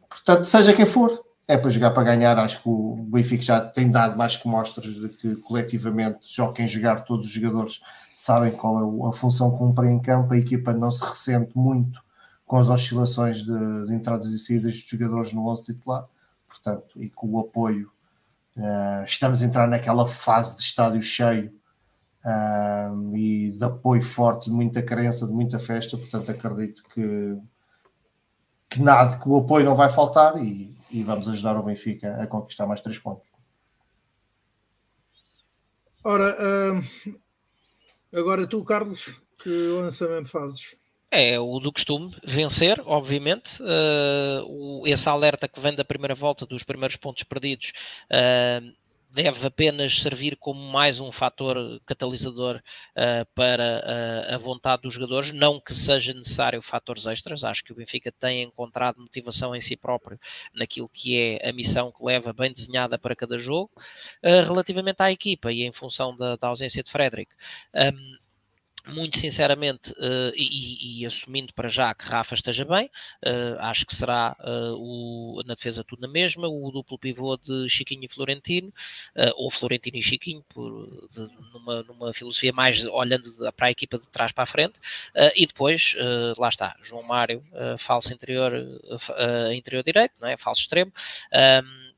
[0.08, 2.38] Portanto, seja quem for, é para jogar para ganhar.
[2.38, 7.00] Acho que o Benfica já tem dado mais que mostras de que coletivamente, só jogar,
[7.00, 7.80] todos os jogadores
[8.14, 10.32] sabem qual é a função que cumprem em campo.
[10.32, 12.00] A equipa não se ressente muito
[12.46, 16.06] com as oscilações de, de entradas e saídas dos jogadores no 11 titular,
[16.46, 17.90] portanto, e com o apoio.
[18.56, 21.52] Uh, estamos a entrar naquela fase de estádio cheio
[22.24, 27.38] uh, e de apoio forte, de muita crença, de muita festa, portanto acredito que,
[28.70, 32.26] que nada, que o apoio não vai faltar e, e vamos ajudar o Benfica a
[32.26, 33.28] conquistar mais três pontos.
[36.04, 37.18] Ora, uh,
[38.16, 40.76] agora tu, Carlos, que lançamento fazes?
[41.10, 43.60] É o do costume, vencer, obviamente.
[43.60, 47.72] Uh, o, esse alerta que vem da primeira volta, dos primeiros pontos perdidos,
[48.06, 48.72] uh,
[49.12, 52.56] deve apenas servir como mais um fator catalisador
[52.96, 53.84] uh, para
[54.30, 57.44] uh, a vontade dos jogadores, não que seja necessário fatores extras.
[57.44, 60.18] Acho que o Benfica tem encontrado motivação em si próprio
[60.54, 63.70] naquilo que é a missão que leva bem desenhada para cada jogo.
[64.22, 67.32] Uh, relativamente à equipa e em função da, da ausência de Frederick.
[67.74, 68.29] Um,
[68.86, 72.86] muito sinceramente, uh, e, e, assumindo para já que Rafa esteja bem,
[73.24, 77.68] uh, acho que será uh, o, na defesa tudo na mesma, o duplo pivô de
[77.68, 78.72] Chiquinho e Florentino,
[79.36, 81.20] ou Florentino e Chiquinho, por, de,
[81.52, 84.74] numa, numa, filosofia mais olhando para a equipa de trás para a frente,
[85.34, 85.94] e depois,
[86.38, 87.42] lá está, João Mário,
[87.78, 88.52] falso interior,
[89.54, 90.36] interior direito, não é?
[90.36, 90.92] falso extremo.
[91.32, 91.89] Um,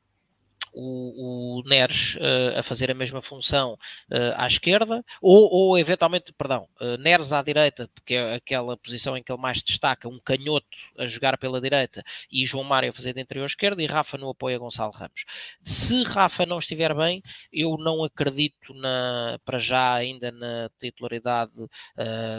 [0.73, 6.33] o, o Neres uh, a fazer a mesma função uh, à esquerda, ou, ou eventualmente,
[6.33, 10.19] perdão, uh, Neres à direita, porque é aquela posição em que ele mais destaca, um
[10.19, 10.67] canhoto
[10.99, 14.31] a jogar pela direita e João Mário a fazer de interior esquerdo e Rafa no
[14.31, 15.25] apoio a Gonçalo Ramos.
[15.63, 17.23] Se Rafa não estiver bem,
[17.53, 21.53] eu não acredito na, para já ainda na titularidade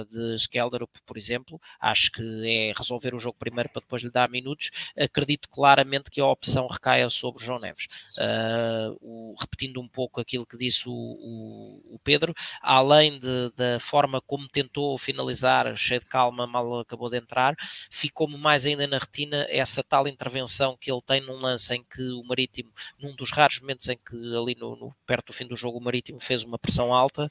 [0.09, 1.59] de Skelderup, por exemplo.
[1.79, 4.71] Acho que é resolver o jogo primeiro para depois lhe dar minutos.
[4.97, 7.87] Acredito claramente que a opção recaia sobre João Neves.
[8.23, 13.79] Uh, o, repetindo um pouco aquilo que disse o, o, o Pedro, além de, da
[13.79, 17.53] forma como tentou finalizar, cheio de calma, mal acabou de entrar,
[17.89, 22.01] ficou-me mais ainda na retina essa tal intervenção que ele tem num lance em que
[22.11, 25.55] o Marítimo, num dos raros momentos em que ali no, no perto do fim do
[25.55, 27.29] jogo o Marítimo fez uma pressão alta,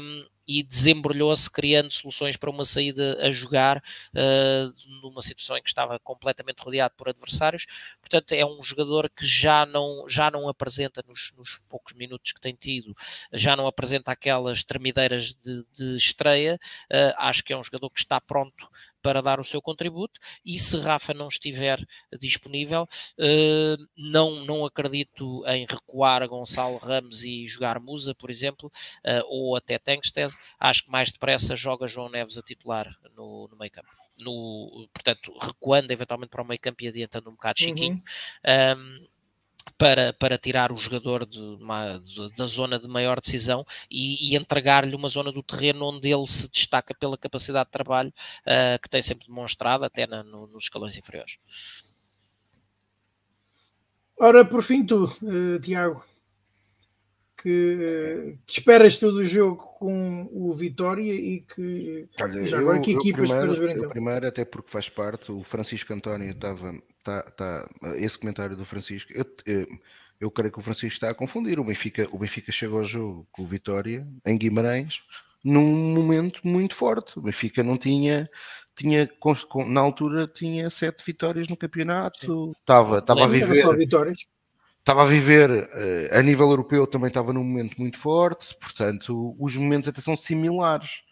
[0.00, 5.68] um, e desembrulhou-se criando soluções para uma saída a jogar uh, numa situação em que
[5.68, 7.66] estava completamente rodeado por adversários.
[8.00, 12.40] Portanto, é um jogador que já não, já não apresenta nos, nos poucos minutos que
[12.40, 12.96] tem tido,
[13.32, 16.58] já não apresenta aquelas tremideiras de, de estreia.
[16.92, 18.68] Uh, acho que é um jogador que está pronto
[19.06, 21.78] para dar o seu contributo e se Rafa não estiver
[22.18, 28.66] disponível, uh, não, não acredito em recuar Gonçalo Ramos e jogar Musa, por exemplo,
[29.04, 30.28] uh, ou até Tankstead.
[30.58, 33.88] Acho que mais depressa joga João Neves a titular no, no meio campo.
[34.18, 38.02] No, portanto, recuando eventualmente para o meio campo e adiantando um bocado Chiquinho.
[38.44, 38.76] Uhum.
[38.76, 39.06] Um,
[39.78, 44.36] para, para tirar o jogador de uma, de, da zona de maior decisão e, e
[44.36, 48.12] entregar-lhe uma zona do terreno onde ele se destaca pela capacidade de trabalho
[48.42, 51.38] uh, que tem sempre demonstrado, até na, no, nos escalões inferiores.
[54.18, 56.02] Ora, por fim, tu, uh, Tiago,
[57.36, 62.82] que, que, esperas todo o jogo com o Vitória e que Olha, já agora eu,
[62.82, 63.90] que equipas primeiro, esperas ver então?
[63.90, 66.72] Primeiro, até porque faz parte, o Francisco António estava
[67.06, 69.66] tá, tá, esse comentário do Francisco, eu, eu,
[70.20, 71.58] eu, creio que o Francisco está a confundir.
[71.60, 75.02] O Benfica, o Benfica chegou ao jogo com o Vitória em Guimarães
[75.44, 77.18] num momento muito forte.
[77.18, 78.28] O Benfica não tinha,
[78.74, 79.08] tinha
[79.68, 83.64] na altura tinha sete vitórias no campeonato, estava, estava a viver.
[84.78, 85.68] Estava a viver
[86.12, 91.06] a nível europeu também estava num momento muito forte, portanto, os momentos até são similares.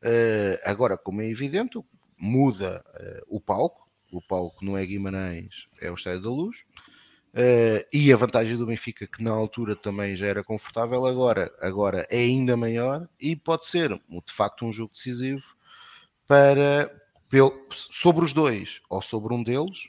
[0.00, 1.80] Uh, agora, como é evidente,
[2.16, 6.56] muda uh, o palco, o palco não é Guimarães, é o Estádio da Luz.
[7.34, 12.06] Uh, e a vantagem do Benfica, que na altura também já era confortável, agora, agora
[12.10, 15.44] é ainda maior e pode ser de facto um jogo decisivo
[16.26, 16.90] para
[17.70, 19.88] sobre os dois ou sobre um deles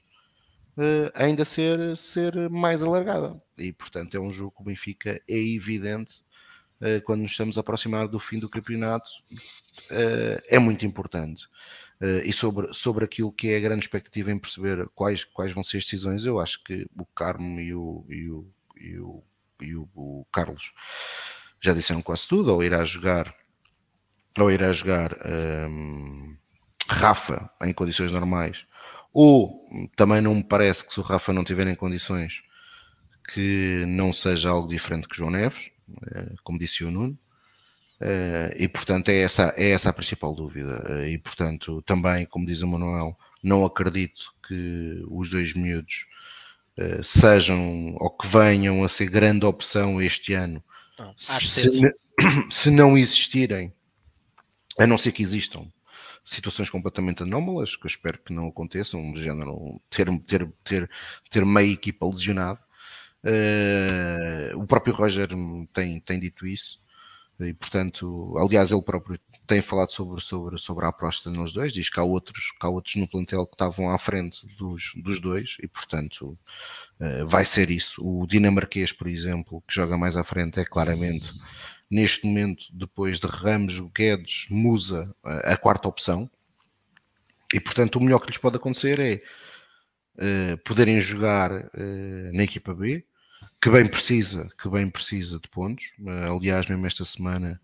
[0.78, 3.42] uh, ainda ser, ser mais alargada.
[3.58, 6.22] E portanto é um jogo que o Benfica é evidente
[6.82, 9.10] uh, quando nos estamos a aproximar do fim do campeonato,
[10.50, 11.48] é muito importante.
[12.02, 15.64] Uh, e sobre, sobre aquilo que é a grande expectativa em perceber quais, quais vão
[15.64, 18.48] ser as decisões, eu acho que o Carmo e o, e o,
[18.80, 19.24] e o,
[19.62, 20.72] e o, o Carlos
[21.62, 23.36] já disseram quase tudo, ou irá jogar
[24.38, 26.38] ou irá jogar um, ehm,
[26.88, 28.66] Rafa em condições normais,
[29.14, 32.42] ou também não me parece que se o Rafa não tiver em condições
[33.34, 35.70] que não seja algo diferente que João Neves,
[36.12, 37.18] eh, como disse o Nuno,
[38.58, 40.84] e portanto é essa, é essa a principal dúvida.
[40.90, 46.06] Uh, e portanto, também, como diz o Manuel, não acredito que os dois miúdos
[46.78, 50.64] uh, sejam ou que venham a ser grande opção este ano
[50.98, 51.70] não, se,
[52.50, 53.74] se, não existirem,
[54.78, 55.68] a não ser que existam
[56.24, 60.90] situações completamente anómalas, que eu espero que não aconteçam, de género ter, ter, ter,
[61.30, 62.60] ter meia equipa lesionada.
[64.56, 65.30] o próprio Roger
[65.74, 66.80] tem, tem dito isso.
[67.40, 69.18] E, portanto, aliás, ele próprio
[69.48, 72.70] tem falado sobre, sobre, sobre a aposta nos dois, diz que há outros, que há
[72.70, 76.38] outros no plantel que estavam à frente dos, dos dois, e portanto
[77.00, 78.02] uh, vai ser isso.
[78.06, 81.34] O dinamarquês, por exemplo, que joga mais à frente, é claramente,
[81.90, 86.30] neste momento, depois de Ramos, Guedes, Musa, a, a quarta opção,
[87.54, 89.24] e portanto o melhor que lhes pode acontecer é
[90.18, 93.06] uh, poderem jogar uh, na equipa B,
[93.62, 95.86] que bem precisa, que bem precisa de pontos.
[96.00, 97.60] Uh, aliás, mesmo esta semana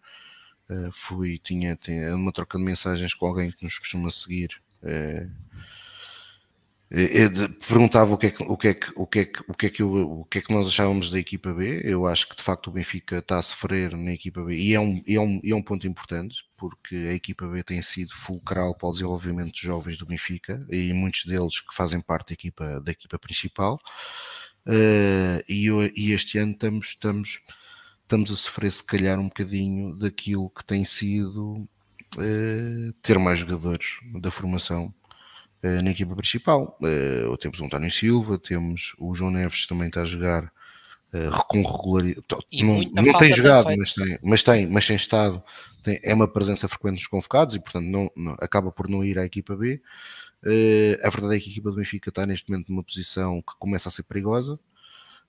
[0.70, 4.62] uh, fui, tinha, tinha uma troca de mensagens com alguém que nos costuma seguir
[6.92, 9.26] Eu perguntava o que, é que, o, que é que, o, que é
[9.70, 11.82] que, é o que é que nós achávamos da equipa B.
[11.84, 14.80] Eu acho que de facto o Benfica está a sofrer na equipa B e é
[14.80, 18.90] um, é um, é um ponto importante porque a equipa B tem sido fulcral para
[18.90, 22.92] o desenvolvimento de jovens do Benfica e muitos deles que fazem parte da equipa, da
[22.92, 23.80] equipa principal.
[24.68, 27.40] Uh, e, e, este ano estamos, estamos,
[28.02, 31.68] estamos a sofrer se calhar um bocadinho daquilo que tem sido
[32.18, 33.86] uh, ter mais jogadores
[34.20, 34.92] da formação
[35.64, 36.80] uh, na equipa principal.
[37.40, 40.52] Temos o António Silva, temos o João Neves também está a jogar
[41.48, 42.26] com regularidade.
[42.52, 45.42] Não, não tem jogado, mas tem, mas tem, mas tem estado,
[45.82, 49.18] tem, é uma presença frequente nos convocados e portanto não, não acaba por não ir
[49.18, 49.82] à equipa B.
[50.44, 53.90] a verdade é que a equipa do Benfica está neste momento numa posição que começa
[53.90, 54.60] a ser perigosa.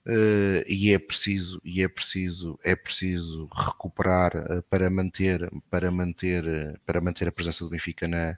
[0.07, 6.45] Uh, e é preciso e é preciso é preciso recuperar uh, para manter para manter
[6.45, 8.37] uh, para manter a presença do Benfica na,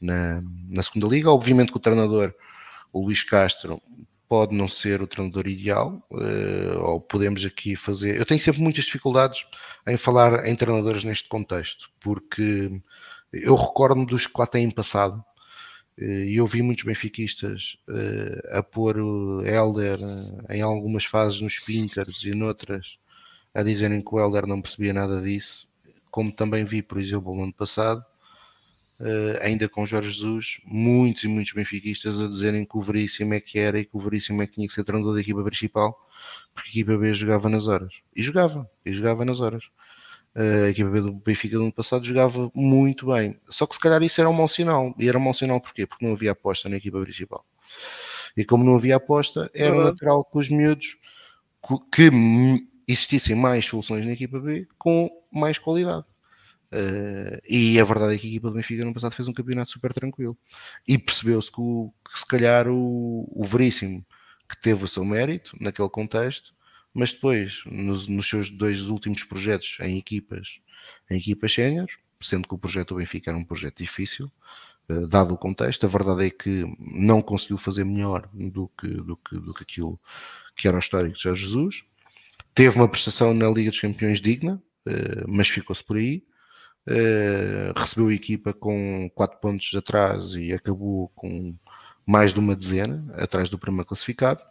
[0.00, 0.38] na,
[0.68, 2.32] na segunda liga obviamente que o treinador
[2.92, 3.82] o Luís Castro
[4.28, 6.00] pode não ser o treinador ideal
[6.82, 9.44] ou podemos aqui fazer eu tenho sempre muitas dificuldades
[9.88, 12.80] em falar em treinadores neste contexto porque
[13.32, 15.24] eu recordo-me dos que lá têm passado
[16.00, 21.58] e eu vi muitos benfiquistas uh, a pôr o Helder uh, em algumas fases nos
[21.58, 22.98] Pinkers e noutras
[23.52, 25.68] a dizerem que o Helder não percebia nada disso,
[26.08, 28.04] como também vi, por exemplo, no ano passado,
[29.40, 33.58] ainda com Jorge Jesus, muitos e muitos benfiquistas a dizerem que o Veríssimo é que
[33.58, 35.98] era e que o Veríssimo é que tinha que ser treinador da equipa principal,
[36.54, 37.92] porque a equipa B jogava nas horas.
[38.14, 39.64] E jogava, e jogava nas horas
[40.40, 43.38] a equipa B do Benfica do ano passado jogava muito bem.
[43.48, 44.94] Só que se calhar isso era um mau sinal.
[44.98, 45.86] E era um mau sinal porquê?
[45.86, 47.44] Porque não havia aposta na equipa principal.
[48.36, 49.84] E como não havia aposta, era uhum.
[49.84, 50.96] natural que os miúdos
[51.92, 52.10] que
[52.86, 56.06] existissem mais soluções na equipa B com mais qualidade.
[56.70, 59.70] Uh, e a verdade é que a equipa do Benfica no passado fez um campeonato
[59.70, 60.36] super tranquilo.
[60.86, 64.04] E percebeu-se que, que, se calhar o, o Veríssimo,
[64.48, 66.54] que teve o seu mérito naquele contexto,
[66.98, 70.58] mas depois, nos, nos, seus dois últimos projetos em equipas,
[71.08, 71.86] em equipas sénior,
[72.20, 74.28] sendo que o projeto do Benfica era um projeto difícil,
[74.88, 79.16] uh, dado o contexto, a verdade é que não conseguiu fazer melhor do que, do
[79.16, 80.00] que, do que aquilo
[80.56, 81.84] que era o histórico de Jorge Jesus.
[82.52, 86.24] Teve uma prestação na Liga dos Campeões digna, uh, mas ficou-se por aí.
[86.84, 91.54] Uh, recebeu a equipa com 4 pontos atrás e acabou com
[92.04, 94.42] mais de uma dezena atrás do primeiro classificado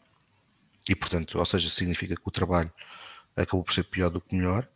[0.90, 2.72] e portanto, ou seja, significa que o trabalho
[3.36, 4.68] acabou por ser pior do que melhor.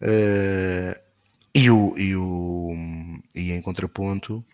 [0.00, 0.98] Uh,
[1.54, 2.74] e, o, e, o,
[3.34, 4.44] e em contraponto,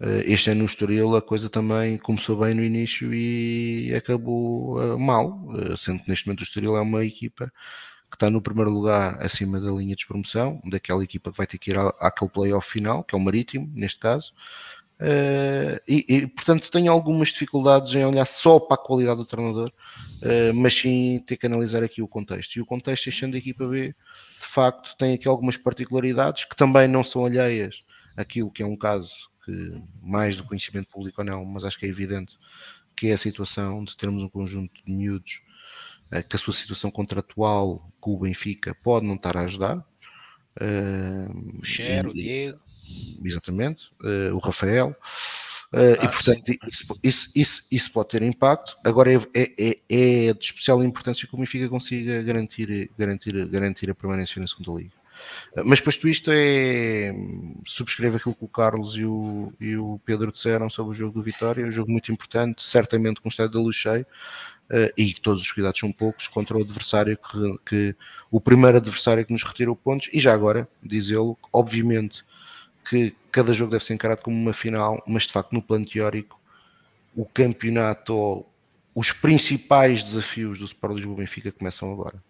[0.00, 4.98] uh, este ano no Estoril a coisa também começou bem no início e acabou uh,
[4.98, 7.50] mal, sendo que neste momento o Estoril é uma equipa
[8.10, 11.56] que está no primeiro lugar acima da linha de promoção, daquela equipa que vai ter
[11.56, 14.34] que ir àquele playoff final, que é o Marítimo, neste caso,
[15.02, 19.72] Uh, e, e, portanto tenho algumas dificuldades em olhar só para a qualidade do treinador,
[20.22, 22.54] uh, mas sim ter que analisar aqui o contexto.
[22.54, 26.86] E o contexto, sendo a equipa B, de facto, tem aqui algumas particularidades que também
[26.86, 27.80] não são alheias
[28.16, 29.12] àquilo que é um caso
[29.44, 32.38] que, mais do conhecimento público ou não, mas acho que é evidente
[32.94, 35.40] que é a situação de termos um conjunto de miúdos
[36.12, 39.84] uh, que a sua situação contratual com o Benfica pode não estar a ajudar.
[42.08, 42.60] o o Diego
[43.24, 44.96] exatamente, uh, o Rafael.
[45.72, 48.76] Uh, ah, e portanto, isso, isso, isso, isso, pode ter impacto.
[48.84, 53.90] Agora é, é, é, é, de especial importância que o Benfica consiga garantir, garantir, garantir
[53.90, 54.94] a permanência na segunda liga.
[55.56, 57.14] Uh, mas posto isto é
[57.64, 61.22] subscrevo aquilo que o Carlos e o, e o Pedro disseram sobre o jogo do
[61.22, 64.06] Vitória, um jogo muito importante, certamente com o estado da luz cheio.
[64.96, 67.96] E todos os cuidados são poucos contra o adversário que, que
[68.30, 72.24] o primeiro adversário que nos retirou pontos, e já agora, dizê-lo, obviamente
[72.84, 76.40] que cada jogo deve ser encarado como uma final, mas de facto no plano teórico
[77.14, 78.46] o campeonato
[78.94, 82.22] os principais desafios do Sport Lisboa Benfica começam agora.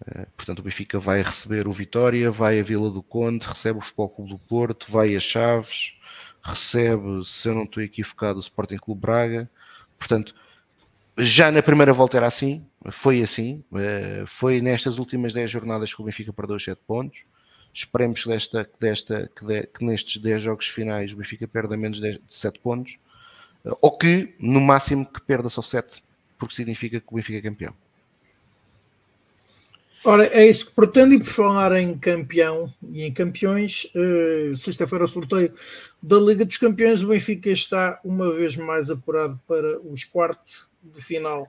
[0.00, 3.82] Uh, portanto, o Benfica vai receber o Vitória, vai a Vila do Conde, recebe o
[3.82, 5.94] Futebol Clube do Porto, vai a Chaves,
[6.42, 9.50] recebe, se eu não estou equivocado, o Sporting Clube Braga.
[9.98, 10.34] Portanto,
[11.18, 13.62] já na primeira volta era assim, foi assim.
[13.70, 17.18] Uh, foi nestas últimas 10 jornadas que o Benfica perdeu 7 pontos.
[17.72, 22.00] Esperemos que, desta, desta, que, de, que nestes 10 jogos finais o Benfica perda menos
[22.00, 22.96] de 7 pontos,
[23.64, 26.02] eh, ou que no máximo que perda só 7,
[26.38, 27.74] porque significa que o Benfica é campeão.
[30.04, 35.04] Ora, é isso que pretendo, e por falar em campeão e em campeões, uh, sexta-feira
[35.04, 35.52] o sorteio
[36.00, 41.02] da Liga dos Campeões, o Benfica está uma vez mais apurado para os quartos de
[41.02, 41.48] final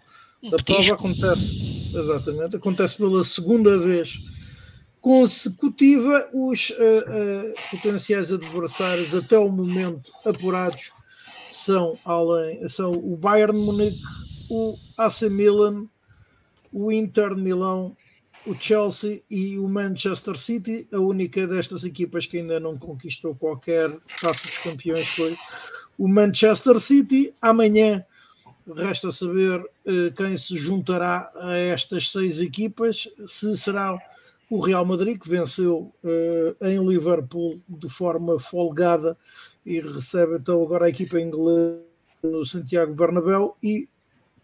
[0.50, 0.94] da prova.
[0.94, 4.20] Acontece, exatamente, acontece pela segunda vez
[5.02, 10.92] consecutiva, os uh, uh, potenciais adversários até o momento apurados
[11.54, 14.02] são, além, são o Bayern Munique,
[14.50, 15.88] o AC Milan,
[16.72, 17.96] o Inter de Milão,
[18.46, 20.88] o Chelsea e o Manchester City.
[20.92, 23.90] A única destas equipas que ainda não conquistou qualquer
[24.22, 25.36] taça dos campeões foi
[25.98, 27.34] o Manchester City.
[27.42, 28.04] Amanhã
[28.76, 33.98] resta saber uh, quem se juntará a estas seis equipas, se será
[34.50, 39.18] o Real Madrid, que venceu uh, em Liverpool de forma folgada
[39.66, 41.84] e recebe então agora a equipa inglesa
[42.24, 43.88] no Santiago Bernabéu e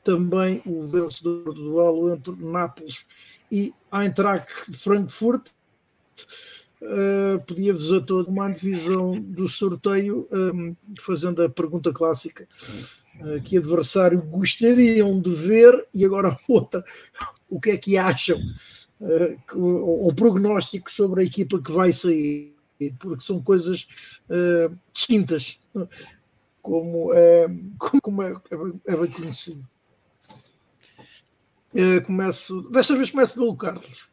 [0.04, 3.06] também o vencedor do duelo entre Nápoles
[3.52, 5.50] e Eintracht Frankfurt.
[6.82, 12.48] Uh, Pedia-vos a todos uma antevisão do sorteio, um, fazendo a pergunta clássica:
[13.22, 15.88] uh, que adversário gostariam de ver?
[15.92, 16.86] E agora outra:
[17.50, 18.40] o que é que acham?
[19.00, 22.56] Uh, o prognóstico sobre a equipa que vai sair,
[23.00, 23.88] porque são coisas
[24.30, 25.60] uh, distintas,
[26.62, 28.34] como, uh, como é,
[28.88, 29.68] é, bem conhecido.
[31.74, 34.10] Uh, começo, desta vez começo pelo Carlos.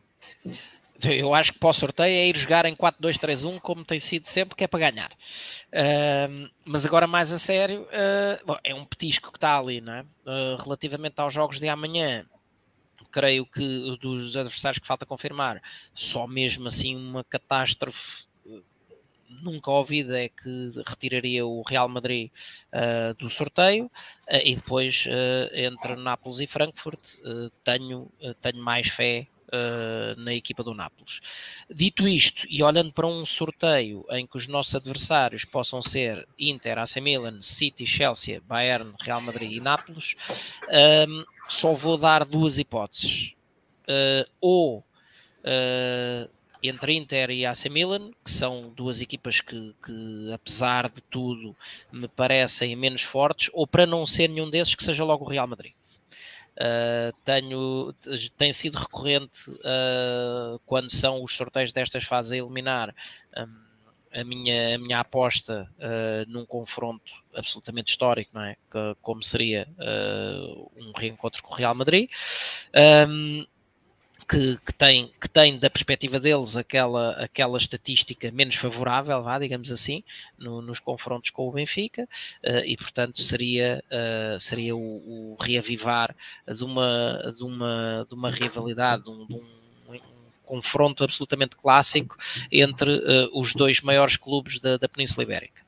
[1.10, 4.54] Eu acho que para o sorteio é ir jogar em 4-2-3-1, como tem sido sempre,
[4.54, 5.10] que é para ganhar.
[5.72, 9.92] Uh, mas agora, mais a sério, uh, bom, é um petisco que está ali, não
[9.92, 10.02] é?
[10.02, 12.24] Uh, relativamente aos jogos de amanhã,
[13.12, 15.62] creio que dos adversários que falta confirmar,
[15.94, 18.24] só mesmo assim uma catástrofe
[19.40, 22.30] nunca ouvida é que retiraria o Real Madrid
[22.72, 27.00] uh, do sorteio uh, e depois uh, entre Nápoles e Frankfurt
[27.64, 28.10] tenho,
[28.40, 31.20] tenho mais fé uh, na equipa do Nápoles.
[31.70, 36.78] Dito isto, e olhando para um sorteio em que os nossos adversários possam ser Inter,
[36.78, 40.14] AC Milan, City, Chelsea, Bayern, Real Madrid e Nápoles,
[40.68, 43.34] um, ehm, só vou dar duas hipóteses.
[43.82, 46.30] Uh, ou uh,
[46.62, 51.56] entre Inter e AC Milan, que são duas equipas que, que, apesar de tudo,
[51.90, 55.46] me parecem menos fortes, ou para não ser nenhum desses, que seja logo o Real
[55.46, 55.72] Madrid.
[56.52, 57.94] Uh, tenho,
[58.36, 62.94] tem sido recorrente uh, quando são os sorteios destas fases a eliminar
[63.36, 68.56] um, a, minha, a minha aposta uh, num confronto absolutamente histórico, não é?
[68.70, 69.66] Que, como seria
[70.76, 72.10] um reencontro com o Real Madrid.
[73.08, 73.46] Um,
[74.32, 79.70] que, que, tem, que tem da perspectiva deles aquela, aquela estatística menos favorável, vá, digamos
[79.70, 80.02] assim,
[80.38, 82.08] no, nos confrontos com o Benfica,
[82.42, 86.16] uh, e portanto seria, uh, seria o, o, reavivar
[86.48, 89.61] de uma, de uma, de uma rivalidade, de um, de um
[90.42, 92.16] confronto absolutamente clássico
[92.50, 95.62] entre uh, os dois maiores clubes da, da Península Ibérica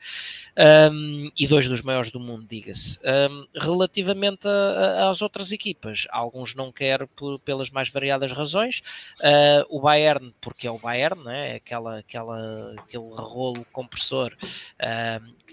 [0.93, 2.99] um, e dois dos maiores do mundo, diga-se.
[3.05, 8.81] Um, relativamente a, a, às outras equipas, alguns não quero por, pelas mais variadas razões.
[9.21, 11.57] Uh, o Bayern, porque é o Bayern, né?
[11.57, 14.37] aquela, aquela, aquele rolo compressor.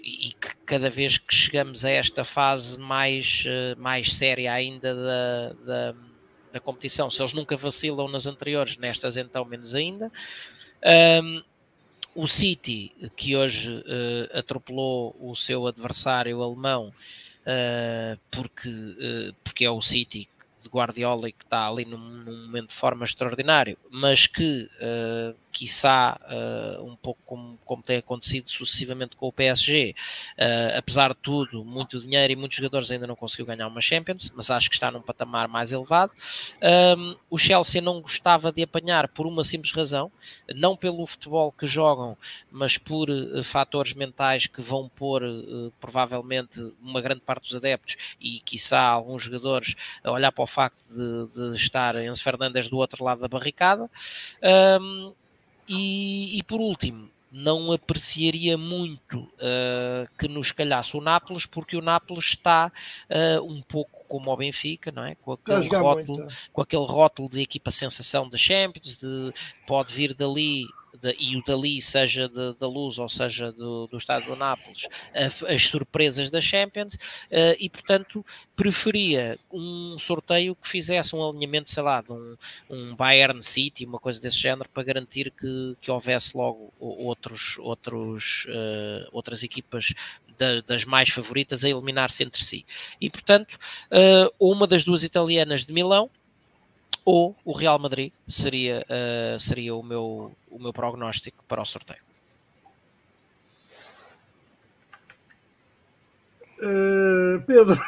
[0.02, 5.52] e que cada vez que chegamos a esta fase mais, uh, mais séria ainda da,
[5.64, 5.94] da,
[6.52, 10.10] da, competição, se eles nunca vacilam nas anteriores, nestas então menos ainda.
[11.22, 11.42] Um,
[12.14, 19.70] o City, que hoje uh, atropelou o seu adversário alemão, uh, porque, uh, porque é
[19.70, 20.28] o City
[20.62, 24.70] de Guardiola e que está ali num, num momento de forma extraordinário, mas que,
[25.52, 29.94] quiçá, uh, um pouco como, como tem acontecido sucessivamente com o PSG,
[30.38, 34.32] uh, apesar de tudo, muito dinheiro e muitos jogadores ainda não conseguiu ganhar uma Champions,
[34.34, 36.12] mas acho que está num patamar mais elevado.
[36.96, 40.10] Um, o Chelsea não gostava de apanhar por uma simples razão,
[40.54, 42.16] não pelo futebol que jogam,
[42.50, 45.22] mas por uh, fatores mentais que vão pôr
[45.80, 50.88] provavelmente uma grande parte dos adeptos e, quiçá, alguns jogadores a olhar para o facto
[50.88, 53.90] de, de estar Enzo Fernandes do outro lado da barricada.
[54.80, 55.12] Um,
[55.68, 61.80] e, e, por último, não apreciaria muito uh, que nos calhasse o Nápoles, porque o
[61.80, 62.70] Nápoles está
[63.08, 65.14] uh, um pouco como o Benfica, não é?
[65.14, 69.32] Com aquele, rótulo, com aquele rótulo de equipa sensação da Champions, de
[69.66, 70.66] pode vir dali
[71.00, 74.88] de, e o dali, seja de, da Luz ou seja do, do estado do Nápoles,
[75.48, 78.24] as surpresas da Champions, uh, e portanto
[78.54, 82.36] preferia um sorteio que fizesse um alinhamento, sei lá, de um,
[82.70, 88.46] um Bayern City, uma coisa desse género, para garantir que, que houvesse logo outros, outros,
[88.48, 89.92] uh, outras equipas
[90.66, 92.66] das mais favoritas a eliminar-se entre si.
[93.00, 93.54] E portanto,
[93.90, 96.10] uh, uma das duas italianas de Milão
[97.04, 102.00] ou o Real Madrid seria, uh, seria o, meu, o meu prognóstico para o sorteio.
[106.58, 107.80] Uh, Pedro,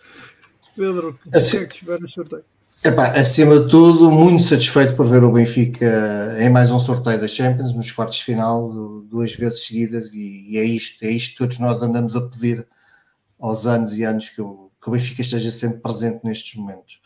[0.74, 2.44] Pedro, o que assim, é que espera no sorteio?
[2.84, 7.26] Epá, acima de tudo, muito satisfeito por ver o Benfica em mais um sorteio da
[7.26, 8.70] Champions, nos quartos de final,
[9.02, 12.66] duas vezes seguidas, e, e é isto, é isto que todos nós andamos a pedir
[13.38, 17.00] aos anos e anos que o, que o Benfica esteja sempre presente nestes momentos.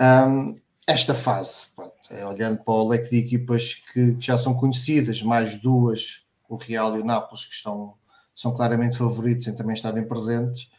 [0.00, 4.54] Um, esta fase, pronto, é olhando para o leque de equipas que, que, já são
[4.54, 7.94] conhecidas, mais duas, o Real e o Nápoles, que estão,
[8.36, 10.70] são claramente favoritos em também estarem presentes,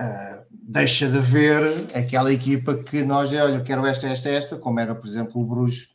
[0.00, 1.62] uh, deixa de ver
[1.94, 5.90] aquela equipa que nós, olha, quero esta, esta, esta, como era, por exemplo, o Bruges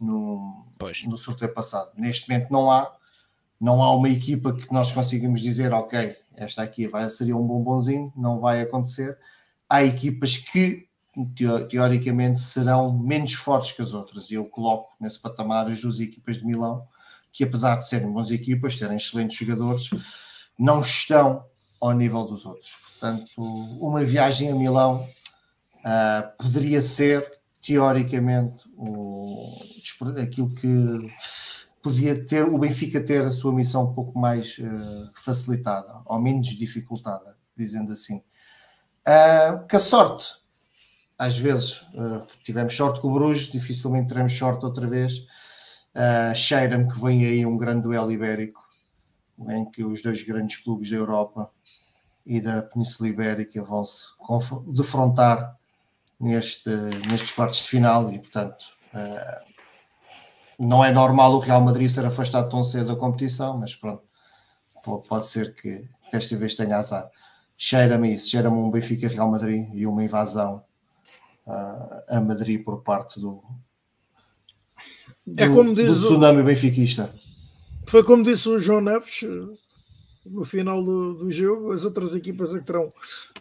[0.00, 0.66] no,
[1.06, 1.92] no sorteio passado.
[1.96, 2.92] Neste momento não há,
[3.60, 8.12] não há uma equipa que nós conseguimos dizer, ok, esta aqui vai, seria um bombonzinho,
[8.16, 9.16] não vai acontecer.
[9.68, 10.87] Há equipas que
[11.68, 16.38] teoricamente serão menos fortes que as outras, e eu coloco nesse patamar as duas equipas
[16.38, 16.86] de Milão,
[17.32, 19.90] que apesar de serem boas equipas, terem excelentes jogadores,
[20.58, 21.44] não estão
[21.80, 22.76] ao nível dos outros.
[22.76, 23.42] Portanto,
[23.80, 25.06] uma viagem a Milão
[25.78, 29.56] uh, poderia ser, teoricamente, o,
[30.20, 31.12] aquilo que
[31.82, 36.48] podia ter o Benfica ter a sua missão um pouco mais uh, facilitada, ou menos
[36.48, 38.22] dificultada, dizendo assim.
[39.06, 40.34] Uh, que a sorte,
[41.18, 45.18] às vezes uh, tivemos sorte com o Bruges, dificilmente teremos sorte outra vez.
[45.94, 48.62] Uh, Cheira-me que vem aí um grande duelo ibérico,
[49.48, 51.50] em que os dois grandes clubes da Europa
[52.24, 54.06] e da Península Ibérica vão se
[54.68, 55.56] defrontar
[56.20, 56.70] neste,
[57.10, 59.48] nestes quartos de final e, portanto, uh,
[60.58, 64.02] não é normal o Real Madrid ser afastado tão cedo da competição, mas pronto,
[65.08, 67.10] pode ser que desta vez tenha azar.
[67.56, 70.62] Cheira-me isso, cheira-me um Benfica Real Madrid e uma invasão
[72.08, 73.42] a Madrid por parte do,
[75.26, 76.44] do, é como diz do tsunami o...
[76.44, 77.12] benfiquista.
[77.86, 79.24] Foi como disse o João Neves
[80.30, 82.92] no final do, do jogo, as outras equipas é que terão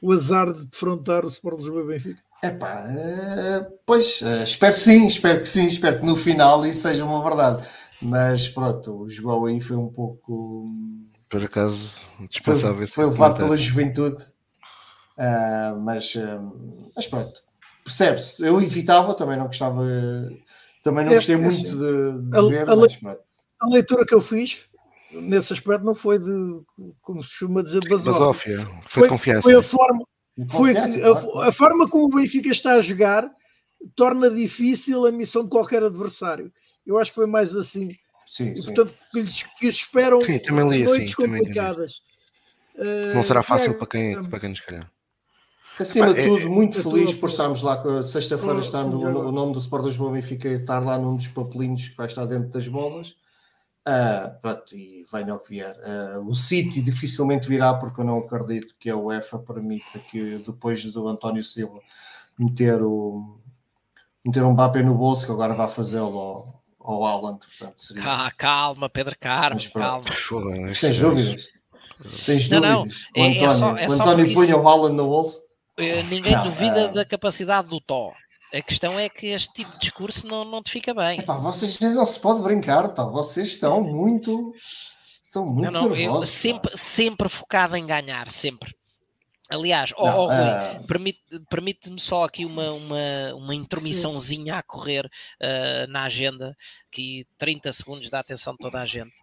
[0.02, 2.22] o azar de defrontar o Sport Lisboa e Benfica.
[2.44, 6.82] Epá, uh, pois, uh, espero que sim, espero que sim, espero que no final isso
[6.82, 7.68] seja uma verdade.
[8.02, 10.66] Mas pronto, o João aí foi um pouco.
[11.28, 12.88] Por acaso, dispensável.
[12.88, 14.24] Foi, foi levado pela juventude.
[15.18, 16.14] Uh, mas,
[16.96, 17.42] mas pronto,
[17.88, 18.44] percebe-se.
[18.44, 19.82] Eu evitava, também não gostava.
[20.84, 23.00] Também não é, gostei é, muito assim, de, de a, ver, a, mas,
[23.62, 24.70] a leitura que eu fiz
[25.12, 26.62] nesse aspecto não foi de,
[27.02, 28.58] como se chama dizer, de basófia.
[28.58, 28.82] basófia.
[28.86, 29.42] Foi, foi confiança.
[29.42, 30.06] Foi a forma,
[30.50, 33.30] foi que, a, a, forma como o Benfica está a jogar
[33.96, 36.52] torna difícil a missão de qualquer adversário.
[36.86, 37.90] Eu acho que foi mais assim.
[38.28, 38.74] Sim, e, sim.
[38.74, 42.02] portanto, que lhes que esperam sim, noites assim, complicadas.
[42.76, 44.92] Uh, não será fácil é, para, quem, para quem nos calhar.
[45.80, 48.04] Acima de tudo, é, muito é, feliz por estarmos lá.
[48.04, 51.98] Sexta-feira está no, o nome do Sport Lisboa Benfica estar lá num dos papelinhos que
[51.98, 53.16] vai estar dentro das bolas.
[53.88, 55.74] Uh, pronto, e venha ao que vier.
[55.78, 60.84] Uh, o City dificilmente virá, porque eu não acredito que a UEFA permita que depois
[60.92, 61.80] do António Silva
[62.38, 63.40] meter, o,
[64.26, 67.40] meter um Mbappé no bolso, que agora vai fazê-lo ao, ao Haaland.
[67.40, 68.32] Portanto, seria...
[68.38, 70.04] Calma, Pedro Carlos, calma.
[70.82, 71.48] Tens dúvidas?
[72.26, 73.06] Tens não, dúvidas?
[73.16, 75.47] Não, o António, é, é só, é o António punha o Haaland no bolso?
[75.78, 78.12] Eh, ninguém não, duvida da capacidade do Tó.
[78.54, 81.20] A questão é que este tipo de discurso não, não te fica bem.
[81.20, 83.04] Epá, vocês não se pode brincar, pá.
[83.04, 84.54] vocês estão muito.
[85.24, 86.30] Estão muito não, não, nervosos.
[86.30, 88.74] sempre, sempre focado em ganhar, sempre.
[89.50, 90.84] Aliás, oh, oh, uh...
[90.88, 96.56] permite-me permite só aqui uma, uma, uma intromissãozinha a correr uh, na agenda,
[96.98, 99.14] aqui 30 segundos da atenção de toda a gente.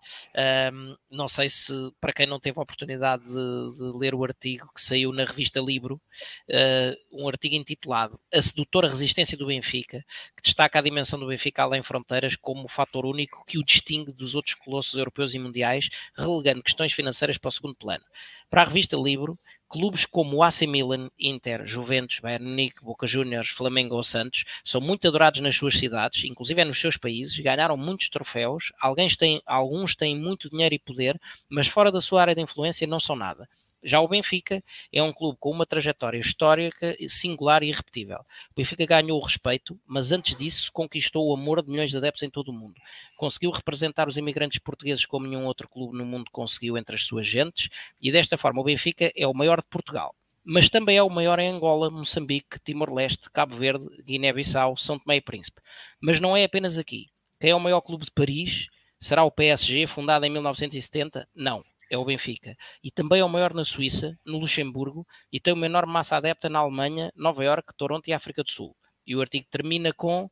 [0.72, 4.70] Um, não sei se, para quem não teve a oportunidade de, de ler o artigo
[4.72, 6.00] que saiu na revista Libro,
[6.48, 10.04] uh, um artigo intitulado A Sedutora Resistência do Benfica,
[10.36, 14.12] que destaca a dimensão do Benfica além fronteiras como o fator único que o distingue
[14.12, 18.04] dos outros colossos europeus e mundiais, relegando questões financeiras para o segundo plano.
[18.48, 19.36] Para a revista Libro,
[19.68, 24.80] clubes como o AC Milan, Inter, Juventus, Bayern Munique, Boca Juniors, Flamengo ou Santos são
[24.80, 29.40] muito adorados nas suas cidades, inclusive é nos seus países, ganharam muitos troféus, alguns têm,
[29.46, 33.16] alguns têm muito dinheiro e poder, mas fora da sua área de influência não são
[33.16, 33.48] nada.
[33.84, 38.20] Já o Benfica é um clube com uma trajetória histórica singular e irrepetível.
[38.50, 42.22] O Benfica ganhou o respeito, mas antes disso conquistou o amor de milhões de adeptos
[42.22, 42.80] em todo o mundo.
[43.14, 47.26] Conseguiu representar os imigrantes portugueses como nenhum outro clube no mundo conseguiu entre as suas
[47.26, 47.68] gentes,
[48.00, 50.14] e desta forma o Benfica é o maior de Portugal.
[50.42, 55.20] Mas também é o maior em Angola, Moçambique, Timor-Leste, Cabo Verde, Guiné-Bissau, São Tomé e
[55.20, 55.60] Príncipe.
[56.00, 57.08] Mas não é apenas aqui.
[57.40, 58.68] Quem é o maior clube de Paris?
[58.98, 61.28] Será o PSG, fundado em 1970?
[61.34, 62.56] Não é o Benfica.
[62.82, 66.48] E também é o maior na Suíça, no Luxemburgo, e tem uma enorme massa adepta
[66.48, 68.76] na Alemanha, Nova Iorque, Toronto e África do Sul.
[69.06, 70.30] E o artigo termina com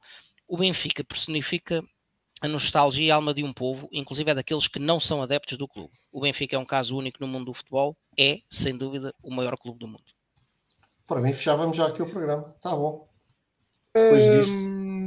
[0.49, 1.83] o Benfica personifica
[2.41, 5.57] a nostalgia e a alma de um povo, inclusive é daqueles que não são adeptos
[5.57, 5.95] do clube.
[6.11, 9.57] O Benfica é um caso único no mundo do futebol, é, sem dúvida, o maior
[9.57, 10.05] clube do mundo.
[11.07, 12.53] Para mim, fechávamos já aqui o programa.
[12.57, 13.12] Está bom.
[13.95, 14.55] Depois disto,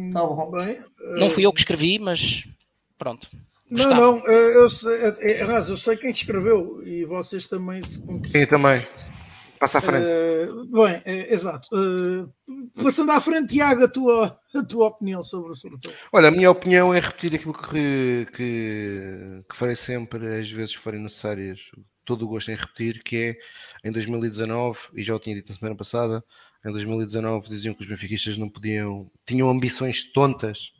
[0.07, 0.51] está bom.
[0.51, 0.79] Bem,
[1.17, 2.45] Não fui eu que escrevi, mas
[2.97, 3.27] pronto.
[3.69, 8.45] Não, não, eu sei, é, é, eu sei quem escreveu e vocês também se conquistaram.
[8.45, 8.87] Sim, também.
[9.59, 10.05] Passa à frente.
[10.05, 11.67] Uh, bem, uh, exato.
[11.73, 12.31] Uh,
[12.83, 15.95] passando à frente, Tiago, a tua, a tua opinião sobre o sorteio.
[16.13, 21.01] Olha, a minha opinião é repetir aquilo que, que, que farei sempre, às vezes forem
[21.01, 21.59] necessárias,
[22.03, 23.15] todo o gosto em repetir, que
[23.83, 26.23] é em 2019, e já o tinha dito na semana passada,
[26.65, 30.71] em 2019 diziam que os benfiquistas não podiam, tinham ambições tontas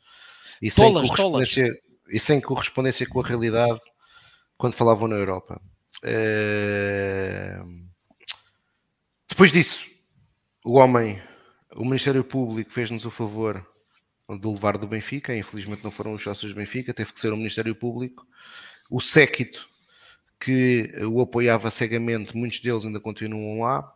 [0.61, 1.81] e sem, tolas, correspondência, tolas.
[2.09, 3.79] e sem correspondência com a realidade
[4.57, 5.61] quando falavam na Europa.
[6.03, 7.59] É...
[9.29, 9.85] Depois disso,
[10.63, 11.21] o homem,
[11.75, 13.65] o Ministério Público fez-nos o favor
[14.27, 17.37] de levar do Benfica, infelizmente não foram os sócios do Benfica, teve que ser o
[17.37, 18.25] Ministério Público.
[18.89, 19.67] O séquito
[20.39, 23.94] que o apoiava cegamente, muitos deles ainda continuam lá.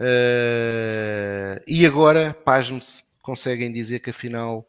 [0.00, 4.66] Uh, e agora, pasme-se, conseguem dizer que afinal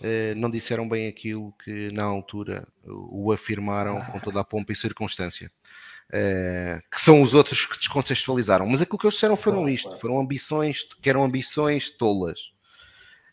[0.00, 4.76] uh, não disseram bem aquilo que na altura o afirmaram com toda a pompa e
[4.76, 5.50] circunstância.
[6.10, 8.66] Uh, que são os outros que descontextualizaram.
[8.66, 12.38] Mas aquilo que eles disseram foram isto, foram ambições, que eram ambições tolas.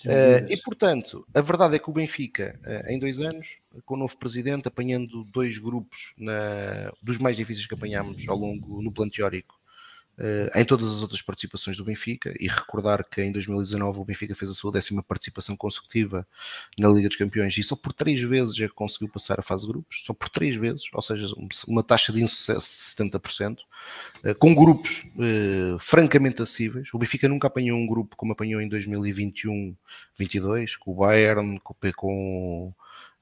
[0.05, 3.97] Uh, e portanto, a verdade é que o Benfica, uh, em dois anos, com o
[3.97, 9.11] novo presidente, apanhando dois grupos na, dos mais difíceis que apanhámos ao longo no plano
[9.11, 9.60] teórico,
[10.55, 14.51] em todas as outras participações do Benfica e recordar que em 2019 o Benfica fez
[14.51, 16.27] a sua décima participação consecutiva
[16.77, 19.65] na Liga dos Campeões e só por três vezes é que conseguiu passar a fase
[19.65, 21.27] de grupos, só por três vezes, ou seja,
[21.67, 26.89] uma taxa de insucesso de 70%, uh, com grupos uh, francamente acessíveis.
[26.93, 32.73] O Benfica nunca apanhou um grupo como apanhou em 2021-22, com o Bayern, com, com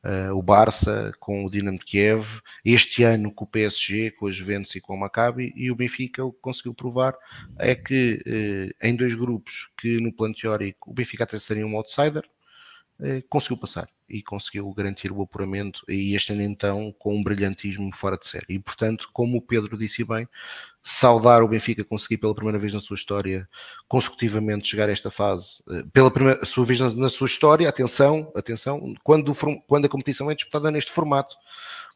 [0.01, 2.25] Uh, o Barça com o Dinamo de Kiev,
[2.63, 6.23] este ano com o PSG, com a Juventus e com o Maccabi, e o Benfica
[6.23, 7.15] o que conseguiu provar
[7.57, 11.75] é que uh, em dois grupos que no plano teórico o Benfica até seria um
[11.75, 12.23] outsider,
[13.01, 17.93] uh, conseguiu passar e conseguiu garantir o apuramento e este ano então com um brilhantismo
[17.93, 18.45] fora de série.
[18.49, 20.27] E portanto, como o Pedro disse bem,
[20.81, 23.47] saudar o Benfica conseguir pela primeira vez na sua história
[23.87, 28.93] consecutivamente chegar a esta fase, eh, pela primeira sua vez na, sua história, atenção, atenção,
[29.03, 29.33] quando,
[29.67, 31.35] quando a competição é disputada neste formato,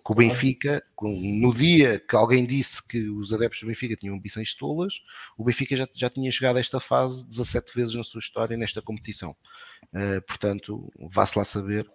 [0.06, 4.54] que o Benfica, no dia que alguém disse que os adeptos do Benfica tinham ambições
[4.54, 4.96] tolas,
[5.38, 8.82] o Benfica já, já tinha chegado a esta fase 17 vezes na sua história nesta
[8.82, 9.34] competição.
[9.94, 11.90] Uh, portanto, vá-se lá saber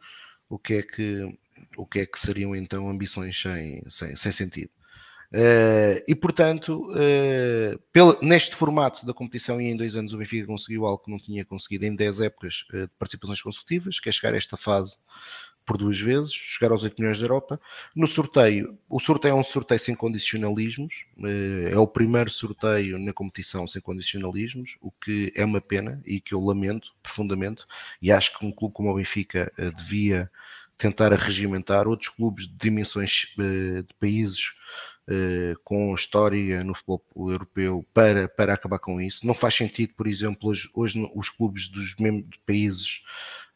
[0.48, 1.38] o que é que
[1.76, 4.70] o que é que seriam então ambições sem, sem, sem sentido.
[5.30, 10.46] Uh, e portanto, uh, pelo, neste formato da competição e em dois anos o Benfica
[10.46, 14.12] conseguiu algo que não tinha conseguido em 10 épocas uh, de participações consecutivas, que é
[14.12, 14.96] chegar a esta fase
[15.66, 17.60] por duas vezes, chegar aos 8 milhões da Europa.
[17.94, 21.04] No sorteio, o sorteio é um sorteio sem condicionalismos,
[21.70, 26.32] é o primeiro sorteio na competição sem condicionalismos, o que é uma pena e que
[26.32, 27.66] eu lamento profundamente,
[28.00, 30.30] e acho que um clube como o Benfica devia
[30.78, 34.52] tentar regimentar outros clubes de dimensões de países
[35.64, 39.26] com história no futebol europeu para, para acabar com isso.
[39.26, 43.02] Não faz sentido, por exemplo, hoje, hoje os clubes dos mesmos países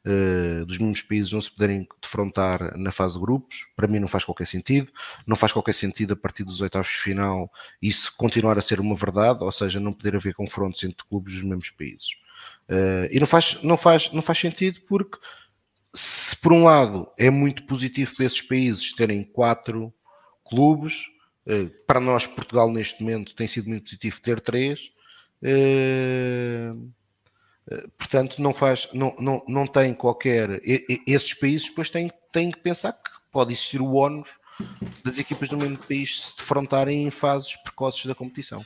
[0.06, 3.66] uh, dos mesmos países não se poderem defrontar na fase de grupos.
[3.76, 4.92] Para mim não faz qualquer sentido.
[5.26, 7.50] Não faz qualquer sentido a partir dos oitavos de final
[7.80, 11.42] isso continuar a ser uma verdade, ou seja, não poder haver confrontos entre clubes dos
[11.42, 12.10] mesmos países.
[12.68, 15.18] Uh, e não faz, não, faz, não faz sentido porque
[15.94, 19.92] se por um lado é muito positivo para esses países terem quatro
[20.44, 21.11] clubes, eh,
[21.86, 24.92] para nós, Portugal, neste momento, tem sido muito positivo ter três.
[25.42, 26.72] Eh,
[27.70, 30.60] eh, portanto, não faz, não, não, não tem qualquer.
[31.06, 34.28] Esses países depois têm, têm que pensar que pode existir o ónus
[35.04, 38.64] das equipas do mesmo país se defrontarem em fases precoces da competição.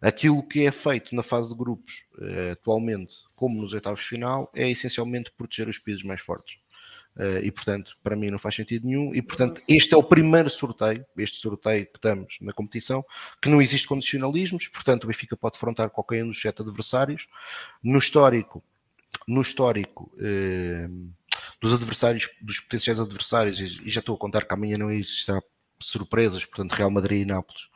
[0.00, 2.04] Aquilo que é feito na fase de grupos
[2.50, 6.61] atualmente, como nos oitavos de final, é essencialmente proteger os países mais fortes.
[7.16, 9.14] Uh, e portanto, para mim não faz sentido nenhum.
[9.14, 13.04] E portanto, este é o primeiro sorteio, este sorteio que estamos na competição,
[13.40, 17.26] que não existe condicionalismos, portanto, o Benfica pode afrontar qualquer um dos sete adversários.
[17.82, 18.62] No histórico,
[19.28, 21.12] no histórico uh,
[21.60, 25.40] dos adversários, dos potenciais adversários, e já estou a contar que amanhã não existirá
[25.78, 27.68] surpresas, portanto, Real Madrid e Nápoles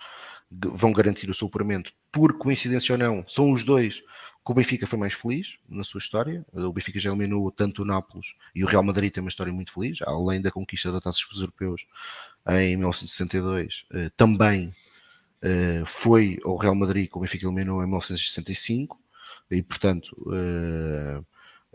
[0.50, 1.50] vão garantir o seu
[2.12, 4.02] por coincidência ou não, são os dois
[4.46, 6.46] que o Benfica foi mais feliz na sua história.
[6.52, 9.72] O Benfica já eliminou tanto o Nápoles e o Real Madrid tem uma história muito
[9.72, 11.84] feliz, além da conquista da Taça dos Europeus
[12.48, 13.86] em 1962.
[13.92, 14.72] Eh, também
[15.42, 19.00] eh, foi ao Real Madrid que o Benfica eliminou em 1965
[19.50, 21.20] e, portanto, eh,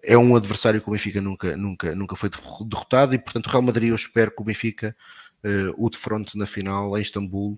[0.04, 3.64] é um adversário que o Benfica nunca, nunca, nunca foi derrotado e, portanto, o Real
[3.64, 4.96] Madrid eu espero que o Benfica
[5.76, 7.58] o defronte na final em Istambul,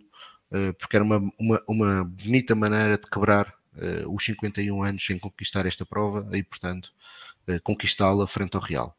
[0.77, 5.65] porque era uma, uma, uma bonita maneira de quebrar uh, os 51 anos sem conquistar
[5.65, 6.91] esta prova e, portanto,
[7.47, 8.97] uh, conquistá-la frente ao Real.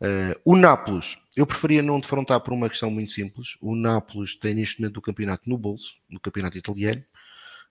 [0.00, 3.56] Uh, o Nápoles, eu preferia não defrontar por uma questão muito simples.
[3.60, 7.02] O Nápoles tem neste momento o campeonato no bolso, no campeonato italiano.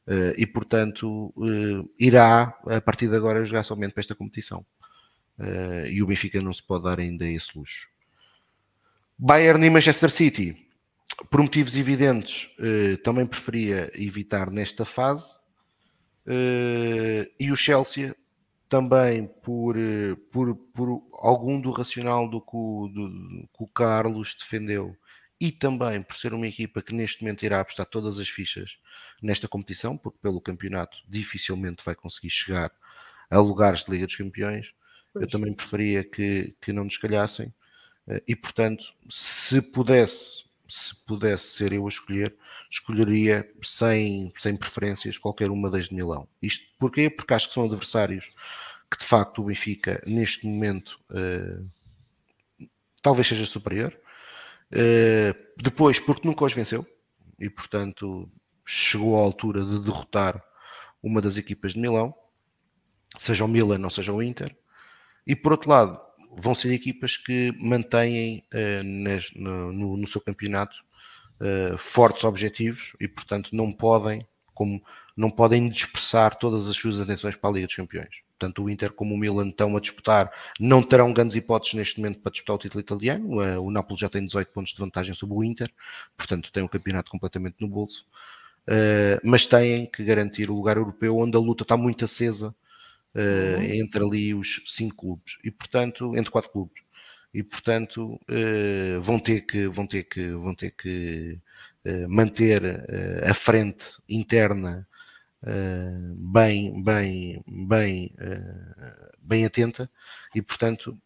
[0.07, 4.65] Uh, e, portanto, uh, irá, a partir de agora, jogar somente para esta competição.
[5.91, 7.89] E o Benfica não se pode dar ainda esse luxo.
[9.18, 10.65] Bayern e Manchester City,
[11.30, 12.50] por motivos evidentes,
[13.04, 15.40] também preferia evitar nesta fase.
[17.40, 18.16] e o Chelsea,
[18.68, 19.76] também por,
[20.32, 24.96] por, por algum do racional do que o, do, do que o Carlos defendeu
[25.40, 28.78] e também por ser uma equipa que neste momento irá apostar todas as fichas
[29.22, 32.72] nesta competição, porque pelo campeonato dificilmente vai conseguir chegar
[33.30, 34.74] a lugares de Liga dos Campeões.
[35.14, 35.24] Pois.
[35.24, 37.54] Eu também preferia que, que não nos calhassem
[38.08, 42.36] eh, e, portanto, se pudesse, se pudesse ser eu a escolher,
[42.70, 46.28] escolheria sem, sem preferências qualquer uma das de Milão.
[46.42, 47.10] Isto porquê?
[47.10, 48.32] Porque acho que são adversários
[48.90, 51.68] que de facto o Benfica neste momento uh,
[53.02, 53.98] talvez seja superior
[54.72, 56.86] eh, depois, porque nunca os venceu
[57.40, 58.30] e, portanto,
[58.66, 60.44] chegou à altura de derrotar
[61.02, 62.14] uma das equipas de Milão,
[63.18, 64.56] seja o Milan ou seja o Inter.
[65.26, 66.02] E por outro lado,
[66.36, 70.76] vão ser equipas que mantêm uh, no, no, no, seu campeonato
[71.40, 74.82] uh, fortes objetivos e, portanto, não podem, como
[75.16, 78.91] não podem dispersar todas as suas atenções para a Liga dos Campeões tanto o Inter
[78.91, 80.30] como o Milan estão a disputar,
[80.60, 83.41] não terão grandes hipóteses neste momento para disputar o título italiano.
[83.41, 85.72] Eh, o Napoli já tem 18 pontos de vantagem sobre o Inter,
[86.18, 88.06] portanto tem o campeonato completamente no bolso.
[89.24, 92.53] Mas têm que garantir o lugar europeu onde a luta está muito acesa
[93.16, 93.64] uhum.
[93.64, 95.38] entre ali os cinco clubes.
[95.44, 96.84] E portanto entre quatro clubes.
[97.34, 101.40] E portanto uh, vão ter que vão ter que vão ter que
[102.08, 102.64] manter
[103.24, 104.88] a frente interna
[106.18, 108.12] bem, bem, bem,
[109.20, 109.90] bem atenta.
[110.34, 110.98] E, portanto,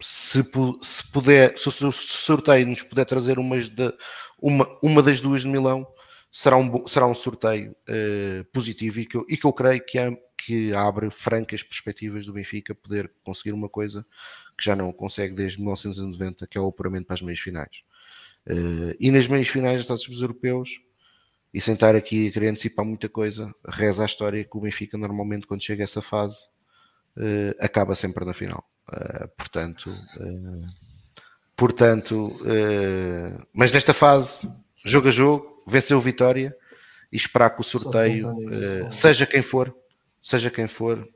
[0.00, 0.44] se,
[0.82, 3.92] se, puder, se o sorteio nos puder trazer umas de,
[4.40, 5.86] uma, uma das duas de Milão,
[6.30, 7.76] será um, será um sorteio
[8.52, 9.00] positivo.
[9.00, 10.10] E que, eu, e que eu creio que, é,
[10.44, 14.04] que abre francas perspectivas do Benfica poder conseguir uma coisa
[14.58, 17.82] que já não consegue desde 1990, que é o apuramento para as meias finais.
[18.46, 20.80] Uh, e nas meias finais dos Estados Europeus,
[21.54, 24.98] e sem estar aqui a querer antecipar muita coisa, reza a história que o Benfica
[24.98, 26.46] normalmente quando chega a essa fase
[27.16, 28.64] uh, acaba sempre na final.
[28.88, 29.94] Uh, portanto,
[31.54, 32.32] portanto
[33.54, 34.48] mas nesta fase,
[34.84, 36.56] jogo a jogo, venceu o Vitória
[37.12, 38.34] e esperar que o sorteio,
[38.90, 39.72] seja quem for,
[40.22, 41.06] seja quem for,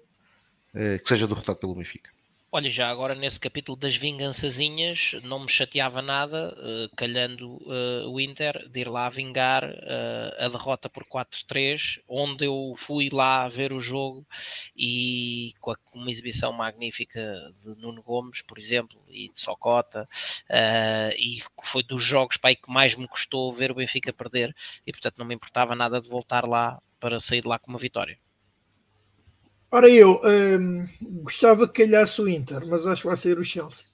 [0.74, 2.10] que seja derrotado pelo Benfica.
[2.56, 8.18] Olha, já agora nesse capítulo das vingançazinhas, não me chateava nada, uh, calhando uh, o
[8.18, 9.64] Inter, de ir lá vingar
[10.38, 14.26] a derrota por 4-3, onde eu fui lá ver o jogo
[14.74, 17.20] e com uma exibição magnífica
[17.60, 20.08] de Nuno Gomes, por exemplo, e de Socota,
[21.18, 24.54] e foi dos jogos aí que mais me custou ver o Benfica perder,
[24.86, 27.78] e portanto não me importava nada de voltar lá para sair de lá com uma
[27.78, 28.18] vitória.
[29.76, 30.86] Ora, eu um,
[31.22, 33.84] gostava que calhasse o Inter, mas acho que vai ser o Chelsea,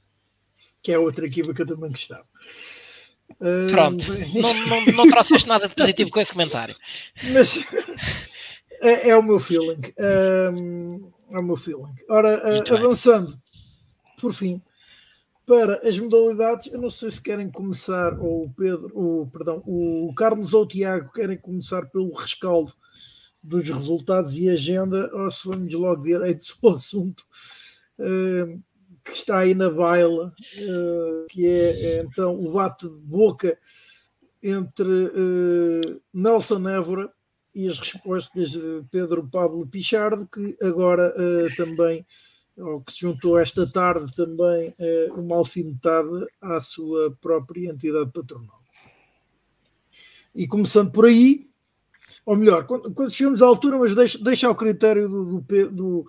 [0.80, 2.24] que é outra equipa que eu também gostava.
[3.40, 6.72] Um, Pronto, não, não, não trouxeste nada de positivo com esse comentário.
[7.32, 7.66] Mas
[8.80, 9.80] é, é o meu feeling.
[10.54, 11.96] Um, é o meu feeling.
[12.08, 13.36] Ora, uh, avançando,
[14.20, 14.62] por fim,
[15.44, 20.14] para as modalidades, eu não sei se querem começar, ou o Pedro, o, perdão, o
[20.14, 22.72] Carlos ou o Tiago querem começar pelo rescaldo
[23.42, 27.24] dos resultados e agenda, ou se vamos logo direito ao assunto
[27.98, 28.62] uh,
[29.04, 33.58] que está aí na baila, uh, que é, é, então o bate-boca
[34.42, 37.12] entre uh, Nelson Évora
[37.54, 41.14] e as respostas de Pedro Pablo Pichardo, que agora
[41.54, 42.06] também,
[42.56, 44.74] ou que se juntou esta tarde também,
[45.14, 48.58] uma alfinetada à sua própria entidade patronal.
[50.34, 51.51] E começando por aí,
[52.24, 56.06] ou melhor, quando, quando chegamos à altura, mas deixa, deixa ao critério do, do, do,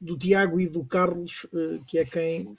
[0.00, 2.56] do Tiago e do Carlos, uh, que é quem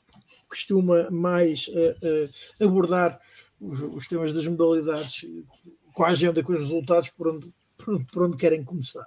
[0.49, 3.19] costuma mais uh, uh, abordar
[3.61, 5.25] os, os, temas das modalidades
[5.93, 9.05] com a agenda, com os resultados, por onde, por, por onde querem começar.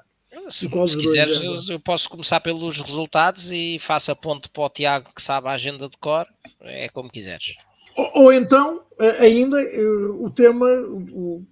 [0.49, 4.71] Se, se quiseres, eu, eu, posso começar pelos resultados e faço a ponte para o
[4.71, 6.25] Tiago que sabe a agenda de cor,
[6.61, 7.57] é como quiseres.
[7.97, 8.85] Ou, ou então,
[9.19, 9.81] ainda, eh,
[10.19, 10.67] o tema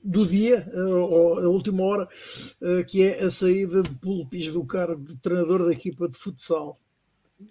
[0.02, 2.08] do dia, eh, ou a última hora,
[2.62, 6.78] eh, que é a saída de Pulpis do cargo de treinador da equipa de futsal.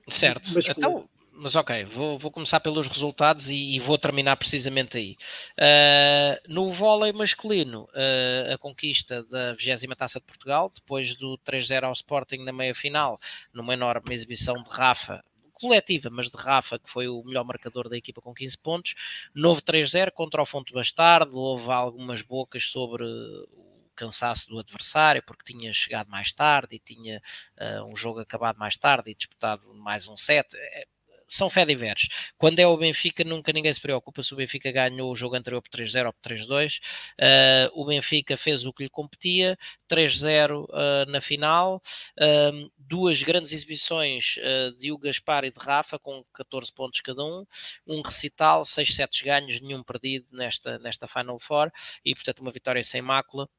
[0.08, 0.52] Certo.
[0.54, 5.16] Mas, então, mas ok, vou, vou começar pelos resultados e, e vou terminar precisamente aí.
[5.58, 11.84] Uh, no vôlei masculino, uh, a conquista da 20 Taça de Portugal, depois do 3-0
[11.84, 13.20] ao Sporting na meia-final,
[13.54, 15.24] numa enorme exibição de Rafa,
[15.60, 18.96] coletiva, mas de Rafa, que foi o melhor marcador da equipa com 15 pontos.
[19.34, 25.52] Novo 3-0 contra o Fonte Bastardo, houve algumas bocas sobre o cansaço do adversário, porque
[25.52, 27.22] tinha chegado mais tarde e tinha
[27.60, 30.56] uh, um jogo acabado mais tarde e disputado mais um set.
[30.56, 30.88] É,
[31.28, 32.08] são fé diversos.
[32.38, 35.62] Quando é o Benfica, nunca ninguém se preocupa se o Benfica ganhou o jogo anterior
[35.62, 36.78] por 3-0 ou por 3-2.
[36.78, 36.82] Uh,
[37.20, 39.58] ah, o Benfica fez o que lhe competia,
[39.90, 41.82] 3-0 uh, ah, na final.
[42.20, 44.36] Uh, duas grandes exibições
[44.78, 47.46] de Hugo Gaspar e de Rafa, com 14 pontos cada um.
[47.86, 51.72] Um recital, 6 sets ganhos, nenhum perdido nesta, nesta Final Four.
[52.06, 53.50] E, portanto, uma vitória sem mácula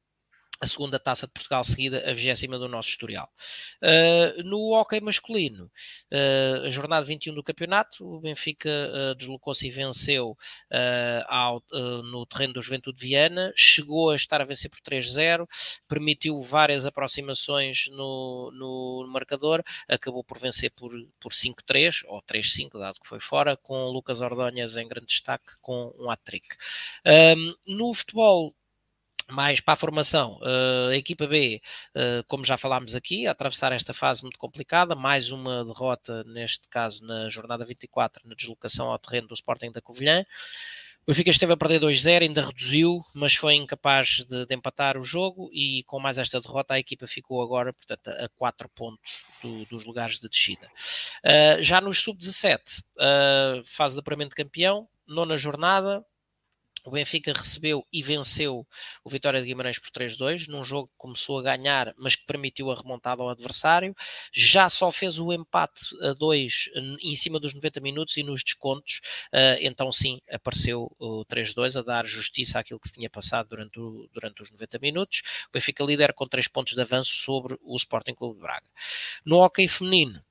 [0.61, 3.31] a segunda taça de Portugal seguida, a vigésima do nosso historial.
[3.83, 5.71] Uh, no hockey masculino,
[6.13, 10.37] uh, jornada 21 do campeonato, o Benfica uh, deslocou-se e venceu
[11.29, 11.63] ao,
[12.05, 15.47] no terreno do Juventude de Viana, chegou a estar a vencer por 3-0,
[15.87, 20.91] permitiu várias aproximações no, no, marcador, acabou por vencer por,
[21.21, 25.95] por 5-3, ou 3-5, dado que foi fora, com Lucas Ordonhas em grande destaque, com
[25.99, 26.57] um hat-trick.
[27.67, 28.55] no futebol
[29.31, 31.61] mais para a formação, uh, a equipa B,
[31.95, 36.69] uh, como já falámos aqui, a atravessar esta fase muito complicada, mais uma derrota, neste
[36.69, 40.25] caso na jornada 24, na deslocação ao terreno do Sporting da Covilhã.
[41.03, 45.03] O Benfica esteve a perder 2-0, ainda reduziu, mas foi incapaz de, de, empatar o
[45.03, 49.65] jogo e com mais esta derrota a equipa ficou agora, portanto, a 4 pontos do,
[49.67, 50.69] dos lugares de descida.
[51.25, 52.83] Uh, já nos sub-17,
[53.65, 56.05] fase de apuramento de campeão, nona jornada,
[56.89, 58.67] o Benfica recebeu e venceu
[59.05, 62.71] o Vitória de Guimarães por 3-2, num jogo que começou a ganhar, mas que permitiu
[62.71, 63.95] a remontada ao adversário.
[64.33, 66.71] Já só fez o empate a 2
[67.03, 69.03] em cima dos 90 minutos e nos descontos.
[69.31, 73.79] Uh, então, sim, apareceu o 3-2 a dar justiça àquilo que se tinha passado durante,
[73.79, 75.21] o, durante os 90 minutos.
[75.49, 78.67] O Benfica líder com 3 pontos de avanço sobre o Sporting Clube de Braga.
[79.27, 80.23] No hockey feminino,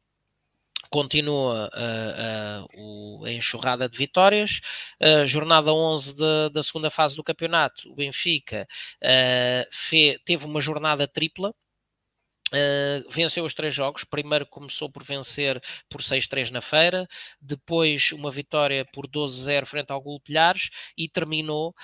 [0.90, 4.62] continua uh, uh, a enxurrada de vitórias.
[5.02, 8.68] Uh, jornada 11 de, da segunda fase do campeonato, o Benfica
[9.72, 11.54] fe, teve uma jornada tripla.
[13.10, 14.04] venceu os três jogos.
[14.04, 17.08] Primeiro começou por vencer por 6-3 na feira,
[17.42, 21.76] depois uma vitória por 12-0 frente ao Gulpilhares e terminou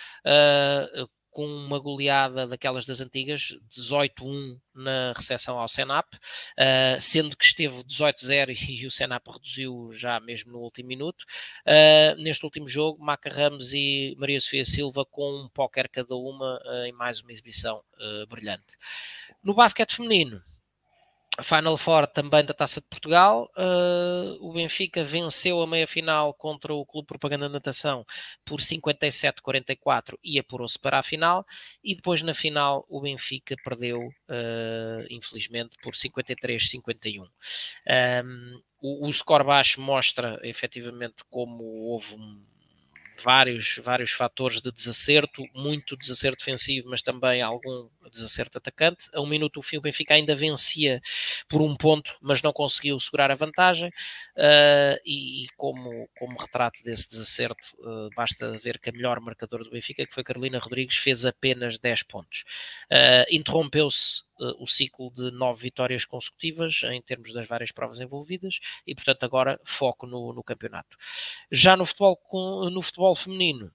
[1.34, 7.84] com uma goleada daquelas das antigas, 18-1 na recepção ao Senap, uh, sendo que esteve
[7.84, 11.26] 18-0 e o Senap reduziu já mesmo no último minuto.
[11.66, 16.62] Uh, neste último jogo, Maca Ramos e Maria Sofia Silva com um póquer cada uma
[16.66, 17.84] uh, em mais uma exibição
[18.30, 18.78] brilhante.
[19.42, 20.44] No basquete feminino,
[21.42, 23.50] Final Four também da Taça de Portugal.
[23.58, 28.06] Uh, o Benfica venceu a meia-final contra o Clube Propaganda Natação
[28.46, 31.44] por 57-44 e apurou-se para a final.
[31.84, 37.24] E depois na final o Benfica perdeu, uh, infelizmente, por 53-51.
[37.24, 42.53] Um, o, o score baixo mostra efetivamente como houve um
[43.22, 49.10] vários, vários fatores de desacerto, muito desacerto defensivo, mas também algum desacerto atacante.
[49.14, 51.02] A um minuto o fim o Benfica ainda vencia
[51.48, 56.84] por um ponto, mas não conseguiu segurar a vantagem uh, e, e, como, como retrato
[56.84, 60.98] desse desacerto uh, basta ver que a melhor marcadora do Benfica, que foi Carolina Rodrigues,
[60.98, 62.44] fez apenas 10 pontos.
[62.92, 64.24] Uh, Interrompeu-se
[64.60, 69.60] o ciclo de nove vitórias consecutivas em termos das várias provas envolvidas e, portanto, agora
[69.66, 70.98] foco no, no campeonato.
[71.52, 73.72] Já no futebol, no futebol feminino,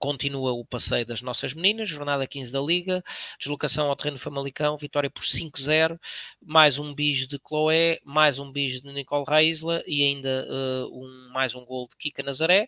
[0.00, 3.04] continua o passeio das nossas meninas, jornada 15 da Liga,
[3.38, 6.00] deslocação ao terreno Famalicão, vitória por 5-0,
[6.40, 11.30] mais um bis de Chloé, mais um bis de Nicole Reisla e ainda uh, um,
[11.34, 12.66] mais um gol de Kika Nazaré.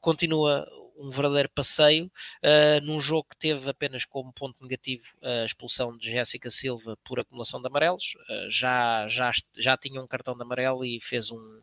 [0.00, 0.66] Continua
[0.96, 6.10] um verdadeiro passeio uh, num jogo que teve apenas como ponto negativo a expulsão de
[6.10, 8.14] Jéssica Silva por acumulação de amarelos.
[8.28, 11.60] Uh, já, já, já tinha um cartão de amarelo e fez um,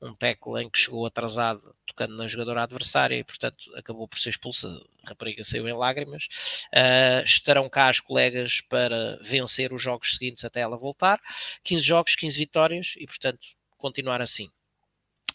[0.00, 4.30] um tackle em que chegou atrasado, tocando na jogadora adversária e, portanto, acabou por ser
[4.30, 4.68] expulsa.
[5.04, 6.28] A rapariga saiu em lágrimas.
[6.72, 11.20] Uh, estarão cá as colegas para vencer os jogos seguintes até ela voltar.
[11.64, 13.40] 15 jogos, 15 vitórias e, portanto,
[13.76, 14.50] continuar assim.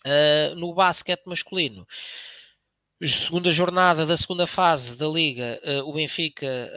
[0.05, 1.87] Uh, no basquete masculino,
[3.01, 6.71] segunda jornada da segunda fase da Liga, uh, o Benfica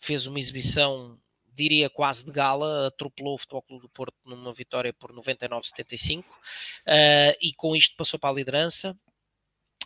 [0.00, 1.18] fez uma exibição
[1.58, 6.24] diria quase de gala, atropelou o Futebol Clube do Porto numa vitória por 99-75 uh,
[7.42, 8.96] e com isto passou para a liderança.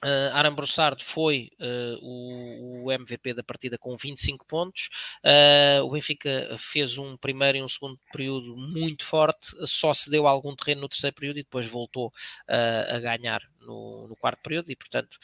[0.04, 4.88] Uh, Aram Broussard foi uh, o, o, MVP da partida com 25 pontos.
[5.24, 10.26] Uh, o Benfica fez um primeiro e um segundo período muito forte, só se deu
[10.26, 12.12] algum terreno no terceiro período e depois voltou
[12.48, 14.70] a ganhar no, no, quarto período.
[14.70, 15.16] E, portanto,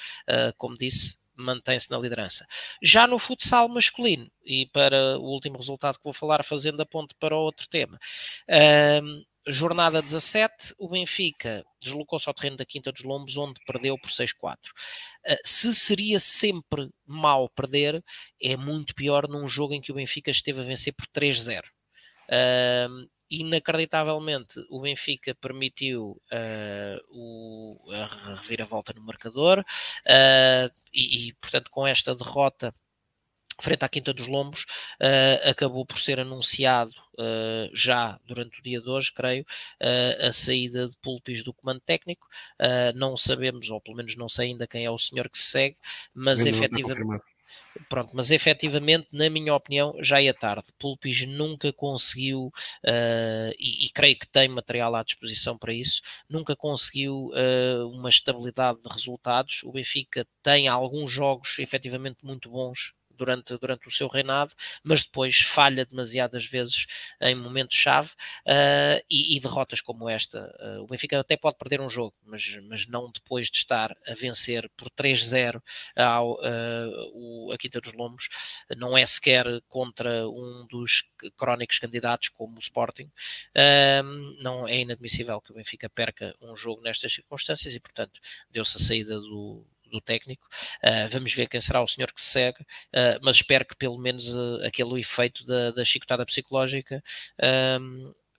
[0.56, 2.46] como disse, mantém-se na liderança.
[2.82, 7.14] Já no futsal masculino, e para o último resultado que vou falar, fazendo a ponte
[7.18, 7.98] para outro tema,
[9.48, 14.56] jornada 17, o Benfica deslocou-se ao terreno da Quinta dos Lombos, onde perdeu por 6-4.
[15.26, 18.02] Uh, se seria sempre mal perder,
[18.40, 21.62] é muito pior num jogo em que o Benfica esteve a vencer por 3-0.
[22.28, 31.70] Uh, inacreditavelmente o Benfica permitiu uh, o, a reviravolta no marcador uh, e, e, portanto,
[31.70, 32.74] com esta derrota
[33.60, 34.64] frente à Quinta dos Lombos,
[35.42, 39.44] acabou por ser anunciado uh, já durante o dia de hoje, creio,
[39.80, 42.26] uh, a saída de Pulpis do comando técnico.
[42.94, 45.76] não sabemos, ou pelo menos não sei ainda quem é o senhor que se segue,
[46.14, 47.22] mas efetivamente.
[47.88, 50.68] Pronto, mas efetivamente, na minha opinião, já é tarde.
[50.78, 52.52] Pulpis nunca conseguiu,
[52.84, 58.08] uh, e, e, creio que tem material à disposição para isso, nunca conseguiu uh, uma
[58.08, 59.62] estabilidade de resultados.
[59.64, 65.40] O Benfica tem alguns jogos efetivamente muito bons durante, durante o seu reinado, mas depois
[65.40, 66.86] falha demasiadas vezes
[67.20, 68.10] em momentos-chave
[68.46, 70.54] uh, e, e, derrotas como esta.
[70.60, 74.14] Uh, o Benfica até pode perder um jogo, mas, mas não depois de estar a
[74.14, 75.60] vencer por 3-0
[75.96, 78.28] ao uh, a Quinta dos Lombos,
[78.76, 81.04] não é sequer contra um dos
[81.36, 83.10] crónicos candidatos como o Sporting.
[84.40, 88.20] não é inadmissível que o Benfica perca um jogo nestas circunstâncias e, portanto,
[88.50, 90.46] deu-se a saída do, do técnico.
[90.82, 93.98] Uh, vamos ver quem será o senhor que se segue, uh, mas espero que pelo
[93.98, 97.02] menos uh, aquele efeito da, da chicotada psicológica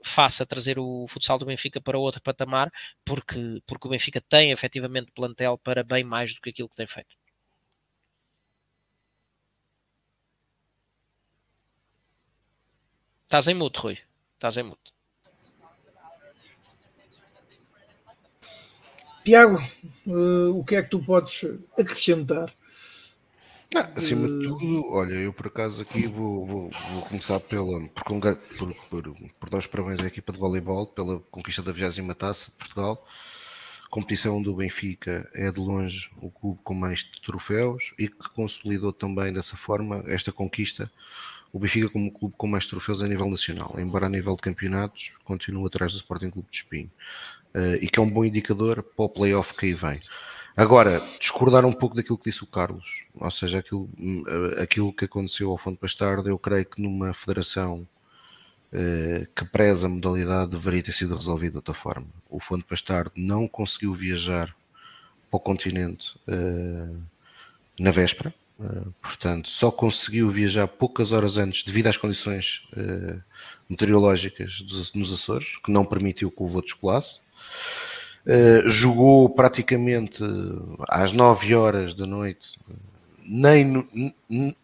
[0.03, 2.71] faça trazer o futsal do Benfica para outro patamar,
[3.05, 6.88] porque, porque o Benfica tem efetivamente plantel para bem mais do que aquilo que tem
[6.88, 7.15] feito.
[13.23, 13.97] Estás em mute, Rui.
[14.35, 14.98] Estás em mute.
[19.24, 19.62] Tiago,
[20.08, 21.46] uh, o que é que tu podes
[21.78, 22.54] acrescentar?
[23.74, 27.80] Não, acima de eh, tudo, olha, eu por acaso aqui vou, vou, vou começar pela,
[27.90, 32.50] por, por, por, dar os parabéns à equipa de voleibol pela conquista da 20 taça
[32.50, 33.08] de Portugal.
[33.91, 39.32] Competição do Benfica é de longe o clube com mais troféus e que consolidou também
[39.32, 40.91] dessa forma esta conquista.
[41.52, 45.12] O Benfica como clube com mais troféus a nível nacional, embora a nível de campeonatos
[45.24, 47.39] continue atrás do Sporting Clube de Espinho uh,
[47.81, 49.99] e que é um bom indicador para o playoff que aí vem.
[50.59, 53.89] Agora, discordar um pouco daquilo que disse o Carlos, ou seja, aquilo,
[54.57, 57.88] eh, aquilo que aconteceu ao Fundo Bastardo, eu creio que numa federação
[58.73, 62.07] uh, que preza a modalidade deveria ter sido resolvido de outra forma.
[62.30, 64.53] O Fundo Bastardo não conseguiu viajar
[65.31, 66.19] para o continente
[67.80, 68.34] na véspera,
[69.01, 72.67] portanto, só conseguiu viajar poucas horas antes devido às condições
[73.69, 77.21] meteorológicas dos, nos Açores, que não permitiu que o voo descolasse.
[78.26, 80.23] Uh, jogou praticamente
[80.88, 82.53] às 9 horas da noite,
[83.23, 83.88] nem, no,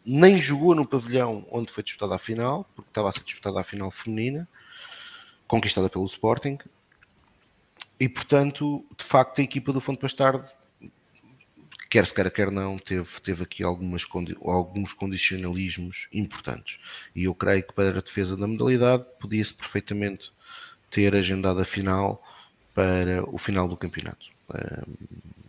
[0.05, 3.63] nem jogou no pavilhão onde foi disputada a final, porque estava a ser disputada a
[3.63, 4.47] final feminina,
[5.47, 6.57] conquistada pelo Sporting,
[7.99, 10.49] e portanto, de facto, a equipa do Fundo Pastardo,
[11.89, 14.05] quer se queira, quer não, teve, teve aqui algumas,
[14.43, 16.79] alguns condicionalismos importantes.
[17.15, 20.33] E eu creio que para a defesa da modalidade podia-se perfeitamente
[20.89, 22.21] ter agendado a final
[22.76, 24.27] para o final do campeonato.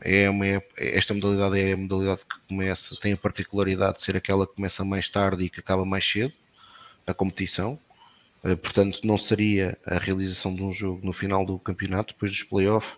[0.00, 0.46] É uma,
[0.76, 4.84] esta modalidade é a modalidade que começa, tem a particularidade de ser aquela que começa
[4.84, 6.32] mais tarde e que acaba mais cedo,
[7.06, 7.78] a competição.
[8.44, 12.44] Eh, portanto, não seria a realização de um jogo no final do campeonato, depois dos
[12.44, 12.96] playoffs,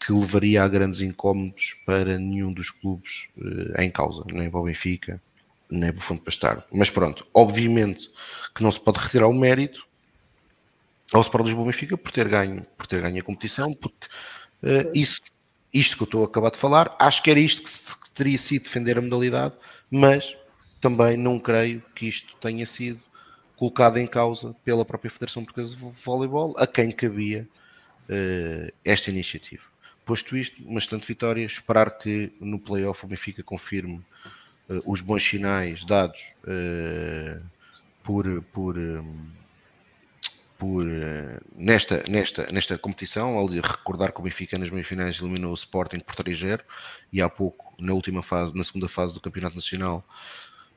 [0.00, 4.64] que levaria a grandes incómodos para nenhum dos clubes eh, em causa, nem para o
[4.64, 5.22] Benfica,
[5.70, 6.66] nem para o Fundo Pastar.
[6.72, 8.10] Mas pronto, obviamente
[8.54, 9.86] que não se pode retirar o mérito
[11.12, 14.06] ao Sport Lisboa Benfica por ter ganho, por ter ganho a competição, porque
[14.62, 15.20] uh, isso,
[15.72, 18.10] isto que eu estou a acabar de falar, acho que era isto que, se, que
[18.10, 19.54] teria sido defender a modalidade,
[19.90, 20.36] mas
[20.80, 23.00] também não creio que isto tenha sido
[23.56, 27.48] colocado em causa pela própria Federação Portuguesa de Voleibol, a quem cabia
[28.08, 29.62] uh, esta iniciativa.
[30.04, 33.96] Posto isto, uma excelente vitória, esperar que no playoff o Benfica confirme
[34.68, 37.42] uh, os bons sinais dados uh,
[38.04, 39.26] por, por, um,
[40.58, 45.54] por, uh, nesta, nesta, nesta competição, ao recordar que o Benfica nas meias-finais eliminou o
[45.54, 46.60] Sporting por 3-0
[47.12, 50.04] e há pouco, na última fase, na segunda fase do Campeonato Nacional,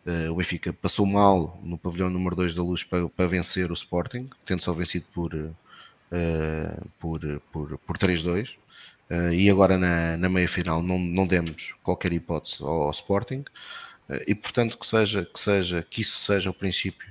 [0.05, 3.73] uh, o Benfica passou mal no pavilhão número 2 da Luz para, para vencer o
[3.73, 8.55] Sporting, tendo só vencido por, uh, por, por, por 3-2.
[9.09, 13.43] Uh, e agora na, na meia final não, não demos qualquer hipótese ao, ao Sporting
[14.27, 17.07] e portanto que seja que seja que isso seja o princípio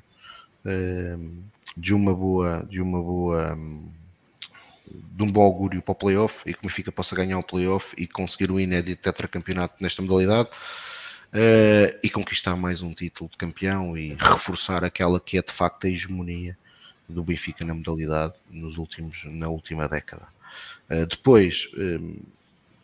[1.76, 3.56] de uma boa de uma boa
[4.86, 7.94] de um bom augúrio para o playoff e que o Benfica possa ganhar o playoff
[7.98, 10.50] e conseguir o inédito tetracampeonato nesta modalidade
[12.02, 15.90] e conquistar mais um título de campeão e reforçar aquela que é de facto a
[15.90, 16.56] hegemonia
[17.08, 20.28] do Benfica na modalidade nos últimos, na última década.
[20.90, 22.16] Uh, depois, um,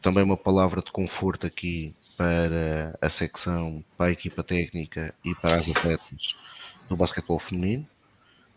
[0.00, 5.56] também uma palavra de conforto aqui para a secção, para a equipa técnica e para
[5.56, 6.16] as atletas
[6.90, 7.86] no basquetebol feminino.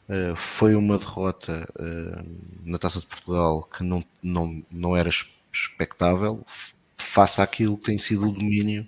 [0.09, 2.25] Uh, foi uma derrota uh,
[2.63, 5.09] na Taça de Portugal que não, não, não era
[5.51, 6.45] expectável
[6.97, 8.87] face àquilo que tem sido o domínio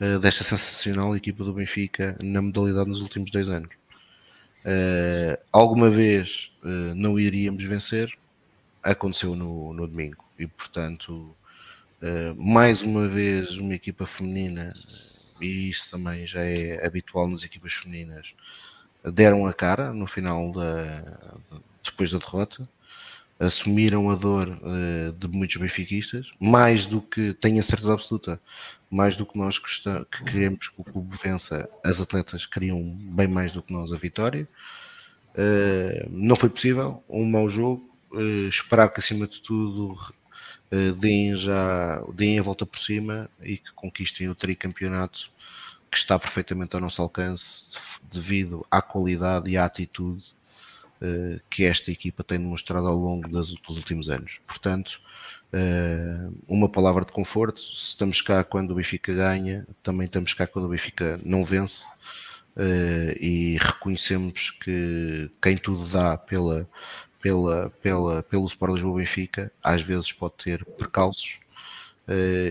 [0.00, 3.70] uh, desta sensacional equipa do Benfica na modalidade nos últimos dois anos.
[5.52, 6.52] alguma vez
[6.94, 8.12] não iríamos vencer,
[8.82, 11.34] aconteceu no, no domingo e portanto
[12.02, 14.74] eh, mais uma vez uma equipa feminina,
[15.40, 18.34] e isso também já é habitual nas equipas femininas,
[19.12, 21.34] deram a cara no final da
[21.84, 22.68] depois da derrota,
[23.38, 28.40] assumiram a dor uh, de muitos benfiquistas, mais do que, tenho a certeza absoluta,
[28.90, 33.52] mais do que nós que queremos que o clube vença, as atletas queriam bem mais
[33.52, 34.48] do que nós a vitória.
[35.34, 39.96] Uh, não foi possível, um mau jogo, uh, esperar que acima de tudo
[40.98, 45.30] deem já deem a volta por cima e que conquistem o tricampeonato
[45.90, 47.70] que está perfeitamente ao nosso alcance
[48.10, 50.24] devido à qualidade e à atitude
[51.00, 54.40] uh, que esta equipa tem demonstrado ao longo das, dos últimos anos.
[54.46, 55.00] Portanto,
[55.52, 60.46] uh, uma palavra de conforto, se estamos cá quando o Benfica ganha, também estamos cá
[60.46, 61.84] quando o Benfica não vence.
[62.56, 66.66] Uh, e reconhecemos que quem tudo dá pela,
[67.20, 71.38] pela, pela, pelo Sport Lisboa Benfica, às vezes pode ter percalços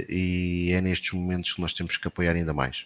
[0.10, 2.86] e é nestes momentos que nós temos que apoiar ainda mais.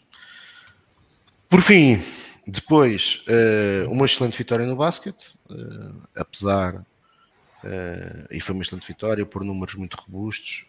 [1.50, 2.02] Por fim,
[2.46, 6.86] depois, uh, uma excelente vitória no basquete, uh, apesar,
[8.32, 10.64] e foi uma excelente vitória por números muito robustos.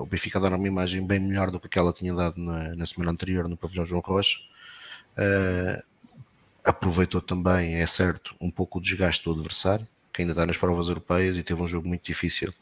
[0.00, 3.10] o Benfica dá uma imagem bem melhor do que aquela tinha dado na, na semana
[3.10, 4.38] anterior no Pavilhão João Rocha
[6.66, 10.88] aproveitou também, é certo, um pouco o desgaste do adversário, que ainda está nas provas
[10.88, 12.52] europeias e teve um jogo muito difícil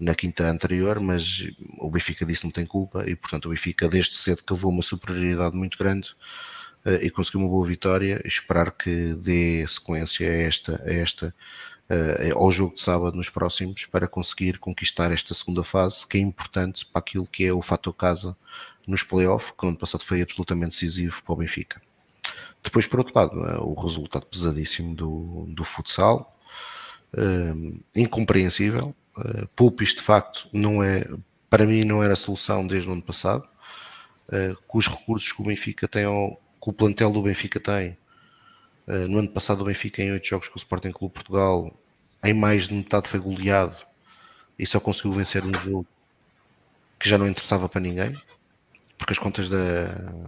[0.00, 1.46] na quinta anterior, mas
[1.78, 5.56] o Benfica disse não tem culpa e portanto o Benfica desde cedo cavou uma superioridade
[5.56, 6.16] muito grande
[7.02, 8.20] e conseguiu uma boa vitória.
[8.24, 11.34] Esperar que dê sequência a esta, a esta
[11.90, 16.20] uh, ao jogo de sábado nos próximos para conseguir conquistar esta segunda fase que é
[16.20, 18.36] importante para aquilo que é o fator casa
[18.86, 21.80] nos playoffs, que no ano passado foi absolutamente decisivo para o Benfica.
[22.62, 23.58] Depois, por outro lado, é?
[23.58, 26.34] o resultado pesadíssimo do, do futsal,
[27.94, 28.94] incompreensível.
[29.16, 31.06] Uh, Pulpis, de facto, não é,
[31.48, 33.48] para mim, não era a solução desde o ano passado.
[34.28, 37.94] Uh, com os recursos que o Benfica tem, ou, que o plantel do Benfica tem.
[38.88, 41.70] Uh, no ano passado, o Benfica, em oito jogos com o Sporting Clube Portugal,
[42.24, 43.76] em mais de metade foi goleado
[44.58, 45.86] e só conseguiu vencer um jogo
[46.98, 48.16] que já não interessava para ninguém,
[48.96, 49.84] porque as contas da,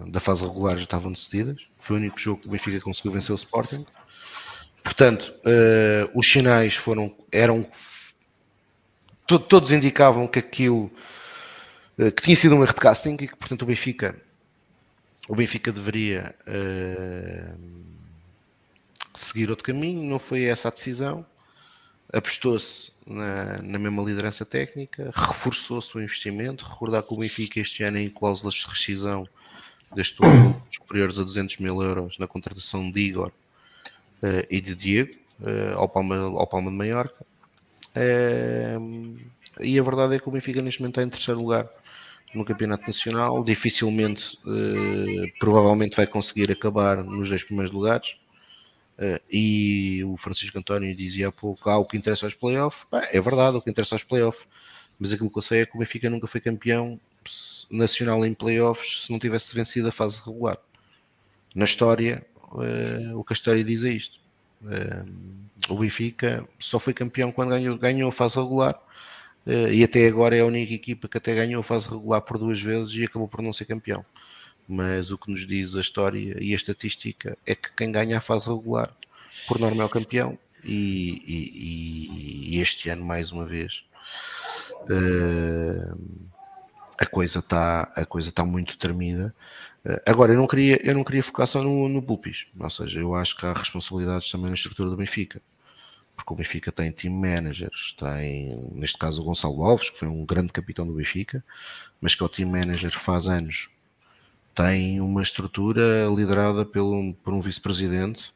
[0.09, 1.57] da fase regular já estavam decididas.
[1.79, 3.87] Foi o único jogo que o Benfica conseguiu vencer o Sporting.
[4.85, 7.67] Portanto, uh, os sinais foram, eram,
[9.27, 10.93] to, todos indicavam que aquilo,
[11.99, 14.21] uh, que tinha sido um erro de casting e que, portanto, o Benfica,
[15.29, 17.59] o Benfica deveria uh,
[19.15, 20.03] seguir outro caminho.
[20.09, 21.27] Não foi essa a decisão.
[22.13, 26.65] Apostou-se na, na mesma liderança técnica, reforçou-se o investimento.
[26.65, 29.29] Recordar que o Benfica este ano em cláusulas de rescisão
[29.95, 30.27] gastou
[30.71, 33.33] superiores a 200 mil euros na contratação de Igor
[34.23, 37.27] uh, e de Diego uh, ao, Palma, ao Palma de Maiorca.
[39.59, 41.67] E a verdade é que o Benfica neste momento está em terceiro lugar
[42.35, 43.43] no Campeonato Nacional.
[43.43, 44.39] Dificilmente,
[45.39, 48.17] provavelmente, vai conseguir acabar nos dois primeiros lugares.
[49.31, 52.87] e o Francisco António dizia há pouco: ah, o que interessa aos playoffs.
[53.13, 54.47] é verdade, o que interessa aos playoffs.
[54.99, 56.99] Mas aquilo que eu sei é que o Benfica nunca foi campeão
[57.71, 60.59] nacional em playoffs se não tivesse vencido a fase regular.
[61.55, 64.19] Na história, uh, o que a história diz é isto.
[65.69, 68.81] O Benfica só foi campeão quando ganhou, ganhou a fase regular
[69.47, 72.61] e até agora é a única equipa que até ganhou a fase regular por duas
[72.61, 74.05] vezes e acabou por não ser campeão.
[74.69, 78.21] Mas o que nos diz a história e a estatística é que quem ganha a
[78.21, 78.93] fase regular,
[79.47, 80.37] por norma, é o campeão.
[80.65, 83.85] E, e, e este ano, mais uma vez,
[86.99, 89.33] a coisa está a coisa está muito termida
[89.87, 92.99] eh, agora, eu não queria, eu não queria focar só no, no Pulpis, ou seja,
[92.99, 95.41] eu acho que há responsabilidades também na estrutura do Benfica,
[96.17, 100.25] porque o Benfica tem team managers, tem, neste caso, o Gonçalo Alves, que foi um
[100.25, 101.45] grande capitão do Benfica,
[102.01, 103.69] mas que é o team manager faz anos,
[104.55, 108.33] tem uma estrutura liderada pelo, por um vice-presidente,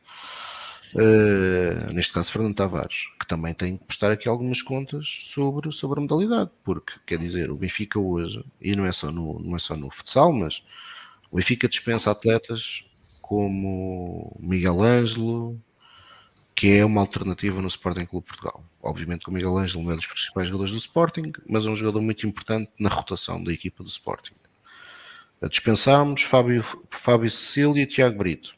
[0.95, 5.99] uh, neste caso Fernando Tavares, que também tem que prestar aqui algumas contas sobre, sobre
[5.99, 9.59] a modalidade, porque, quer dizer, o Benfica hoje, e não é só no, não é
[9.59, 10.63] só no futsal, mas
[11.31, 12.85] o Benfica dispensa atletas
[13.23, 15.59] como Miguel Ângelo,
[16.61, 18.63] que é uma alternativa no Sporting Clube Portugal.
[18.83, 22.03] Obviamente que o Miguel Ângelo é dos principais jogadores do Sporting, mas é um jogador
[22.03, 24.35] muito importante na rotação da equipa do Sporting.
[25.49, 28.55] Dispensámos Fábio, Fábio Cecília e Tiago Brito.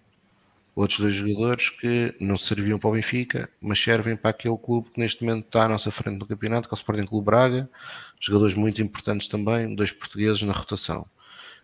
[0.75, 4.99] Outros dois jogadores que não serviam para o Benfica, mas servem para aquele clube que
[4.99, 7.71] neste momento está à nossa frente no campeonato, que é o Sporting Clube Braga.
[8.19, 11.07] Jogadores muito importantes também, dois portugueses na rotação.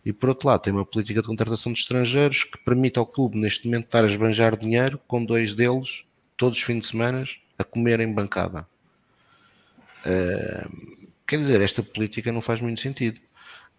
[0.07, 3.37] E por outro lado, tem uma política de contratação de estrangeiros que permite ao clube
[3.37, 6.07] neste momento estar a esbanjar dinheiro com dois deles
[6.39, 7.25] todos os fins de semana
[7.59, 8.67] a comerem bancada.
[10.07, 13.21] Uh, quer dizer, esta política não faz muito sentido.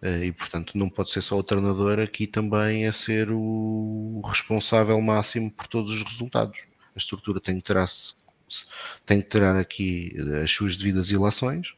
[0.02, 4.98] Uh, e portanto não pode ser só o treinador aqui também a ser o responsável
[5.00, 6.58] máximo por todos os resultados.
[6.94, 7.76] A estrutura tem que ter,
[9.04, 11.74] tem que ter aqui as suas devidas ilações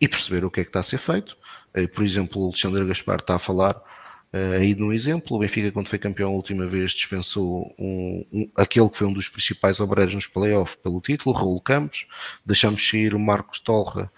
[0.00, 1.36] e perceber o que é que está a ser feito.
[1.76, 3.80] Uh, por exemplo, o Alexandre Gaspar está a falar
[4.32, 8.50] Uh, aí no exemplo, o Benfica, quando foi campeão a última vez, dispensou um, um,
[8.56, 12.06] aquele que foi um dos principais obreiros nos playoffs pelo título, Raul Campos.
[12.44, 14.10] Deixamos sair o Marcos Torra,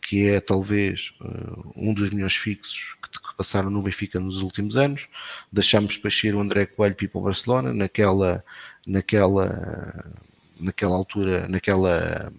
[0.00, 4.76] que é talvez uh, um dos melhores fixos que, que, passaram no Benfica nos últimos
[4.76, 5.06] anos.
[5.52, 8.44] Deixamos para sair o André Coelho para o Barcelona, naquela,
[8.84, 10.12] naquela,
[10.58, 12.32] naquela altura, naquela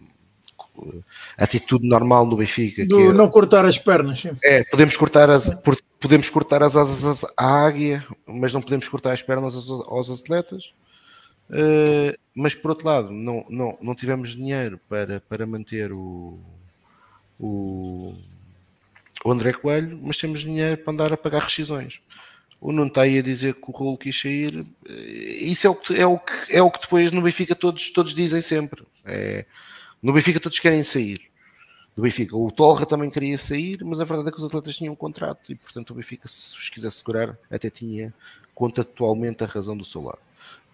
[1.37, 2.85] atitude normal no Benfica.
[2.85, 4.19] Do é, não cortar as pernas.
[4.19, 4.31] Sim.
[4.43, 5.49] É, podemos cortar as,
[6.03, 10.73] podemos cortar as asas à águia, mas não podemos cortar as pernas aos, atletas.
[11.49, 16.38] Uh, mas por outro lado, não, não, não tivemos dinheiro para, para manter o,
[17.39, 18.15] o,
[19.23, 22.01] o André Coelho, mas temos dinheiro para andar a pagar rescisões.
[22.59, 24.61] O Nuno está aí a dizer que o Rolo quis sair.
[24.85, 27.91] Eh, isso é o que, é o que, é o que depois no Benfica todos,
[27.91, 28.84] todos dizem sempre.
[29.05, 29.45] É,
[30.01, 31.32] no Benfica todos querem sair.
[31.95, 32.35] Do Benfica.
[32.35, 35.51] O Torra também queria sair, mas a verdade é que os atletas tinham um contrato
[35.51, 38.13] e, portanto, o Benfica, se os quisesse segurar, até tinha
[38.55, 40.19] contratualmente a razão do seu lado.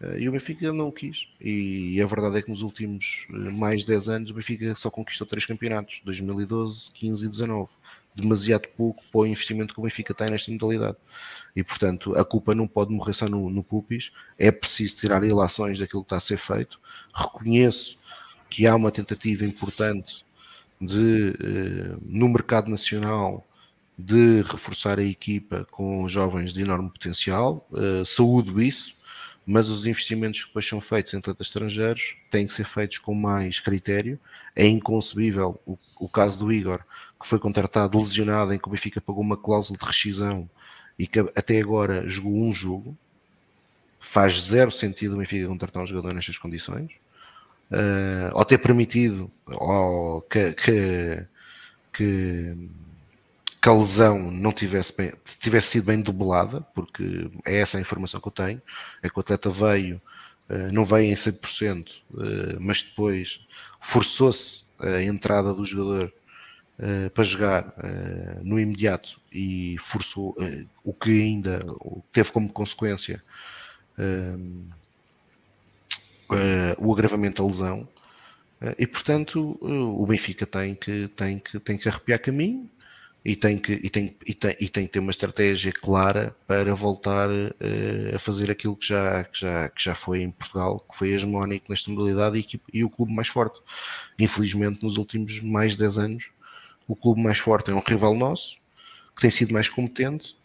[0.02, 1.28] Eh, e o Benfica não o quis.
[1.42, 4.90] E a verdade é que nos últimos eh, mais de 10 anos o Benfica só
[4.90, 7.70] conquistou três campeonatos: 2012, 15 e 19.
[8.16, 10.98] Demasiado pouco para o investimento que o Benfica tem nesta modalidade.
[11.56, 14.12] E portanto, a culpa não pode morrer só no, no pulpis.
[14.38, 16.80] É preciso tirar ilações daquilo que está a ser feito.
[17.14, 17.98] Reconheço
[18.50, 20.26] que há uma tentativa importante
[20.80, 23.46] de, eh, no mercado nacional,
[24.00, 27.68] de reforçar a equipa com jovens de enorme potencial.
[27.70, 28.96] Uh, saúdo isso,
[29.46, 33.14] mas os investimentos que depois são feitos em atletas estrangeiros têm que ser feitos com
[33.14, 34.18] mais critério.
[34.56, 36.80] É inconcebível o, o caso do Igor,
[37.20, 40.50] que foi contratado lesionado, em que o Benfica pagou uma cláusula de rescisão
[40.98, 42.98] e que até agora jogou um jogo.
[44.00, 46.99] Faz zero sentido o Benfica contratar um jogador nestas condições
[47.72, 51.26] uh, ou ter permitido ou que, que,
[51.94, 52.70] que,
[53.62, 58.20] que, a lesão não tivesse, bem, tivesse sido bem dubelada, porque é essa a informação
[58.20, 58.62] que eu tenho,
[59.02, 60.02] é que o atleta veio,
[60.50, 63.46] uh, não veio em 100%, uh, eh, mas depois
[63.80, 66.14] forçou-se a entrada do jogador
[66.82, 71.60] Uh, para jogar uh, no imediato e forçou uh, o que ainda
[72.10, 73.22] teve como consequência
[76.78, 77.88] o agravamento da lesão.
[78.62, 82.70] Uh, e portanto, uh, o Benfica tem que, tem, que, tem que arrepiar caminho
[83.24, 86.74] e tem que, e tem, e tem, e tem que ter uma estratégia clara para
[86.74, 87.30] voltar
[88.16, 91.66] a fazer aquilo que já, que, já, que já foi em Portugal, que foi hegemónico
[91.70, 93.60] nesta modalidade e, e o clube mais forte.
[94.18, 96.26] Infelizmente, nos últimos mais de 10 anos,
[96.88, 98.58] o clube mais forte é um rival nosso,
[99.14, 100.38] que tem sido mais competente,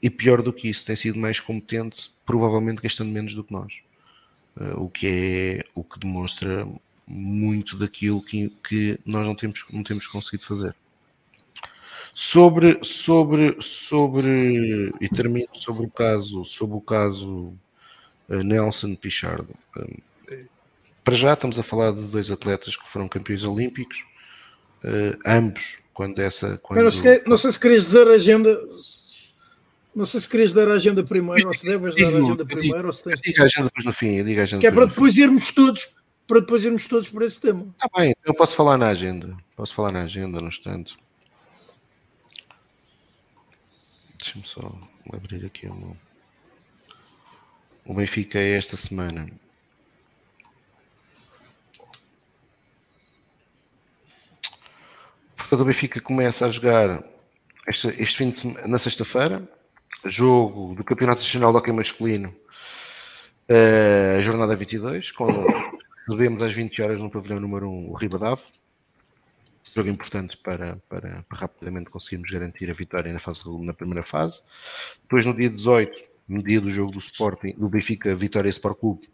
[0.00, 3.72] e pior do que isso, tem sido mais competente, provavelmente gastando menos do que nós.
[4.60, 6.66] Eh, o que é o que demonstra
[7.06, 10.74] muito daquilo que, que nós não temos, não temos conseguido fazer.
[12.12, 17.54] Sobre, sobre, sobre, e termino sobre o caso, sobre o caso
[18.28, 19.54] uh, Nelson Pichardo.
[19.76, 20.02] Uh,
[21.04, 24.04] para já estamos a falar de dois atletas que foram campeões olímpicos,
[25.24, 26.58] ambos, quando essa.
[26.58, 26.82] Quando...
[26.82, 28.50] Não, sei, não sei se querias dizer a agenda,
[29.94, 32.86] não sei se querias dar a agenda primeiro, ou se deves dar a agenda primeiro,
[32.86, 33.20] ou se tens.
[33.20, 34.60] Diga a agenda depois no fim, diga a agenda.
[34.60, 35.88] Que é para depois irmos todos,
[36.26, 37.66] para depois irmos todos por esse tema.
[37.76, 39.36] Está bem, eu posso falar na agenda.
[39.56, 40.96] Posso falar na agenda no instante.
[44.18, 44.72] Deixa-me só
[45.12, 45.96] abrir aqui o
[47.84, 49.26] O Benfica é esta semana.
[55.34, 57.02] Portanto, o Benfica começa a jogar
[57.66, 59.48] este, este fim de semana, na sexta-feira,
[60.08, 62.34] jogo do Campeonato Nacional de Hockey Masculino,
[63.48, 65.26] uh, jornada 22, com
[66.06, 68.40] recebemos às 20 horas no pavilhão número 1 o Ribadav.
[69.74, 74.42] Jogo importante para, para, para, rapidamente conseguirmos garantir a vitória na, fase, na primeira fase.
[75.02, 79.10] Depois, no dia 18, no dia do jogo do Sporting, do Benfica Vitória Sport Clube,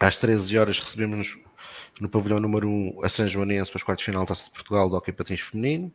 [0.00, 1.38] Às 13 horas recebemos
[2.00, 4.50] no pavilhão número 1 a São Joanense para os quartos de final da Taça de
[4.50, 5.92] Portugal do Hockey Patins Feminino.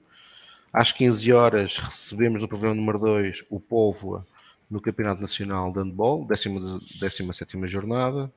[0.75, 4.27] Às 15 horas recebemos no pavilhão número 2 o Póvoa
[4.69, 8.29] no Campeonato Nacional de Handball, 17 jornada.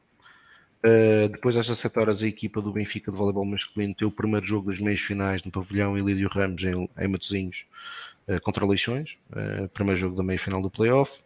[0.78, 4.46] Uh, depois, às 17 horas, a equipa do Benfica de voleibol masculino tem o primeiro
[4.46, 7.64] jogo das meias finais no pavilhão Ilídio Ramos, em, em Matosinhos,
[8.28, 9.16] uh, contra Leixões.
[9.32, 11.20] Uh, primeiro jogo da meia final do playoff.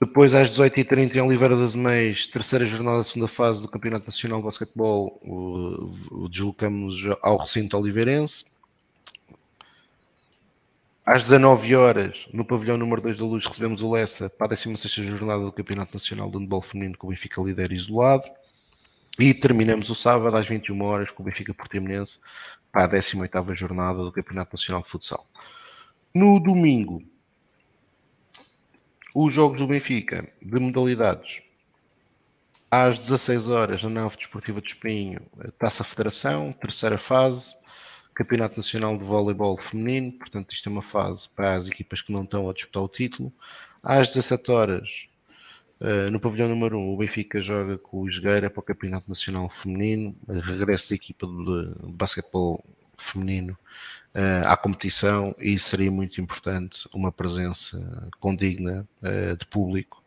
[0.00, 4.38] Depois, às 18h30, em Oliveira das Meias, terceira jornada da segunda fase do Campeonato Nacional
[4.38, 5.20] de Basquetebol,
[6.30, 8.51] deslocamos ao recinto oliveirense.
[11.04, 15.04] Às 19 horas, no pavilhão número 2 da Luz, recebemos o Lessa para a 16
[15.08, 18.22] jornada do Campeonato Nacional de Handball Feminino com o Benfica líder isolado.
[19.18, 22.20] E terminamos o sábado às 21 horas com o Benfica Portimonense
[22.70, 25.26] para a 18 jornada do Campeonato Nacional de Futsal.
[26.14, 27.02] No domingo,
[29.12, 31.42] os jogos do Benfica de modalidades
[32.70, 35.20] às 16 horas na nave desportiva de Espinho,
[35.58, 37.56] Taça Federação, terceira fase,
[38.14, 42.24] Campeonato Nacional de Voleibol Feminino, portanto isto é uma fase para as equipas que não
[42.24, 43.32] estão a disputar o título.
[43.82, 44.88] Às 17 horas,
[45.80, 49.48] eh, no pavilhão número 1, o Benfica joga com o Esgueira para o Campeonato Nacional
[49.48, 52.64] Feminino, regresso da equipa de basquetebol
[52.96, 53.58] feminino
[54.14, 60.02] uh, à competição e seria muito importante uma presença condigna uh, de público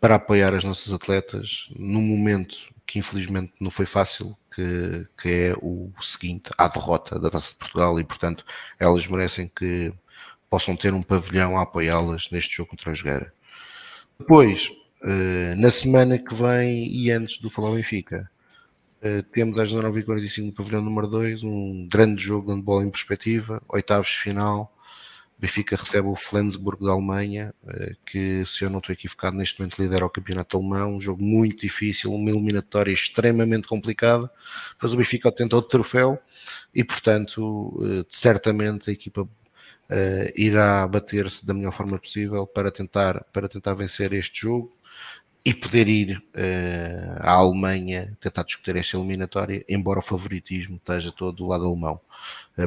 [0.00, 2.56] para apoiar as nossas atletas num momento
[2.86, 7.56] que infelizmente não foi fácil, que, que é o seguinte, à derrota da Taça de
[7.56, 8.44] Portugal e portanto
[8.78, 9.92] elas merecem que
[10.48, 13.32] possam ter um pavilhão a apoiá-las neste jogo contra a Jogueira.
[14.18, 14.68] Depois,
[15.02, 18.30] uh, na semana que vem e antes do Falar Benfica,
[19.02, 23.62] Uh, temos às 19h45 no pavilhão número 2 um grande jogo de handball em perspectiva,
[23.66, 24.70] oitavos de final.
[25.40, 29.80] Benfica recebe o Flensburg da Alemanha, uh, que, se eu não estou equivocado, neste momento
[29.80, 30.96] lidera o campeonato alemão.
[30.96, 34.30] Um jogo muito difícil, uma eliminatória extremamente complicada.
[34.80, 36.20] Mas o Benfica tenta outro troféu
[36.74, 39.26] e, portanto, uh, certamente a equipa
[40.36, 44.72] irá bater-se da melhor forma possível para tentar, para tentar vencer este jogo
[45.44, 46.22] e poder ir
[47.18, 52.00] à Alemanha tentar discutir esta eliminatória, embora o favoritismo esteja todo do lado alemão.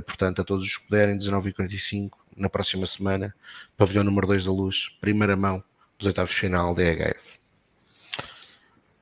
[0.05, 3.34] Portanto, a todos os que puderem, 19h45, na próxima semana,
[3.77, 5.64] pavilhão número 2 da Luz, primeira mão
[5.97, 7.34] dos oitavos final da EHF.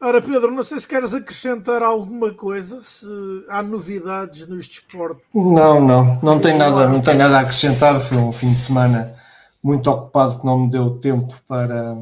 [0.03, 3.06] Ora, Pedro, não sei se queres acrescentar alguma coisa, se
[3.48, 5.24] há novidades nos desportos.
[5.32, 7.99] Não, não, não tem nada, não tem nada a acrescentar.
[7.99, 9.14] Foi um fim de semana
[9.62, 11.95] muito ocupado que não me deu tempo para,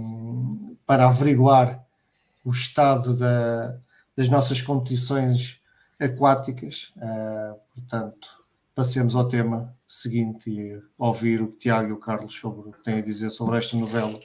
[0.87, 1.83] para averiguar
[2.45, 3.75] o estado da,
[4.15, 5.59] das nossas competições
[5.99, 6.93] aquáticas.
[6.95, 8.38] Uh, portanto,
[8.79, 12.81] passemos ao tema seguinte e ouvir o que Tiago e o Carlos sobre o que
[12.81, 14.17] têm a dizer sobre esta novela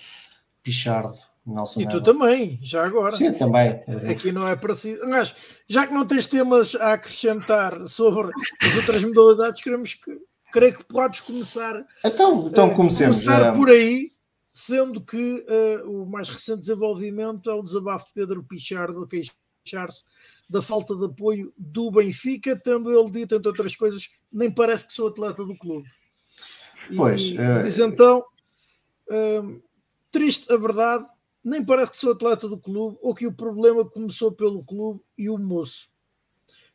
[0.63, 1.19] Pichardo.
[1.45, 3.17] Nelson e tu também, já agora.
[3.17, 3.83] Sim, também.
[4.09, 4.97] Aqui não é si.
[5.09, 5.35] Mas,
[5.69, 8.31] já que não tens temas a acrescentar sobre
[8.63, 10.19] as outras modalidades, queremos que
[10.53, 11.75] creio que podes começar.
[12.05, 13.25] Então, então comecemos.
[13.25, 14.09] Começar por aí
[14.55, 15.45] sendo que
[15.85, 20.05] uh, o mais recente desenvolvimento é o desabafo de Pedro Pichardo queixar-se
[20.55, 24.93] da falta de apoio do Benfica, tendo ele dito, entre outras coisas, nem parece que
[24.93, 25.91] sou atleta do clube.
[26.97, 27.23] Pois.
[27.23, 27.65] E, uh...
[27.65, 28.25] Diz então,
[29.11, 29.63] uh,
[30.13, 31.05] triste a verdade,
[31.43, 35.29] nem parece que sou atleta do clube ou que o problema começou pelo clube e
[35.29, 35.89] o moço.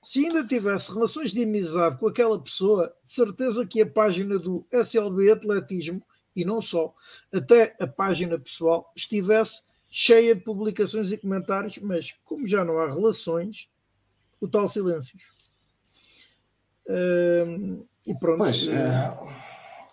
[0.03, 4.67] Se ainda tivesse relações de amizade com aquela pessoa, de certeza que a página do
[4.73, 6.03] SLB Atletismo
[6.35, 6.93] e não só,
[7.33, 12.87] até a página pessoal estivesse cheia de publicações e comentários, mas como já não há
[12.87, 13.67] relações,
[14.39, 15.33] o tal silêncios.
[16.87, 18.39] Uh, e pronto.
[18.39, 19.33] Pois, uh,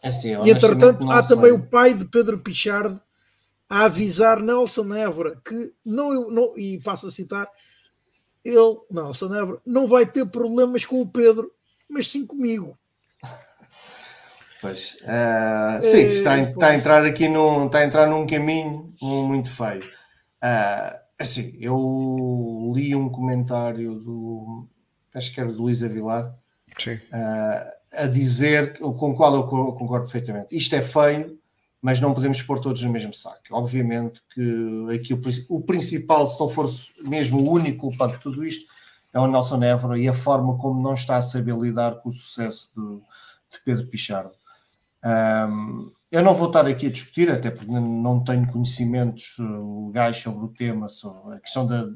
[0.02, 3.00] assim, e entretanto, há também o pai de Pedro Pichardo
[3.68, 7.49] a avisar Nelson Évora que não, não e passo a citar,
[8.44, 11.50] ele, Nelson Évora, não vai ter problemas com o Pedro,
[11.89, 12.78] mas sim comigo.
[14.60, 19.51] Pois, uh, sim, está, está, a entrar aqui num, está a entrar num caminho muito
[19.51, 19.85] feio.
[19.85, 24.68] Uh, assim, eu li um comentário do,
[25.15, 30.57] acho que era do Luís Avilar, uh, a dizer, com o qual eu concordo perfeitamente.
[30.57, 31.39] Isto é feio,
[31.81, 33.41] mas não podemos pôr todos no mesmo saco.
[33.51, 36.70] Obviamente que aqui o, o principal, se não for
[37.02, 38.67] mesmo o único culpado de tudo isto,
[39.12, 42.12] é o Nelson Évora e a forma como não está a saber lidar com o
[42.12, 42.97] sucesso de,
[43.57, 44.33] de Pedro Pichardo.
[45.07, 50.18] Um, eu não vou estar aqui a discutir, até porque não tenho conhecimentos uh, legais
[50.18, 51.86] sobre o tema, sobre a questão da,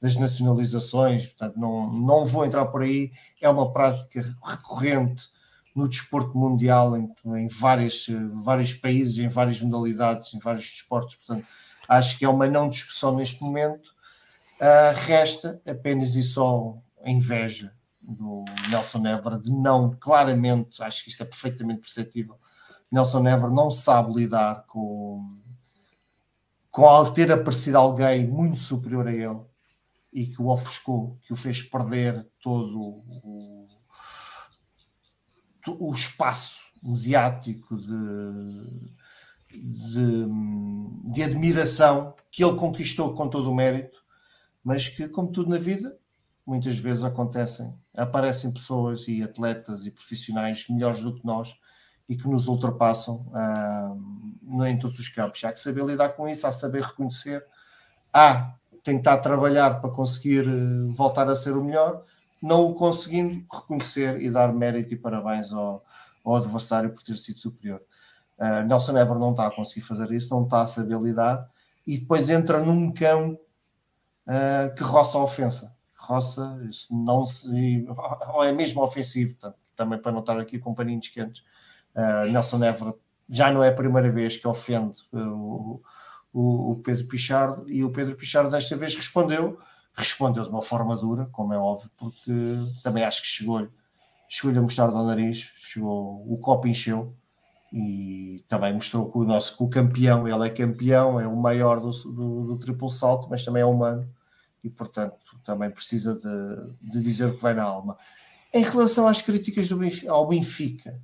[0.00, 3.10] das nacionalizações, portanto, não, não vou entrar por aí.
[3.40, 5.28] É uma prática recorrente
[5.74, 8.06] no desporto mundial, em, em vários,
[8.42, 11.46] vários países, em várias modalidades, em vários desportos, portanto,
[11.88, 13.92] acho que é uma não discussão neste momento.
[14.60, 21.10] Uh, resta apenas e só a inveja do Nelson Évora de não, claramente, acho que
[21.10, 22.38] isto é perfeitamente perceptível,
[22.90, 25.28] Nelson Évora não sabe lidar com,
[26.70, 29.40] com ter aparecido alguém muito superior a ele
[30.12, 33.66] e que o ofuscou, que o fez perder todo o,
[35.66, 37.88] o espaço mediático de,
[39.50, 40.26] de,
[41.12, 44.04] de admiração que ele conquistou com todo o mérito,
[44.62, 45.98] mas que, como tudo na vida,
[46.46, 47.74] muitas vezes acontecem.
[47.96, 51.56] Aparecem pessoas e atletas e profissionais melhores do que nós
[52.08, 55.42] e que nos ultrapassam uh, em todos os campos.
[55.44, 57.44] Há que saber lidar com isso, há que saber reconhecer,
[58.12, 62.02] há tentar trabalhar para conseguir uh, voltar a ser o melhor,
[62.42, 65.84] não o conseguindo reconhecer e dar mérito e parabéns ao,
[66.24, 67.82] ao adversário por ter sido superior.
[68.38, 71.48] Uh, Nelson Ever não está a conseguir fazer isso, não está a saber lidar
[71.86, 73.38] e depois entra num cão
[74.26, 75.74] uh, que roça a ofensa.
[75.96, 76.58] Roça,
[76.90, 77.86] não se,
[78.34, 79.36] ou é mesmo ofensivo,
[79.74, 81.42] também para não estar aqui com paninhos quentes.
[81.94, 82.94] Uh, Nelson Ever
[83.28, 85.80] já não é a primeira vez que ofende o,
[86.32, 89.58] o, o Pedro Pichardo e o Pedro Pichardo desta vez respondeu,
[89.94, 92.32] respondeu de uma forma dura, como é óbvio, porque
[92.82, 93.70] também acho que chegou-lhe
[94.28, 97.14] chegou-lhe a mostrar do nariz, chegou, o copo encheu
[97.72, 101.80] e também mostrou que o nosso que o campeão, ele é campeão, é o maior
[101.80, 104.08] do, do, do triplo salto, mas também é humano
[104.62, 107.96] e portanto também precisa de, de dizer o que vai na alma.
[108.52, 111.00] Em relação às críticas do ao Benfica,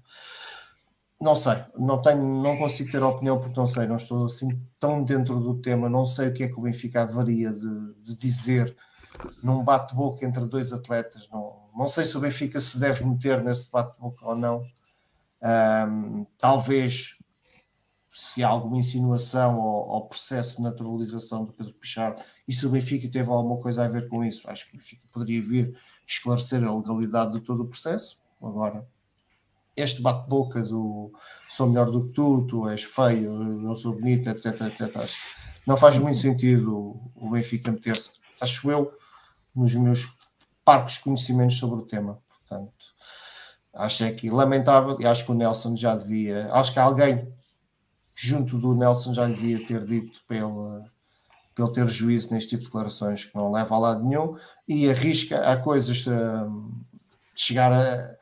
[1.21, 5.05] não sei, não tenho, não consigo ter opinião porque não sei, não estou assim tão
[5.05, 8.75] dentro do tema, não sei o que é que o Benfica haveria de, de dizer
[9.43, 13.71] num bate-boca entre dois atletas, não, não sei se o Benfica se deve meter nesse
[13.71, 14.65] bate-boca ou não.
[15.43, 17.17] Um, talvez
[18.13, 22.71] se há alguma insinuação ao, ao, processo de naturalização do Pedro Pichardo e se o
[22.71, 25.75] Benfica teve alguma coisa a ver com isso, acho que o Benfica poderia vir
[26.07, 28.19] esclarecer a legalidade de todo o processo.
[28.43, 28.87] Agora,
[29.81, 31.13] este bate-boca do
[31.49, 35.19] sou melhor do que tu, tu és feio, não sou bonito, etc, etc, acho
[35.67, 38.91] não faz muito sentido o Benfica meter-se, acho eu,
[39.55, 40.09] nos meus
[40.65, 42.19] parcos conhecimentos sobre o tema.
[42.29, 42.73] Portanto,
[43.75, 47.33] acho é que lamentável e acho que o Nelson já devia, acho que alguém
[48.15, 50.85] junto do Nelson já devia ter dito pelo,
[51.55, 54.37] pelo ter juízo neste tipo de declarações que não leva a lado nenhum
[54.69, 56.83] e arrisca a coisas um,
[57.35, 58.17] chegar a,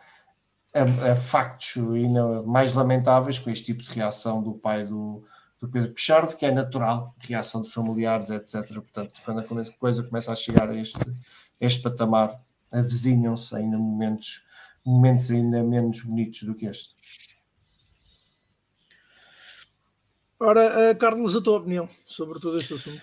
[0.74, 5.22] a, a, factos ainda mais lamentáveis com este tipo de reação do pai do,
[5.60, 8.66] do Pedro Pichardo, que é natural, reação de familiares, etc.
[8.74, 11.00] Portanto, quando a coisa começa a chegar a este,
[11.60, 12.38] este patamar,
[12.72, 14.42] avizinham-se ainda momentos,
[14.84, 16.96] momentos ainda menos bonitos do que este.
[20.40, 23.02] Ora, uh, Carlos, a tua opinião sobre todo este assunto?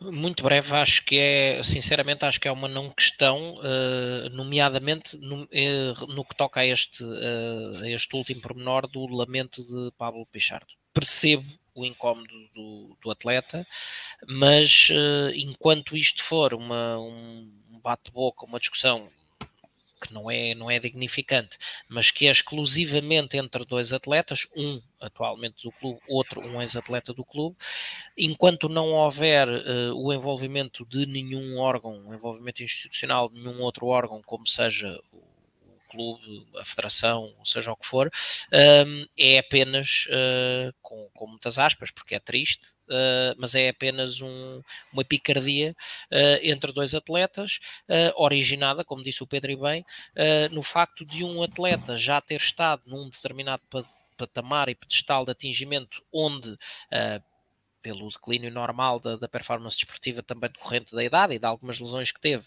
[0.00, 5.42] Muito breve, acho que é, sinceramente, acho que é uma não questão, uh, nomeadamente no,
[5.42, 10.24] uh, no, que toca a este, uh, a este último pormenor do lamento de Pablo
[10.24, 10.72] Pichardo.
[10.94, 13.66] Percebo o incómodo do, do atleta,
[14.26, 14.88] mas
[15.34, 17.48] enquanto isto for uma, um,
[17.82, 19.08] bate-boca, uma discussão
[20.00, 25.62] que não é, não é dignificante, mas que é exclusivamente entre dois atletas, um atualmente
[25.62, 27.56] do clube, outro um ex-atleta do clube,
[28.16, 33.86] enquanto não houver uh, o envolvimento de nenhum órgão, o envolvimento institucional de nenhum outro
[33.86, 35.29] órgão, como seja o
[35.90, 38.10] clube, a federação, seja o que for,
[38.86, 44.20] um, é apenas, uh, com, com, muitas aspas, porque é triste, uh, mas é apenas
[44.20, 44.62] um,
[44.92, 45.74] uma picardia
[46.12, 47.58] uh, entre dois atletas,
[48.14, 49.84] originada, como disse o Pedro e bem,
[50.52, 53.62] no facto de um atleta já ter estado num determinado
[54.16, 56.56] patamar e pedestal de atingimento onde
[57.82, 62.12] pelo declínio normal da, da, performance desportiva também decorrente da idade e de algumas lesões
[62.12, 62.44] que teve,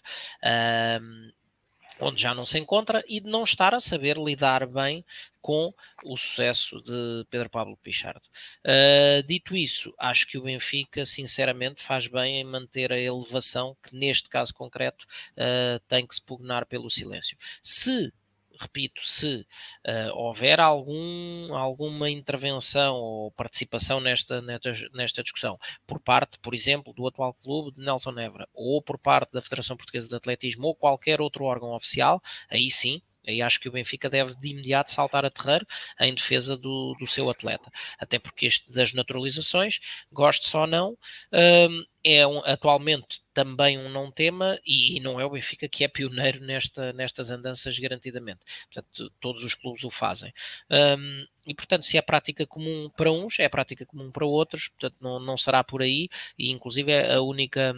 [2.00, 5.04] onde já não se encontra e de não estar a saber lidar bem
[5.40, 8.26] com o sucesso de Pedro Pablo Pichardo.
[8.64, 13.94] Uh, dito isso, acho que o Benfica, sinceramente, faz bem em manter a elevação que,
[13.94, 17.36] neste caso concreto, uh, tem que se pugnar pelo silêncio.
[17.62, 18.12] Se
[18.58, 19.46] repito, se
[19.86, 26.92] uh, houver algum, alguma intervenção ou participação nesta, nesta, nesta discussão por parte, por exemplo,
[26.92, 30.74] do atual clube de Nelson Nevra ou por parte da Federação Portuguesa de Atletismo ou
[30.74, 35.24] qualquer outro órgão oficial, aí sim Aí acho que o Benfica deve de imediato saltar
[35.24, 35.66] a terreiro
[36.00, 37.70] em defesa do, do seu atleta.
[37.98, 39.80] Até porque este das naturalizações,
[40.12, 40.96] gosto só não,
[41.32, 45.82] um, é um, atualmente também um não tema e, e, não é o Benfica que
[45.82, 48.40] é pioneiro nesta, nestas andanças garantidamente.
[48.72, 50.32] Portanto, todos os clubes o fazem.
[50.70, 54.96] Um, e portanto, se é prática comum para uns, é prática comum para outros, portanto,
[55.00, 57.74] não, não será por aí, e inclusive é a única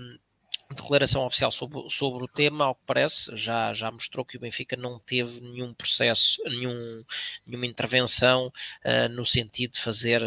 [0.75, 4.77] declaração oficial sobre, sobre o tema, ao que parece, já, já mostrou que o Benfica
[4.77, 7.05] não teve nenhum processo, nenhum,
[7.47, 8.47] nenhuma intervenção
[8.85, 10.23] uh, no sentido de fazer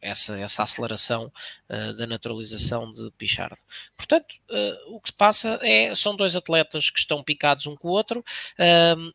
[0.00, 1.32] essa, essa aceleração
[1.68, 3.58] uh, da naturalização de Pichardo.
[3.96, 7.88] Portanto, uh, o que se passa é, são dois atletas que estão picados um com
[7.88, 8.24] o outro,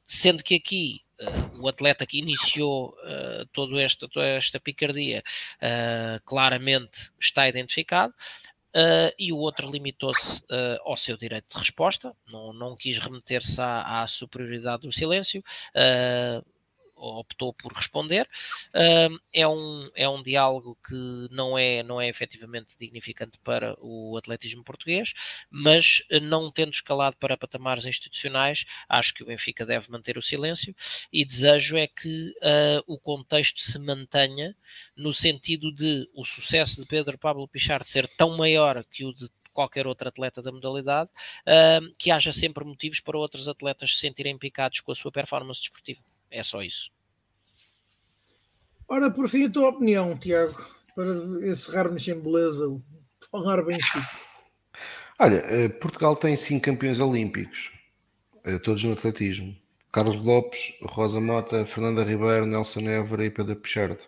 [0.06, 1.03] sendo que aqui
[1.60, 3.74] o atleta que iniciou uh, todo
[4.11, 5.24] toda esta picardia
[5.58, 8.14] uh, claramente está identificado.
[8.76, 10.43] Uh, e o outro limitou-se
[10.82, 15.43] ao seu direito de resposta, não, não quis remeter-se à, à, superioridade do silêncio,
[17.03, 18.27] optou por responder.
[19.33, 24.64] É, um, é um diálogo que não é, não é efetivamente dignificante para o atletismo
[24.64, 25.14] português,
[25.49, 30.22] mas eh, não tendo escalado para patamares institucionais, acho que o Benfica deve manter o
[30.22, 30.75] silêncio
[31.11, 34.56] e desejo é que uh, o contexto se mantenha
[34.95, 39.30] no sentido de o sucesso de Pedro Pablo Pichard ser tão maior que o de
[39.53, 41.09] qualquer outro atleta da modalidade,
[41.48, 45.61] uh, que haja sempre motivos para outros atletas se sentirem picados com a sua performance
[45.61, 46.01] desportiva.
[46.33, 46.91] É só isso.
[48.87, 51.11] Ora, por fim, a tua opinião, Tiago, para
[51.47, 52.65] encerrarmos em beleza,
[53.29, 53.77] falar bem
[55.19, 57.71] Olha, eh, Portugal tem cinco campeões olímpicos,
[58.43, 59.55] eh, todos no atletismo.
[59.91, 63.99] Carlos Lopes, Rosa Mota, Fernanda Ribeiro, Nelson Évora e Pedro Pichardo.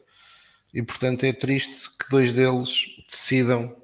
[0.74, 3.78] E, portanto, é triste que dois deles decidam,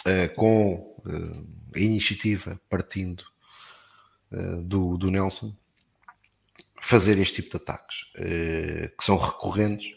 [0.00, 3.22] uh, com uh, a iniciativa partindo
[4.32, 5.56] uh, do, do Nelson,
[6.86, 9.96] fazer este tipo de ataques, que são recorrentes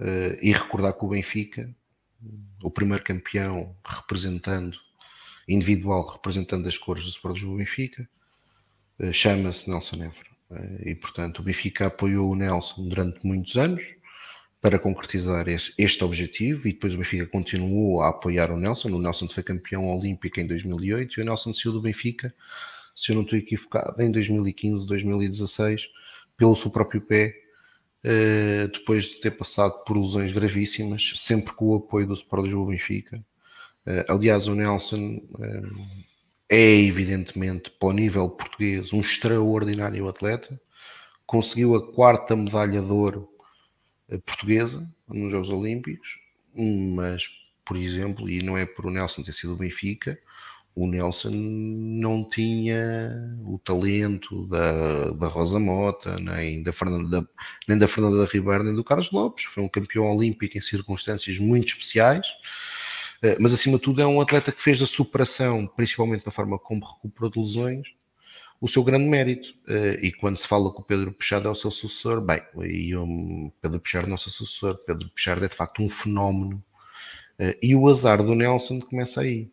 [0.00, 1.70] Uh, e recordar que o Benfica,
[2.62, 4.74] o primeiro campeão representando,
[5.46, 8.08] individual representando as cores do Sport do Benfica,
[8.98, 10.30] uh, chama-se Nelson Évora.
[10.84, 13.84] E portanto o Benfica apoiou o Nelson durante muitos anos
[14.60, 18.88] para concretizar este objetivo e depois o Benfica continuou a apoiar o Nelson.
[18.88, 22.34] O Nelson foi campeão olímpico em 2008 e o Nelson saiu do Benfica,
[22.96, 25.88] se eu não estou equivocado, em 2015, 2016,
[26.40, 27.36] pelo seu próprio pé
[28.02, 32.70] eh, depois de ter passado por lesões gravíssimas, sempre com o apoio do Sport Lisboa
[32.70, 33.22] Benfica.
[33.86, 35.62] Eh, aliás, o Nelson eh,
[36.48, 40.58] é evidentemente, para o nível português, um extraordinário atleta.
[41.26, 43.28] Conseguiu a quarta medalha de ouro
[44.24, 46.18] portuguesa nos Jogos Olímpicos,
[46.56, 47.28] mas,
[47.64, 50.18] por exemplo, e não é por o Nelson ter sido o Benfica,
[50.74, 57.28] o Nelson não tinha o talento da, da Rosa Mota, nem da, Fernanda,
[57.66, 59.44] nem da Fernanda Ribeiro, nem do Carlos Lopes.
[59.44, 62.28] Foi um campeão olímpico em circunstâncias muito especiais,
[63.22, 66.58] eh, mas acima de tudo é um atleta que fez a superação, principalmente na forma
[66.58, 67.88] como recuperou de lesões,
[68.60, 69.52] o seu grande mérito.
[69.68, 72.94] Eh, e quando se fala que o Pedro Pichard é o seu sucessor, bem, e
[72.94, 76.62] o Pedro Pichard não é o seu sucessor, Pedro Pichard é de facto um fenómeno.
[77.38, 79.50] Eh, e o azar do Nelson começa aí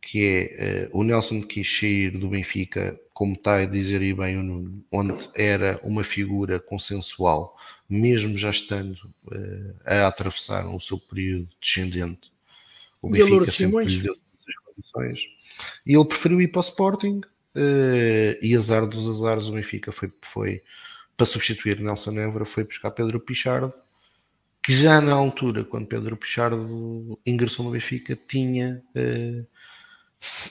[0.00, 4.38] que é uh, o Nelson quis sair do Benfica, como está a dizer aí bem
[4.38, 7.56] o Nuno, onde era uma figura consensual,
[7.88, 8.92] mesmo já estando
[9.26, 12.32] uh, a atravessar o seu período descendente.
[13.02, 15.28] O Benfica sempre lhe deu as condições.
[15.84, 17.20] E ele preferiu ir para o Sporting
[17.54, 20.62] uh, e azar dos azares o Benfica foi, foi
[21.16, 23.74] para substituir Nelson Évora, foi buscar Pedro Pichardo,
[24.62, 29.46] que já na altura, quando Pedro Pichardo ingressou no Benfica, tinha uh,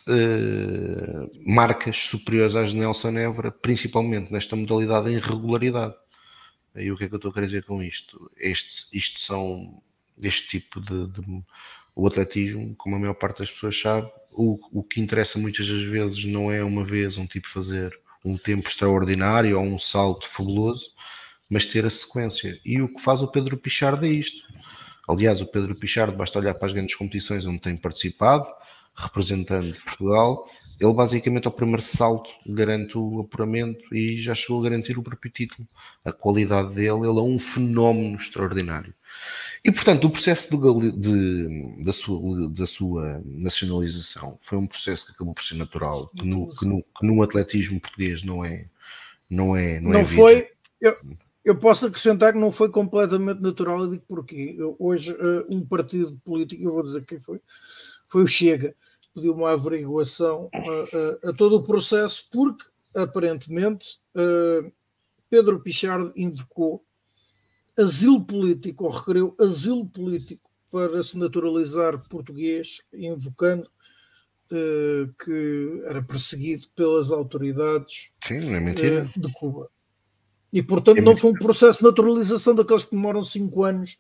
[0.08, 5.96] uh, marcas superiores às de Nelson Évora, principalmente nesta modalidade em regularidade.
[6.76, 8.32] E o que é que eu estou a querer dizer com isto?
[8.38, 9.82] Este, isto são
[10.22, 11.44] este tipo de, de,
[11.96, 15.82] o atletismo, como a maior parte das pessoas sabe, o, o que interessa muitas das
[15.82, 20.92] vezes não é uma vez um tipo fazer um tempo extraordinário ou um salto fabuloso,
[21.50, 22.60] mas ter a sequência.
[22.64, 24.46] E o que faz o Pedro Pichard é isto.
[25.08, 28.46] Aliás, o Pedro Pichard, basta olhar para as grandes competições onde tem participado,
[28.98, 34.98] representando Portugal, ele basicamente ao primeiro salto garante o apuramento e já chegou a garantir
[34.98, 35.68] o próprio título.
[36.06, 38.94] A qualidade dele, ele é um fenómeno extraordinário.
[39.64, 45.12] E portanto, o processo de, de, da, sua, da sua nacionalização foi um processo que
[45.14, 48.68] acabou por ser natural, que no, que no, que no atletismo português não é.
[49.30, 50.48] Não, é, não, é não é foi.
[50.80, 50.96] Eu,
[51.44, 54.56] eu posso acrescentar que não foi completamente natural, eu digo porquê.
[54.58, 57.42] Eu, hoje, uh, um partido político, eu vou dizer quem foi,
[58.10, 58.76] foi o Chega
[59.18, 62.66] pediu uma averiguação a, a, a, todo o processo, porque
[62.96, 64.72] aparentemente uh,
[65.28, 66.86] Pedro Pichardo invocou
[67.76, 73.68] asilo político, ou requeriu asilo político para se naturalizar português, invocando
[74.52, 79.04] uh, que era perseguido pelas autoridades Sim, não é mentira.
[79.04, 79.68] Uh, de Cuba.
[80.54, 83.98] E portanto é não foi um processo de naturalização daqueles que demoram cinco anos.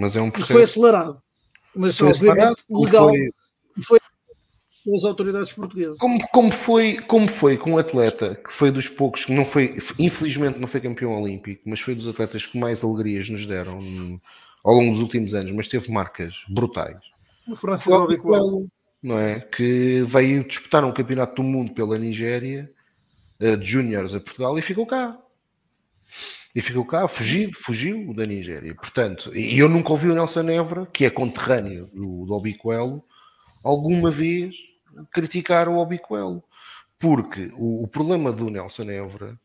[0.00, 0.52] mas é um processo.
[0.54, 1.22] foi acelerado
[1.76, 3.08] mas foi obviamente legal.
[3.08, 3.30] Foi...
[3.82, 3.98] Foi,
[4.86, 5.98] pelas autoridades portuguesas.
[5.98, 9.76] Como, como, foi, como foi com um atleta que foi dos poucos que não foi,
[9.98, 13.76] infelizmente não foi campeão olímpico, mas foi dos atletas que mais alegrias nos deram
[14.62, 17.00] ao longo dos últimos anos, mas teve marcas brutais.
[17.48, 18.68] O Francis Obiquelo,
[19.02, 19.40] não é?
[19.40, 22.70] Que veio disputar um campeonato do mundo pela Nigéria
[23.40, 25.18] eh, de júniores a Portugal e ficou cá.
[26.56, 28.74] E ficou cá, fugiu, fugiu da Nigéria.
[28.74, 33.04] Portanto, e eu nunca ouvi o Nelson Évora, que é conterrâneo do, do Obiquelo,
[33.62, 34.56] alguma vez
[35.12, 36.42] criticar o Obiquelo.
[36.98, 39.38] Porque o, o problema do Nelson Évora,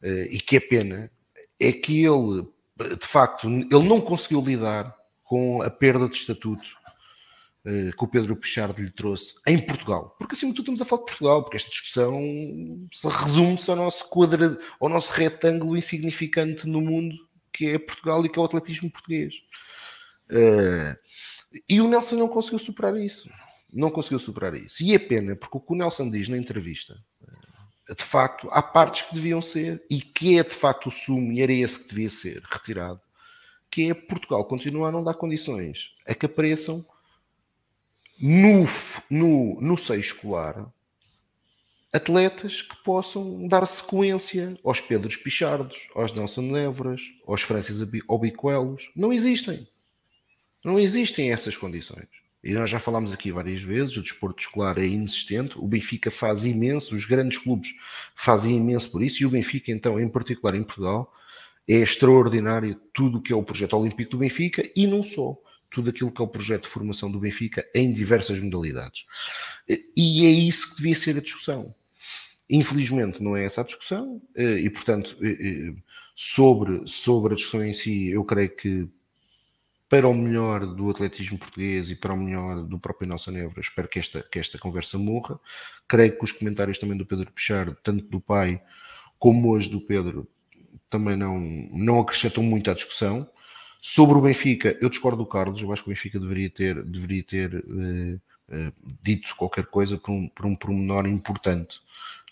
[0.00, 1.10] eh, e que é pena,
[1.58, 2.46] é que ele,
[3.00, 6.64] de facto, ele não conseguiu lidar com a perda de estatuto
[7.64, 10.14] que o Pedro Pichardo lhe trouxe em Portugal.
[10.18, 12.20] Porque acima de tudo estamos a falar de Portugal, porque esta discussão
[13.02, 17.16] resume-se ao nosso quadra, ao nosso retângulo insignificante no mundo,
[17.50, 19.36] que é Portugal e que é o atletismo português.
[20.30, 20.94] Uh,
[21.68, 23.30] e o Nelson não conseguiu superar isso.
[23.72, 24.82] Não conseguiu superar isso.
[24.82, 26.96] E é pena, porque o que o Nelson diz na entrevista,
[27.88, 31.32] eh, de facto, há partes que deviam ser, e que é de facto o sumo,
[31.32, 33.00] e era esse que devia ser retirado,
[33.70, 36.84] que é Portugal continuar a não dar condições a que apareçam
[38.20, 38.64] no,
[39.10, 40.66] no, no seio escolar
[41.94, 48.90] atletas que possam dar sequência aos Pedros Pichardos, aos Nelson Nevras, aos Francis Obicoelos.
[48.96, 49.68] Não existem.
[50.64, 52.08] Não existem essas condições.
[52.42, 56.44] E nós já falámos aqui várias vezes, o desporto escolar é inexistente, o Benfica faz
[56.44, 57.70] imenso, os grandes clubes
[58.14, 61.10] fazem imenso por isso, e o Benfica, então, em particular em Portugal,
[61.66, 65.38] é extraordinário tudo o que é o projeto olímpico do Benfica, e não só
[65.74, 69.04] tudo aquilo que é o projeto de formação do Benfica em diversas modalidades.
[69.96, 71.74] E é isso que devia ser a discussão.
[72.48, 75.74] Infelizmente não é essa a discussão, eh, e portanto, eh, eh,
[76.14, 78.88] sobre, sobre a discussão em si, eu creio que
[79.88, 83.88] para o melhor do atletismo português e para o melhor do próprio Nelson Nebra, espero
[83.88, 85.38] que esta, que esta conversa morra.
[85.88, 88.62] Creio que os comentários também do Pedro Pichard, tanto do pai
[89.18, 90.28] como hoje do Pedro,
[90.90, 93.28] também não, não acrescentam muito à discussão.
[93.86, 97.22] Sobre o Benfica, eu discordo do Carlos, eu acho que o Benfica deveria ter, deveria
[97.22, 98.14] ter uh,
[98.48, 98.72] uh,
[99.02, 101.80] dito qualquer coisa por um, por um pormenor importante.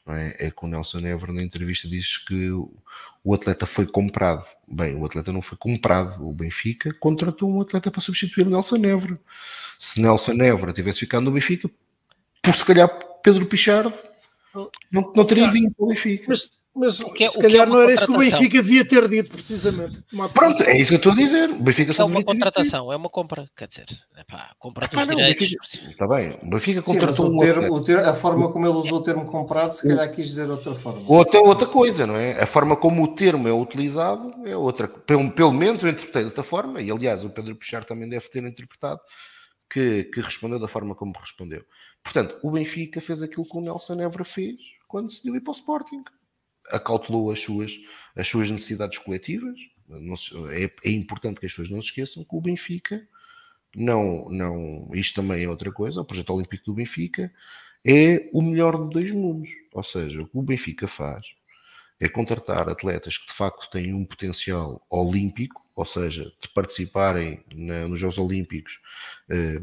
[0.07, 0.47] É?
[0.47, 0.51] é?
[0.51, 4.47] que o Nelson Never na entrevista diz que o atleta foi comprado.
[4.67, 6.27] Bem, o atleta não foi comprado.
[6.27, 9.19] O Benfica contratou um atleta para substituir o Nelson Never.
[9.79, 11.71] Se Nelson Never tivesse ficado no Benfica,
[12.41, 12.89] por se calhar
[13.23, 13.93] Pedro Pichardo
[14.91, 16.25] não, não teria vindo para o Benfica.
[16.29, 19.07] Mas mas que é, se calhar é não era isso que o Benfica devia ter
[19.07, 19.99] dito, precisamente.
[20.33, 21.51] Pronto, é isso que eu estou a dizer.
[21.51, 23.47] O Benfica é uma contratação, é uma compra.
[23.55, 23.87] Quer dizer,
[24.17, 25.53] epá, compra dos direitos.
[25.91, 29.01] Está bem, o Benfica contratou Sim, o termo, o termo, A forma como ele usou
[29.01, 31.05] o termo comprado, se calhar quis dizer outra forma.
[31.07, 32.43] Outra, outra coisa, não é?
[32.43, 34.89] A forma como o termo é utilizado é outra.
[34.89, 38.27] Pelo, pelo menos eu interpretei de outra forma, e aliás o Pedro Pichar também deve
[38.31, 39.01] ter interpretado,
[39.69, 41.63] que, que respondeu da forma como respondeu.
[42.03, 44.57] Portanto, o Benfica fez aquilo que o Nelson Évora fez
[44.89, 46.03] quando decidiu ir para o Sporting
[46.71, 47.79] acautelou as suas,
[48.17, 49.59] as suas necessidades coletivas.
[50.53, 53.07] é, é, importante que as pessoas não se esqueçam que o Benfica,
[53.75, 57.33] não, não, isto também é outra coisa, o projeto olímpico do Benfica
[57.85, 59.51] é o melhor de dois mundos.
[59.73, 61.27] Ou seja, o que o Benfica faz
[62.03, 67.87] é contratar atletas que de facto têm um potencial olímpico, ou seja, de participarem na,
[67.87, 68.81] nos Jogos Olímpicos
[69.29, 69.63] eh,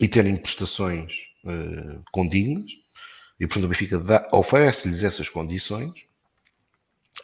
[0.00, 1.12] e terem prestações
[1.44, 2.70] eh, condignas,
[3.40, 5.92] e portanto o Benfica oferece-lhes essas condições.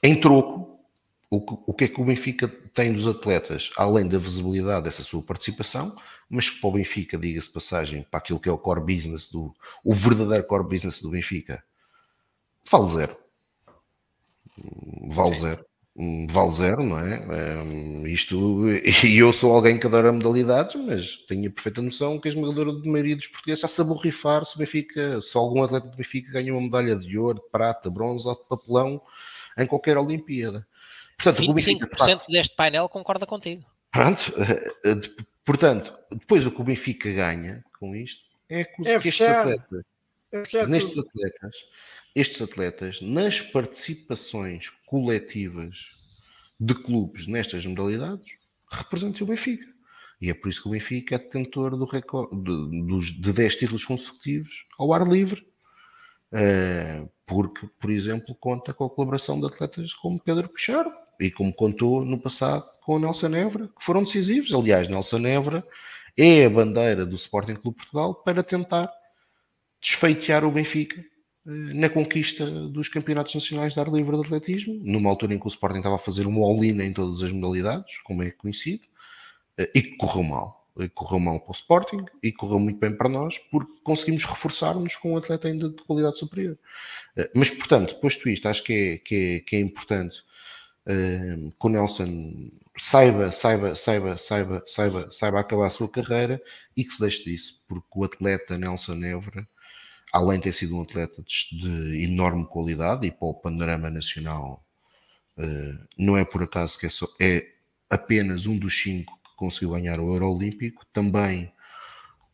[0.03, 0.81] Em troco,
[1.31, 5.05] o que, o que é que o Benfica tem dos atletas, além da visibilidade dessa
[5.05, 5.95] sua participação,
[6.29, 9.55] mas que para o Benfica, diga-se passagem, para aquilo que é o core business do
[9.85, 11.63] o verdadeiro core business do Benfica,
[12.71, 13.17] vale zero.
[15.11, 15.67] Vale zero
[16.29, 17.21] vale zero, não é?
[17.63, 18.69] Um, isto,
[19.05, 22.73] e eu sou alguém que adora modalidades, mas tenho a perfeita noção que a esmagadora
[22.73, 26.33] de maioria dos portugueses já se aborrifar se o Benfica, se algum atleta do Benfica
[26.33, 29.01] ganha uma medalha de ouro, de prata, bronze ou de papelão
[29.59, 30.67] em qualquer Olimpíada.
[31.17, 33.65] Portanto, 25% Benfica, deste painel concorda contigo.
[33.91, 35.01] Pronto, eh, eh,
[35.45, 39.81] portanto, depois o que o Benfica ganha com isto é que, é que estes atletas,
[39.81, 39.96] é
[40.69, 41.57] nestes atletas
[42.17, 45.77] estes atletas, nas participações coletivas
[46.59, 48.33] de clubes nestas modalidades,
[48.73, 49.67] representem o Benfica.
[50.19, 53.85] E é por isso que o Benfica é detentor do recorde, de, de 10 títulos
[53.85, 55.47] consecutivos ao ar livre.
[56.33, 61.53] Uh, porque, por exemplo, conta com a colaboração de atletas como Pedro Pichardo e como
[61.53, 64.55] contou no passado com o Nelson Évora, que foram decisivos.
[64.55, 65.63] Aliás, Nelson Évora
[66.17, 68.91] é a bandeira do Sporting Clube Portugal para tentar
[69.81, 71.05] desfeitear o Benfica
[71.47, 75.49] na conquista dos campeonatos nacionais de ar livre de atletismo, numa altura em que o
[75.49, 78.83] Sporting estava a fazer uma all em todas as modalidades, como é conhecido,
[79.57, 80.67] eh, e que correu mal.
[80.95, 85.13] correu mal para o Sporting e correu muito bem para nós porque conseguimos reforçar-nos com
[85.13, 86.59] um atleta ainda de qualidade superior.
[87.17, 90.23] Eh, mas, portanto, posto isto, acho que é, que é, que é importante
[91.59, 96.41] que o Nelson saiba, saiba, saiba, saiba, saiba, saiba acabar a sua carreira
[96.77, 99.45] e que se deixe disso, porque o atleta Nelson Évora,
[100.17, 104.65] além de ter sido um atleta de, enorme qualidade e para o panorama nacional,
[105.37, 107.47] uh, não é por acaso que é, só, é
[107.91, 111.53] apenas um dos cinco que conseguiu ganhar o Euro Olímpico, também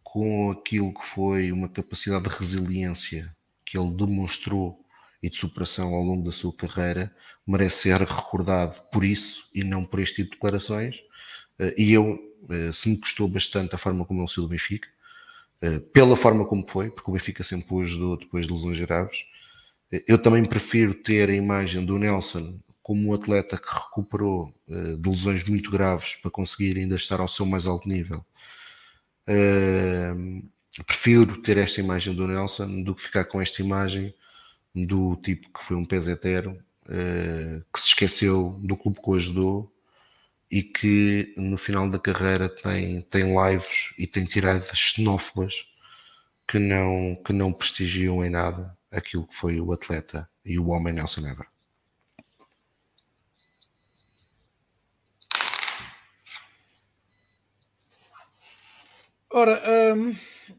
[0.02, 4.78] com aquilo que foi uma capacidade de resiliência que ele demonstrou
[5.22, 7.14] e de superação ao longo da sua carreira,
[7.46, 11.00] merece ser recordado por isso e não por este tipo de declarações.
[11.58, 12.18] Eh, e eu,
[12.50, 14.92] eh, se me custou bastante a forma como ele saiu do Benfica, eh,
[15.92, 19.24] pela forma como foi, porque o Benfica sempre o ajudou depois de lesões graves,
[20.08, 25.44] eu também prefiro ter a imagem do Nelson como um atleta que recuperou de lesões
[25.44, 28.24] muito graves para conseguir ainda estar ao seu mais alto nível.
[30.86, 34.12] prefiro ter esta imagem do Nelson do que ficar com esta imagem
[34.74, 36.58] do tipo que foi um pesetero
[37.72, 39.71] que se esqueceu do clube que o ajudou
[40.52, 45.64] e que no final da carreira tem, tem lives e tem tiradas xenófobas
[46.46, 50.92] que não, que não prestigiam em nada aquilo que foi o atleta e o homem
[50.92, 51.46] Nelson Ever.
[59.30, 59.62] Ora,
[59.96, 60.14] um,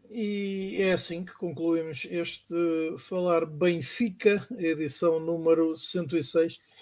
[0.10, 2.56] e é assim que concluímos este
[2.98, 6.73] Falar Benfica, edição número 106.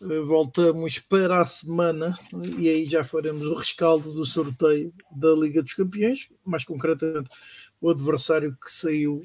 [0.00, 2.18] Eh, voltamos para a semana
[2.58, 7.28] e aí já faremos o rescaldo do sorteio da Liga dos Campeões, mais concretamente
[7.80, 9.22] o adversário que saiu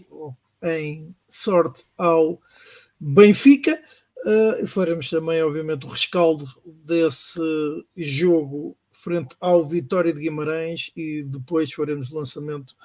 [0.61, 2.41] em sorte ao
[2.99, 3.81] Benfica.
[4.25, 7.39] Uh, faremos também, obviamente, o rescaldo desse
[7.95, 12.75] jogo frente ao Vitória de Guimarães e depois faremos o lançamento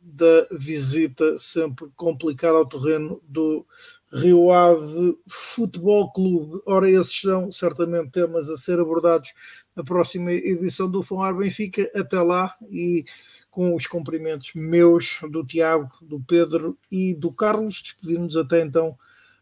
[0.00, 3.66] da visita sempre complicada ao terreno do
[4.12, 6.60] Rio Ave Futebol Clube.
[6.66, 9.32] Ora, esses são certamente temas a ser abordados
[9.74, 11.90] na próxima edição do Falar Benfica.
[11.94, 13.04] Até lá e
[13.50, 17.80] com os cumprimentos meus, do Tiago, do Pedro e do Carlos.
[17.82, 18.96] Despedimos até então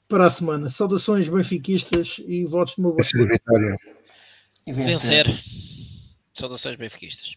[0.08, 0.68] para a semana.
[0.68, 3.74] Saudações benfiquistas e votos de uma boa vitória.
[4.66, 5.26] E vencer.
[5.26, 5.44] vencer.
[6.32, 7.34] Saudações benfiquistas.